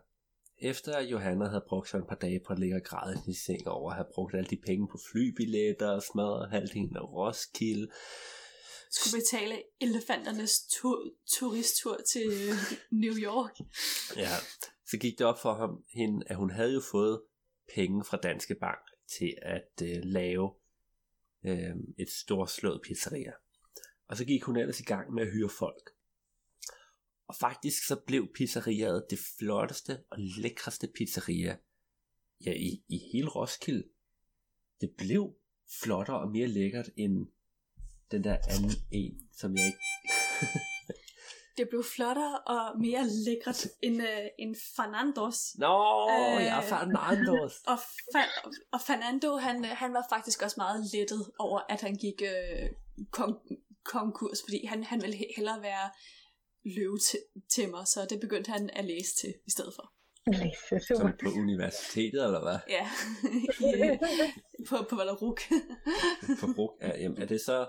efter 0.58 0.96
at 0.96 1.04
Johanna 1.10 1.48
havde 1.48 1.64
brugt 1.68 1.88
så 1.88 1.96
et 1.96 2.06
par 2.08 2.14
dage 2.16 2.40
på 2.46 2.52
at 2.52 2.58
ligge 2.58 2.76
og 2.76 2.82
græde 2.84 3.22
i 3.28 3.34
seng 3.34 3.68
over 3.68 3.92
have 3.92 4.06
brugt 4.14 4.34
alle 4.34 4.50
de 4.50 4.56
penge 4.66 4.88
på 4.88 4.98
flybilletter 5.12 5.90
og 5.90 6.02
smadret 6.02 6.50
halvdelen 6.50 6.96
af 6.96 7.02
Roskilde, 7.12 7.88
Skulle 8.90 9.20
betale 9.22 9.62
elefanternes 9.80 10.60
tu- 10.66 11.10
turisttur 11.32 11.96
til 12.12 12.26
New 13.02 13.14
York. 13.16 13.56
ja, 14.16 14.28
så 14.86 14.96
gik 14.98 15.18
det 15.18 15.26
op 15.26 15.38
for 15.38 15.54
ham, 15.54 15.84
hende, 15.94 16.26
at 16.26 16.36
hun 16.36 16.50
havde 16.50 16.74
jo 16.74 16.82
fået 16.90 17.22
penge 17.74 18.04
fra 18.04 18.16
Danske 18.16 18.54
Bank 18.54 18.78
til 19.18 19.34
at 19.42 19.82
øh, 19.82 20.02
lave 20.02 20.54
øh, 21.44 21.76
et 21.98 22.10
storslået 22.10 22.80
pizzeria. 22.84 23.32
Og 24.08 24.16
så 24.16 24.24
gik 24.24 24.42
hun 24.42 24.56
ellers 24.56 24.80
i 24.80 24.84
gang 24.84 25.12
med 25.14 25.22
at 25.22 25.32
hyre 25.32 25.48
folk. 25.48 25.90
Og 27.28 27.34
faktisk 27.34 27.86
så 27.86 27.96
blev 28.06 28.28
pizzeriaet 28.34 29.06
det 29.10 29.18
flotteste 29.38 29.98
og 30.10 30.18
lækreste 30.18 30.88
pizzeria 30.94 31.56
ja, 32.46 32.52
i, 32.52 32.82
i 32.88 32.98
hele 33.12 33.28
Roskilde. 33.28 33.88
Det 34.80 34.90
blev 34.98 35.34
flottere 35.82 36.20
og 36.20 36.30
mere 36.30 36.46
lækkert 36.46 36.90
end 36.96 37.26
den 38.10 38.24
der 38.24 38.38
anden 38.48 38.70
en, 38.90 39.28
som 39.32 39.56
jeg 39.56 39.66
ikke... 39.66 39.78
Det 41.56 41.68
blev 41.68 41.84
flottere 41.96 42.40
og 42.40 42.80
mere 42.80 43.06
lækkert 43.26 43.66
end, 43.82 44.02
øh, 44.02 44.26
end 44.38 44.56
Fernandos. 44.76 45.54
Nå, 45.58 46.08
Øh. 46.10 46.44
jeg 46.44 46.58
er 46.58 46.68
Fernandos. 46.68 47.54
Og, 47.72 47.78
Fa- 48.14 48.66
og 48.72 48.80
Fernando, 48.80 49.36
han, 49.36 49.64
øh, 49.64 49.70
han 49.70 49.92
var 49.92 50.06
faktisk 50.08 50.42
også 50.42 50.54
meget 50.58 50.90
lettet 50.94 51.30
over, 51.38 51.60
at 51.68 51.80
han 51.80 51.94
gik 51.94 52.22
øh, 52.22 52.68
kon- 53.16 53.65
konkurs, 53.92 54.38
fordi 54.46 54.64
han, 54.66 54.84
han 54.84 55.02
ville 55.02 55.16
he- 55.16 55.32
hellere 55.36 55.62
være 55.62 55.90
løve 56.64 56.98
til, 56.98 57.18
til 57.54 57.70
mig, 57.70 57.86
så 57.86 58.06
det 58.10 58.20
begyndte 58.20 58.50
han 58.50 58.70
at 58.72 58.84
læse 58.84 59.14
til 59.20 59.34
i 59.46 59.50
stedet 59.50 59.74
for. 59.74 59.92
Super. 60.88 61.00
Som 61.00 61.12
på 61.24 61.30
universitetet, 61.30 62.24
eller 62.24 62.42
hvad? 62.42 62.58
Ja, 62.68 62.90
I, 63.70 63.98
på, 64.68 64.76
på 64.90 64.96
Valleruk. 64.96 65.40
På 66.40 66.46
brug 66.54 66.78
af, 66.80 67.00
jamen, 67.00 67.22
er 67.22 67.26
det 67.26 67.40
så 67.40 67.68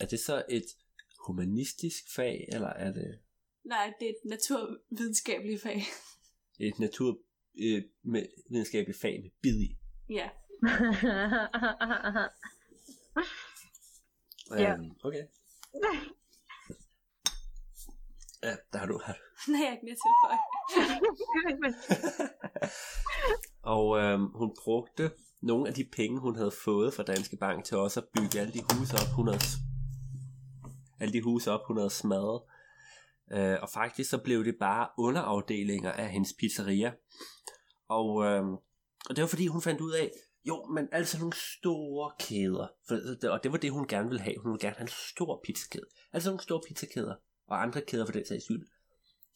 er 0.00 0.06
det 0.06 0.20
så 0.20 0.44
et 0.50 0.64
humanistisk 1.26 2.04
fag, 2.16 2.48
eller 2.52 2.68
er 2.68 2.92
det 2.92 3.18
Nej, 3.64 3.92
det 4.00 4.06
er 4.06 4.10
et 4.10 4.30
naturvidenskabeligt 4.30 5.62
fag. 5.62 5.82
et 6.60 6.78
natur 6.78 7.18
øh, 7.62 7.82
fag 9.00 9.20
med 9.22 9.30
bid 9.42 9.60
i? 9.60 9.76
Ja, 10.10 10.28
Ja. 14.58 14.72
Øhm, 14.72 14.90
okay. 15.04 15.24
Ja, 18.42 18.56
der 18.72 18.78
har 18.78 18.86
du 18.86 19.00
her. 19.06 19.14
nej, 19.50 19.60
jeg 19.60 19.68
er 19.68 19.72
ikke 19.72 19.84
mere 19.84 19.96
tilføje. 20.04 20.38
Og 23.74 23.98
øhm, 23.98 24.26
hun 24.26 24.56
brugte 24.64 25.10
nogle 25.40 25.68
af 25.68 25.74
de 25.74 25.84
penge, 25.84 26.20
hun 26.20 26.36
havde 26.36 26.52
fået 26.64 26.94
fra 26.94 27.02
Danske 27.02 27.36
Bank 27.36 27.64
til 27.64 27.76
også 27.76 28.00
at 28.00 28.06
bygge 28.14 28.40
alle 28.40 28.52
de 28.52 28.62
huse 28.74 28.94
op, 28.96 29.14
hun 29.16 29.26
havde, 29.26 29.40
alle 31.00 31.12
de 31.12 31.22
huse 31.22 31.50
op, 31.50 31.60
hun 31.66 31.76
havde 31.76 31.90
smadret. 31.90 32.42
Øh, 33.32 33.58
og 33.62 33.68
faktisk 33.70 34.10
så 34.10 34.18
blev 34.18 34.44
det 34.44 34.56
bare 34.60 34.88
underafdelinger 34.98 35.92
af 35.92 36.08
hendes 36.08 36.32
pizzeria. 36.38 36.92
Og, 37.88 38.24
øhm, 38.24 38.52
og 39.08 39.16
det 39.16 39.22
var 39.22 39.28
fordi, 39.28 39.46
hun 39.46 39.62
fandt 39.62 39.80
ud 39.80 39.92
af, 39.92 40.10
jo, 40.48 40.66
men 40.74 40.88
altså 40.92 41.18
nogle 41.18 41.32
store 41.56 42.12
kæder. 42.20 42.68
For, 42.88 42.94
det- 42.94 43.30
og 43.30 43.42
det 43.42 43.52
var 43.52 43.58
det, 43.58 43.70
hun 43.70 43.86
gerne 43.86 44.08
ville 44.08 44.20
have. 44.22 44.36
Hun 44.42 44.52
ville 44.52 44.60
gerne 44.66 44.76
have 44.76 44.84
en 44.90 44.94
stor 45.14 45.40
pizzakæde. 45.44 45.86
Altså 46.12 46.30
nogle 46.30 46.42
store 46.42 46.60
pizzakæder. 46.68 47.14
Og 47.48 47.62
andre 47.62 47.80
kæder 47.80 48.04
for 48.06 48.12
den 48.12 48.26
sags 48.26 48.44
skyld. 48.44 48.66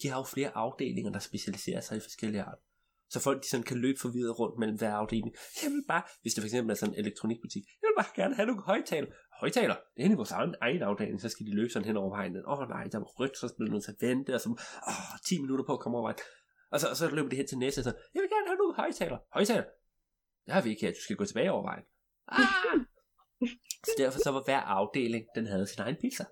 De 0.02 0.08
har 0.08 0.18
jo 0.18 0.24
flere 0.24 0.50
afdelinger, 0.56 1.12
der 1.12 1.18
specialiserer 1.18 1.80
sig 1.80 1.96
i 1.96 2.00
forskellige 2.00 2.42
arter. 2.42 2.62
Så 3.10 3.20
folk 3.20 3.42
de 3.42 3.48
sådan 3.48 3.64
kan 3.64 3.76
løbe 3.78 3.98
forvirret 4.00 4.38
rundt 4.40 4.58
mellem 4.58 4.78
hver 4.78 4.92
afdeling. 4.94 5.34
Jeg 5.62 5.70
vil 5.70 5.84
bare, 5.88 6.02
hvis 6.22 6.34
det 6.34 6.42
for 6.42 6.46
eksempel 6.46 6.70
er 6.70 6.74
sådan 6.74 6.94
en 6.94 7.00
elektronikbutik, 7.00 7.62
jeg 7.82 7.88
vil 7.88 7.96
bare 8.02 8.12
gerne 8.16 8.34
have 8.34 8.46
nogle 8.46 8.62
højtaler. 8.62 9.08
Højtaler, 9.40 9.74
det 9.74 9.98
er 10.00 10.02
henne 10.02 10.14
i 10.14 10.20
vores 10.22 10.30
egen, 10.30 10.54
egen 10.60 10.82
afdeling, 10.82 11.20
så 11.20 11.28
skal 11.28 11.46
de 11.46 11.54
løbe 11.54 11.70
sådan 11.70 11.86
hen 11.86 11.96
over 11.96 12.10
vejen. 12.16 12.36
Åh 12.36 12.58
oh, 12.58 12.68
nej, 12.68 12.84
der 12.92 12.98
var 12.98 13.10
rødt, 13.20 13.38
så 13.38 13.54
bliver 13.56 13.68
du 13.68 13.72
nødt 13.72 13.84
til 13.84 13.94
at 13.96 14.00
vente, 14.08 14.34
og 14.34 14.40
så 14.40 14.48
åh, 14.90 15.18
10 15.28 15.40
minutter 15.40 15.64
på 15.64 15.72
at 15.72 15.80
komme 15.80 15.98
over 15.98 16.06
vejen. 16.08 16.18
Og 16.72 16.80
så, 16.80 16.86
og 16.92 16.96
så 16.96 17.04
løber 17.16 17.28
de 17.28 17.36
hen 17.36 17.46
til 17.46 17.58
næste, 17.58 17.78
og 17.80 17.84
så, 17.84 17.92
jeg 18.14 18.20
vil 18.22 18.30
gerne 18.36 18.46
have 18.50 18.56
nogle 18.62 18.74
højtaler. 18.82 19.18
Højtaler? 19.34 19.64
Det 20.46 20.54
har 20.54 20.62
vi 20.62 20.70
ikke 20.70 20.86
her, 20.86 20.92
du 20.92 21.00
skal 21.00 21.16
gå 21.16 21.24
tilbage 21.24 21.52
over 21.52 21.62
vejen. 21.62 21.84
Ah! 22.28 22.46
Så 23.86 23.90
derfor 23.98 24.18
så 24.18 24.30
var 24.30 24.42
hver 24.44 24.60
afdeling, 24.60 25.26
den 25.34 25.46
havde 25.46 25.66
sin 25.66 25.80
egen 25.80 25.96
pizza. 26.00 26.24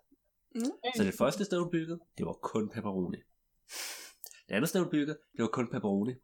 Mm. 0.55 0.65
Så 0.97 1.05
det 1.05 1.15
første 1.15 1.45
sted, 1.45 1.59
hun 1.59 1.71
byggede, 1.71 2.01
det 2.19 2.27
var 2.27 2.33
kun 2.33 2.71
pepperoni. 2.71 3.17
Det 4.49 4.55
andet 4.55 4.69
sted, 4.69 4.81
hun 4.81 4.91
byggede, 4.91 5.19
det 5.37 5.43
var 5.43 5.49
kun 5.49 5.71
pepperoni. 5.71 6.15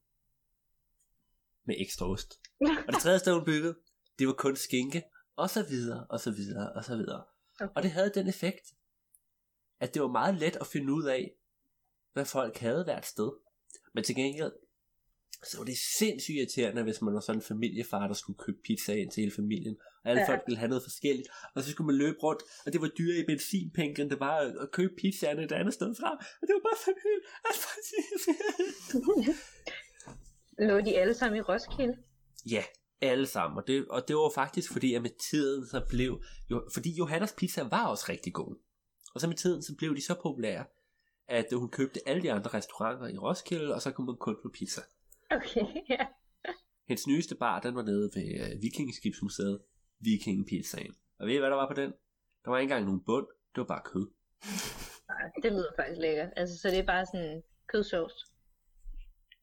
Med 1.64 1.74
ekstra 1.78 2.10
ost. 2.10 2.40
Og 2.60 2.92
det 2.92 3.02
tredje 3.02 3.18
sted, 3.18 3.34
hun 3.34 3.44
byggede, 3.44 3.78
det 4.18 4.26
var 4.26 4.32
kun 4.32 4.56
skinke, 4.56 5.02
og 5.36 5.50
så 5.50 5.62
videre, 5.62 6.06
og 6.10 6.20
så 6.20 6.30
videre, 6.30 6.72
og 6.72 6.84
så 6.84 6.96
videre. 6.96 7.24
Okay. 7.60 7.72
Og 7.76 7.82
det 7.82 7.90
havde 7.90 8.12
den 8.14 8.28
effekt, 8.28 8.74
at 9.80 9.94
det 9.94 10.02
var 10.02 10.08
meget 10.08 10.34
let 10.34 10.56
at 10.56 10.66
finde 10.66 10.92
ud 10.92 11.04
af, 11.04 11.34
hvad 12.12 12.24
folk 12.24 12.56
havde 12.56 12.84
hvert 12.84 13.06
sted. 13.06 13.32
Men 13.94 14.04
til 14.04 14.14
gengæld, 14.14 14.52
så 15.44 15.58
var 15.58 15.64
det 15.64 15.76
sindssygt 15.98 16.36
irriterende, 16.36 16.82
hvis 16.82 17.02
man 17.02 17.14
var 17.14 17.20
sådan 17.20 17.38
en 17.38 17.42
familiefar, 17.42 18.06
der 18.06 18.14
skulle 18.14 18.38
købe 18.38 18.58
pizza 18.64 18.92
ind 18.94 19.10
til 19.10 19.20
hele 19.20 19.32
familien. 19.36 19.76
Og 20.04 20.10
alle 20.10 20.22
Ja. 20.22 20.28
folk 20.30 20.42
ville 20.46 20.58
have 20.58 20.68
noget 20.68 20.82
forskelligt. 20.82 21.28
Og 21.54 21.62
så 21.62 21.70
skulle 21.70 21.86
man 21.86 21.96
løbe 21.96 22.18
rundt, 22.18 22.42
og 22.66 22.72
det 22.72 22.80
var 22.80 22.88
dyrere 22.98 23.18
i 23.18 23.24
benzinpenge, 23.26 24.02
end 24.02 24.10
det 24.10 24.20
var 24.20 24.36
at 24.36 24.56
at 24.60 24.70
købe 24.70 24.92
pizzaerne 24.98 25.42
et 25.44 25.52
andet 25.52 25.74
sted 25.74 25.94
fra. 26.00 26.10
Og 26.40 26.44
det 26.46 26.54
var 26.56 26.62
bare 26.68 26.78
sådan 26.84 27.00
helt... 27.08 27.24
Altså, 27.48 27.68
Lå 30.68 30.80
de 30.80 30.98
alle 31.00 31.14
sammen 31.14 31.38
i 31.38 31.40
Roskilde? 31.40 31.96
ja, 32.50 32.64
alle 33.00 33.26
sammen. 33.26 33.58
Og 33.58 33.66
det, 33.66 33.86
og 33.88 34.08
det 34.08 34.16
var 34.16 34.30
faktisk 34.34 34.72
fordi, 34.72 34.94
at 34.94 35.02
med 35.02 35.10
tiden 35.30 35.66
så 35.66 35.82
blev... 35.88 36.22
Jo, 36.50 36.68
fordi 36.74 36.90
Johannes 36.90 37.34
pizza 37.38 37.62
var 37.62 37.86
også 37.86 38.04
rigtig 38.08 38.32
god. 38.32 38.56
Og 39.14 39.20
så 39.20 39.26
med 39.26 39.36
tiden 39.36 39.62
så 39.62 39.74
blev 39.78 39.96
de 39.96 40.02
så 40.04 40.14
populære, 40.22 40.64
at 41.28 41.46
hun 41.52 41.70
købte 41.70 42.00
alle 42.08 42.22
de 42.22 42.32
andre 42.32 42.50
restauranter 42.54 43.08
i 43.08 43.16
Roskilde, 43.18 43.74
og 43.74 43.82
så 43.82 43.90
kunne 43.90 44.06
man 44.06 44.16
kun 44.20 44.36
på 44.42 44.48
pizza. 44.54 44.80
Okay, 45.36 45.66
ja. 45.88 46.06
Hendes 46.88 47.06
nyeste 47.06 47.34
bar, 47.34 47.60
den 47.60 47.74
var 47.74 47.82
nede 47.82 48.10
ved 48.14 48.54
uh, 48.56 48.62
Vikingskibsmuseet, 48.62 49.60
Viking 50.00 50.46
Pizzaen. 50.46 50.94
Og 51.18 51.26
ved 51.26 51.34
I, 51.34 51.38
hvad 51.38 51.50
der 51.50 51.56
var 51.56 51.68
på 51.68 51.80
den? 51.80 51.92
Der 52.44 52.50
var 52.50 52.58
ikke 52.58 52.62
engang 52.72 52.84
nogen 52.84 53.04
bund, 53.06 53.26
det 53.54 53.58
var 53.60 53.64
bare 53.74 53.82
kød. 53.84 54.06
Det 55.42 55.52
lyder 55.52 55.72
faktisk 55.78 56.00
lækkert. 56.00 56.30
Altså, 56.36 56.58
så 56.58 56.68
det 56.68 56.78
er 56.78 56.82
bare 56.86 57.06
sådan 57.06 57.42
kødsovs. 57.68 58.12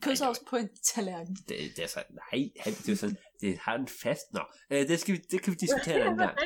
Kødsovs 0.01 0.39
på 0.49 0.55
en 0.55 0.69
tallerken. 0.93 1.35
Det, 1.49 1.57
det 1.75 1.83
er 1.83 1.87
så, 1.87 2.03
nej, 2.09 2.39
han- 2.63 2.73
det, 2.85 2.89
er 2.91 2.95
sådan, 2.95 3.17
det 3.41 3.57
har 3.57 3.75
en 3.75 3.87
fast, 3.87 4.33
nå, 4.33 4.41
uh, 4.71 4.77
det, 4.89 4.99
skal 4.99 5.15
vi, 5.15 5.19
det 5.31 5.41
kan 5.41 5.51
vi 5.53 5.57
diskutere 5.65 5.95
en 5.95 6.01
anden 6.01 6.17
gang. 6.17 6.37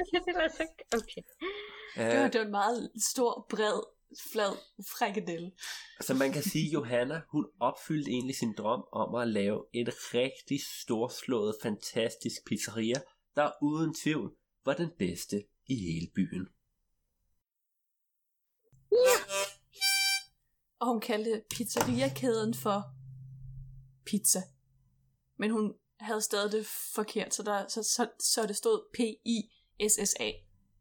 Okay. 0.99 1.21
Det 1.95 2.19
var, 2.19 2.27
det 2.27 2.39
var 2.39 2.45
en 2.45 2.51
meget 2.51 2.91
stor, 3.11 3.45
bred, 3.49 3.79
flad 4.31 4.57
frikadelle. 4.97 5.51
så 6.01 6.13
man 6.13 6.31
kan 6.31 6.43
sige, 6.43 6.69
Johanna, 6.69 7.21
hun 7.31 7.45
opfyldte 7.59 8.11
egentlig 8.11 8.35
sin 8.35 8.53
drøm 8.57 8.83
om 8.91 9.15
at 9.15 9.27
lave 9.27 9.65
et 9.73 9.89
rigtig 10.13 10.59
storslået, 10.81 11.55
fantastisk 11.61 12.45
pizzeria, 12.45 13.01
der 13.35 13.51
uden 13.61 13.93
tvivl 13.93 14.35
var 14.65 14.73
den 14.73 14.89
bedste 14.99 15.43
i 15.67 15.75
hele 15.75 16.07
byen. 16.15 16.47
Og 20.79 20.87
hun 20.87 21.01
kaldte 21.01 21.43
pizzeriakæden 21.49 22.53
for 22.53 22.83
pizza. 24.05 24.39
Men 25.37 25.51
hun 25.51 25.73
havde 25.99 26.21
stadig 26.21 26.51
det 26.51 26.65
forkert, 26.95 27.33
så, 27.33 27.43
der, 27.43 27.67
så, 27.67 27.83
så, 27.83 28.09
så 28.19 28.47
det 28.47 28.55
stod 28.55 28.89
P-I-S-S-A. 28.93 30.31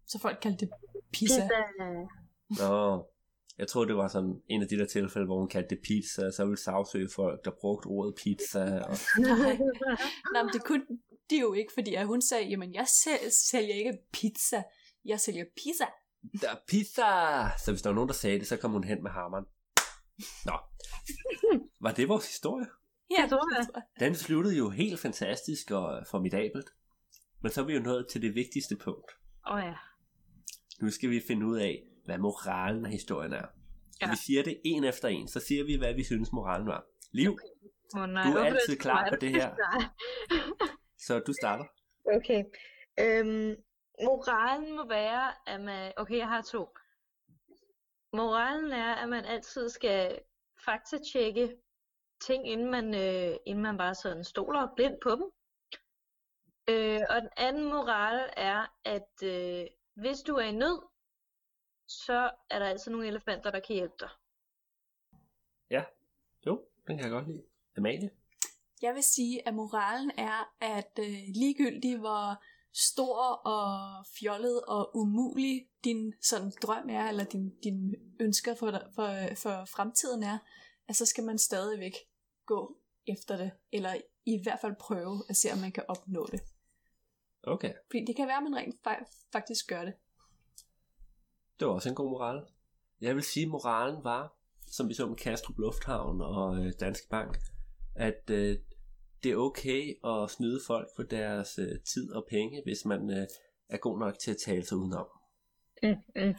Så 0.07 0.19
folk 0.19 0.39
kaldte 0.43 0.67
det 0.67 0.75
pizza. 1.13 1.49
Pizza. 1.49 2.65
Nå, 2.65 3.07
jeg 3.59 3.69
tror 3.69 3.85
det 3.85 3.97
var 3.97 4.09
sådan 4.09 4.43
en 4.49 4.63
af 4.63 4.69
de 4.69 4.79
der 4.79 4.87
tilfælde, 4.87 5.27
hvor 5.27 5.39
hun 5.39 5.49
kaldte 5.49 5.75
det 5.75 5.83
pizza, 5.85 6.31
så 6.31 6.45
ville 6.45 6.59
sagsøge 6.59 7.09
folk, 7.15 7.45
der 7.45 7.51
brugte 7.61 7.87
ordet 7.87 8.15
pizza. 8.15 8.61
Og... 8.61 8.97
Nej. 9.19 9.59
Nej, 10.33 10.43
men 10.43 10.53
det 10.53 10.65
kunne 10.65 10.87
de 11.31 11.41
jo 11.41 11.53
ikke, 11.53 11.73
fordi 11.75 11.95
at 11.95 12.07
hun 12.07 12.23
sagde, 12.23 12.45
jamen 12.49 12.75
jeg 12.75 12.83
sæl- 12.83 13.31
sælger 13.51 13.75
ikke 13.75 13.99
pizza, 14.13 14.63
jeg 15.05 15.21
sælger 15.21 15.45
pizza. 15.57 15.85
Der 16.41 16.51
er 16.51 16.57
pizza! 16.69 17.03
Så 17.65 17.73
hvis 17.73 17.83
der 17.83 17.91
var 17.91 17.95
nogen, 17.95 18.09
der 18.09 18.15
sagde 18.15 18.39
det, 18.39 18.47
så 18.47 18.57
kom 18.57 18.71
hun 18.71 18.85
hen 18.85 19.03
med 19.03 19.11
hammeren. 19.11 19.45
Nå, 20.45 20.59
var 21.85 21.93
det 21.93 22.09
vores 22.09 22.27
historie? 22.27 22.67
Ja, 23.19 23.23
Det 23.23 23.31
tror 23.31 23.57
jeg. 23.57 23.83
Den 24.01 24.15
sluttede 24.15 24.57
jo 24.57 24.71
helt 24.71 25.01
fantastisk 25.01 25.71
og 25.71 26.07
formidabelt. 26.11 26.71
Men 27.43 27.53
så 27.53 27.61
er 27.61 27.65
vi 27.65 27.73
jo 27.73 27.81
nået 27.81 28.07
til 28.11 28.23
det 28.23 28.35
vigtigste 28.35 28.77
punkt. 28.77 29.11
Åh 29.51 29.55
oh, 29.57 29.63
ja. 29.63 29.75
Nu 30.81 30.91
skal 30.91 31.11
vi 31.11 31.23
finde 31.27 31.47
ud 31.47 31.59
af, 31.59 31.83
hvad 32.09 32.19
moralen 32.19 32.85
af 32.87 32.93
historien 32.93 33.33
er. 33.33 33.47
Ja. 34.01 34.11
Vi 34.11 34.17
siger 34.17 34.43
det 34.43 34.61
en 34.65 34.85
efter 34.85 35.09
en, 35.09 35.29
så 35.29 35.41
siger 35.41 35.65
vi, 35.65 35.75
hvad 35.77 35.95
vi 35.95 36.05
synes 36.05 36.33
moralen 36.33 36.67
var. 36.67 36.85
Liv, 37.13 37.39
Oh, 37.95 38.09
nej. 38.09 38.31
Du 38.31 38.39
er 38.39 38.45
altid 38.45 38.77
klar 38.77 39.09
på 39.11 39.17
det 39.17 39.31
her. 39.31 39.55
så 41.07 41.19
du 41.27 41.33
starter. 41.33 41.65
Okay. 42.17 42.45
Øhm, 43.01 43.57
moralen 44.05 44.77
må 44.77 44.89
være, 44.89 45.33
at 45.47 45.61
man... 45.61 45.93
Okay, 45.97 46.17
jeg 46.17 46.29
har 46.29 46.43
to. 46.43 46.69
Moralen 48.13 48.73
er, 48.73 48.95
at 48.95 49.09
man 49.09 49.25
altid 49.25 49.69
skal 49.69 50.19
faktatjekke 50.65 51.57
ting, 52.27 52.49
inden 52.49 52.71
man, 52.71 52.95
øh, 52.95 53.37
inden 53.47 53.63
man 53.63 53.79
bare 53.79 53.95
sådan 53.95 54.25
stoler 54.25 54.69
blind 54.77 54.97
på 55.03 55.11
dem. 55.11 55.25
Øh, 56.71 57.01
og 57.11 57.21
den 57.23 57.31
anden 57.37 57.65
moral 57.65 58.31
er, 58.37 58.67
at 58.85 59.23
øh, 59.23 59.67
hvis 59.95 60.21
du 60.21 60.35
er 60.35 60.45
i 60.45 60.53
nød, 60.53 60.83
så 61.89 62.31
er 62.51 62.59
der 62.59 62.67
altid 62.67 62.91
nogle 62.91 63.07
elefanter, 63.07 63.51
der 63.51 63.61
kan 63.61 63.77
hjælpe 63.77 63.95
dig. 64.01 64.09
Jo, 66.47 66.65
den 66.87 66.97
kan 66.97 67.05
jeg 67.05 67.11
godt 67.11 67.29
lide. 67.29 67.43
Amalie? 67.77 68.11
Jeg 68.83 68.95
vil 68.95 69.03
sige, 69.03 69.49
at 69.49 69.55
moralen 69.55 70.11
er, 70.19 70.55
at 70.61 70.99
øh, 70.99 71.15
ligegyldigt 71.35 71.99
hvor 71.99 72.43
stor 72.73 73.17
og 73.33 74.07
fjollet 74.19 74.65
og 74.65 74.97
umulig 74.97 75.69
din 75.85 76.15
sådan 76.21 76.53
drøm 76.63 76.89
er, 76.91 77.09
eller 77.09 77.25
din, 77.25 77.51
din 77.65 77.95
ønsker 78.21 78.55
for, 78.55 78.71
for, 78.71 79.35
for 79.35 79.65
fremtiden 79.65 80.23
er, 80.23 80.39
at 80.89 80.97
så 80.97 81.07
skal 81.07 81.25
man 81.25 81.39
stadigvæk 81.39 81.93
gå 82.47 82.77
efter 83.07 83.37
det, 83.37 83.51
eller 83.73 83.95
i 84.27 84.43
hvert 84.43 84.61
fald 84.61 84.75
prøve 84.81 85.23
at 85.29 85.37
se, 85.37 85.53
om 85.53 85.59
man 85.59 85.73
kan 85.73 85.85
opnå 85.89 86.27
det. 86.27 86.41
Okay, 87.43 87.75
Fordi 87.87 88.05
det 88.05 88.17
kan 88.17 88.29
være, 88.29 88.37
at 88.37 88.43
man 88.43 88.57
rent 88.57 88.75
fa- 88.75 89.29
faktisk 89.33 89.69
gør 89.69 89.85
det. 89.85 89.95
Det 91.61 91.69
var 91.69 91.75
også 91.75 91.89
en 91.89 91.95
god 91.95 92.11
moral. 92.11 92.43
Jeg 93.01 93.15
vil 93.15 93.23
sige, 93.23 93.45
at 93.45 93.51
moralen 93.51 94.05
var, 94.05 94.39
som 94.67 94.89
vi 94.89 94.95
så 94.95 95.07
med 95.07 95.17
Kastrup 95.17 95.59
Lufthavn 95.59 96.21
og 96.21 96.57
øh, 96.57 96.73
Danske 96.81 97.09
Bank, 97.11 97.39
at 97.95 98.31
øh, 98.31 98.57
det 99.23 99.33
er 99.33 99.37
okay 99.37 100.07
at 100.07 100.31
snyde 100.31 100.61
folk 100.67 100.89
for 100.97 101.03
deres 101.03 101.59
øh, 101.59 101.81
tid 101.93 102.13
og 102.13 102.27
penge, 102.31 102.63
hvis 102.65 102.85
man 102.85 103.11
øh, 103.11 103.27
er 103.69 103.79
god 103.79 103.99
nok 103.99 104.19
til 104.19 104.31
at 104.31 104.37
tale 104.37 104.65
sig 104.65 104.79
udenom. 104.79 105.07
Mm, 105.83 105.89
mm. 105.89 106.35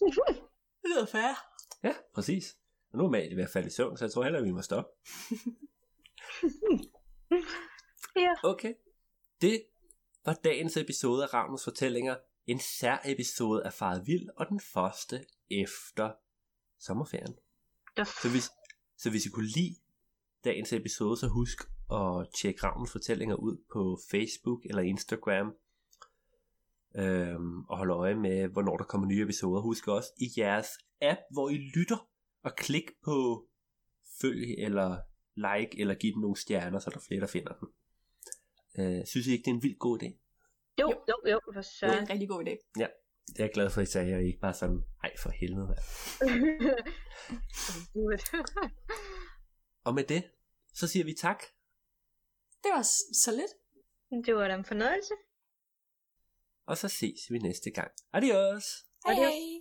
Det 0.82 0.94
lyder 0.94 1.06
fair. 1.06 1.34
Ja, 1.84 1.94
præcis. 2.14 2.56
Og 2.92 2.98
nu 2.98 3.04
er 3.04 3.08
Amalie 3.08 3.36
ved 3.36 3.44
at 3.44 3.50
falde 3.50 3.66
i 3.66 3.70
søvn, 3.70 3.96
så 3.96 4.04
jeg 4.04 4.12
tror 4.12 4.22
heller, 4.22 4.42
vi 4.42 4.50
må 4.50 4.62
stoppe. 4.62 4.90
Ja. 8.16 8.34
Okay. 8.42 8.74
Det 9.40 9.62
var 10.24 10.34
dagens 10.44 10.76
episode 10.76 11.22
af 11.22 11.34
Ravnens 11.34 11.64
Fortællinger. 11.64 12.16
En 12.48 12.58
sær 12.58 12.98
episode 13.04 13.64
af 13.64 13.72
Faret 13.72 14.06
Vild, 14.06 14.28
og 14.36 14.46
den 14.48 14.60
første 14.60 15.24
efter 15.50 16.12
sommerferien. 16.78 17.36
Der 17.96 18.04
Så 18.04 18.30
hvis, 18.30 18.50
så 18.96 19.10
hvis 19.10 19.26
I 19.26 19.28
kunne 19.28 19.46
lide 19.46 19.76
dagens 20.44 20.72
episode, 20.72 21.16
så 21.16 21.26
husk 21.28 21.58
at 21.92 22.26
tjekke 22.40 22.60
Ravnens 22.62 22.92
Fortællinger 22.92 23.34
ud 23.36 23.56
på 23.72 23.98
Facebook 24.10 24.64
eller 24.64 24.82
Instagram. 24.82 25.54
Øhm, 26.96 27.64
og 27.64 27.76
holde 27.76 27.94
øje 27.94 28.14
med, 28.14 28.48
hvornår 28.48 28.76
der 28.76 28.84
kommer 28.84 29.06
nye 29.06 29.22
episoder. 29.22 29.60
Husk 29.60 29.88
også 29.88 30.08
i 30.16 30.40
jeres 30.40 30.68
app, 31.00 31.20
hvor 31.30 31.48
I 31.48 31.54
lytter, 31.54 32.08
og 32.42 32.56
klik 32.56 32.90
på 33.04 33.46
følg 34.20 34.54
eller 34.58 35.00
like, 35.34 35.80
eller 35.80 35.94
giv 35.94 36.12
den 36.12 36.20
nogle 36.20 36.36
stjerner, 36.36 36.78
så 36.78 36.90
der 36.90 36.96
er 36.96 37.04
flere, 37.08 37.20
der 37.20 37.26
finder 37.26 37.52
den. 37.52 37.68
Øh, 38.78 39.06
synes 39.06 39.26
I 39.26 39.32
ikke, 39.32 39.44
det 39.44 39.50
er 39.50 39.54
en 39.54 39.62
vildt 39.62 39.78
god 39.78 40.02
idé? 40.02 40.27
Jo, 40.80 40.88
jo, 41.08 41.16
jo, 41.30 41.40
for 41.54 41.60
Det 41.60 41.82
er 41.82 42.00
en 42.00 42.10
rigtig 42.10 42.28
god 42.28 42.44
idé. 42.44 42.54
Det 43.28 43.40
er 43.40 43.44
jeg 43.44 43.50
glad 43.54 43.70
for, 43.70 43.80
at 43.80 43.88
I 43.88 43.90
sagde, 43.90 44.14
og 44.14 44.22
ikke 44.22 44.38
bare 44.40 44.54
sådan, 44.54 44.82
ej 45.04 45.12
for 45.22 45.30
helvede. 45.30 45.66
mand." 45.66 45.78
Og 49.86 49.94
med 49.94 50.04
det, 50.04 50.30
så 50.74 50.88
siger 50.88 51.04
vi 51.04 51.14
tak. 51.14 51.42
Det 52.62 52.70
var 52.74 52.82
så 53.24 53.30
lidt. 53.30 53.52
det 54.26 54.34
var 54.34 54.48
da 54.48 54.54
en 54.54 54.64
fornøjelse. 54.64 55.14
Og 56.66 56.76
så 56.78 56.88
ses 56.88 57.20
vi 57.30 57.38
næste 57.38 57.70
gang. 57.70 57.90
Adios! 58.12 58.64
Hej 59.06 59.14
Adios. 59.14 59.32
hej. 59.32 59.57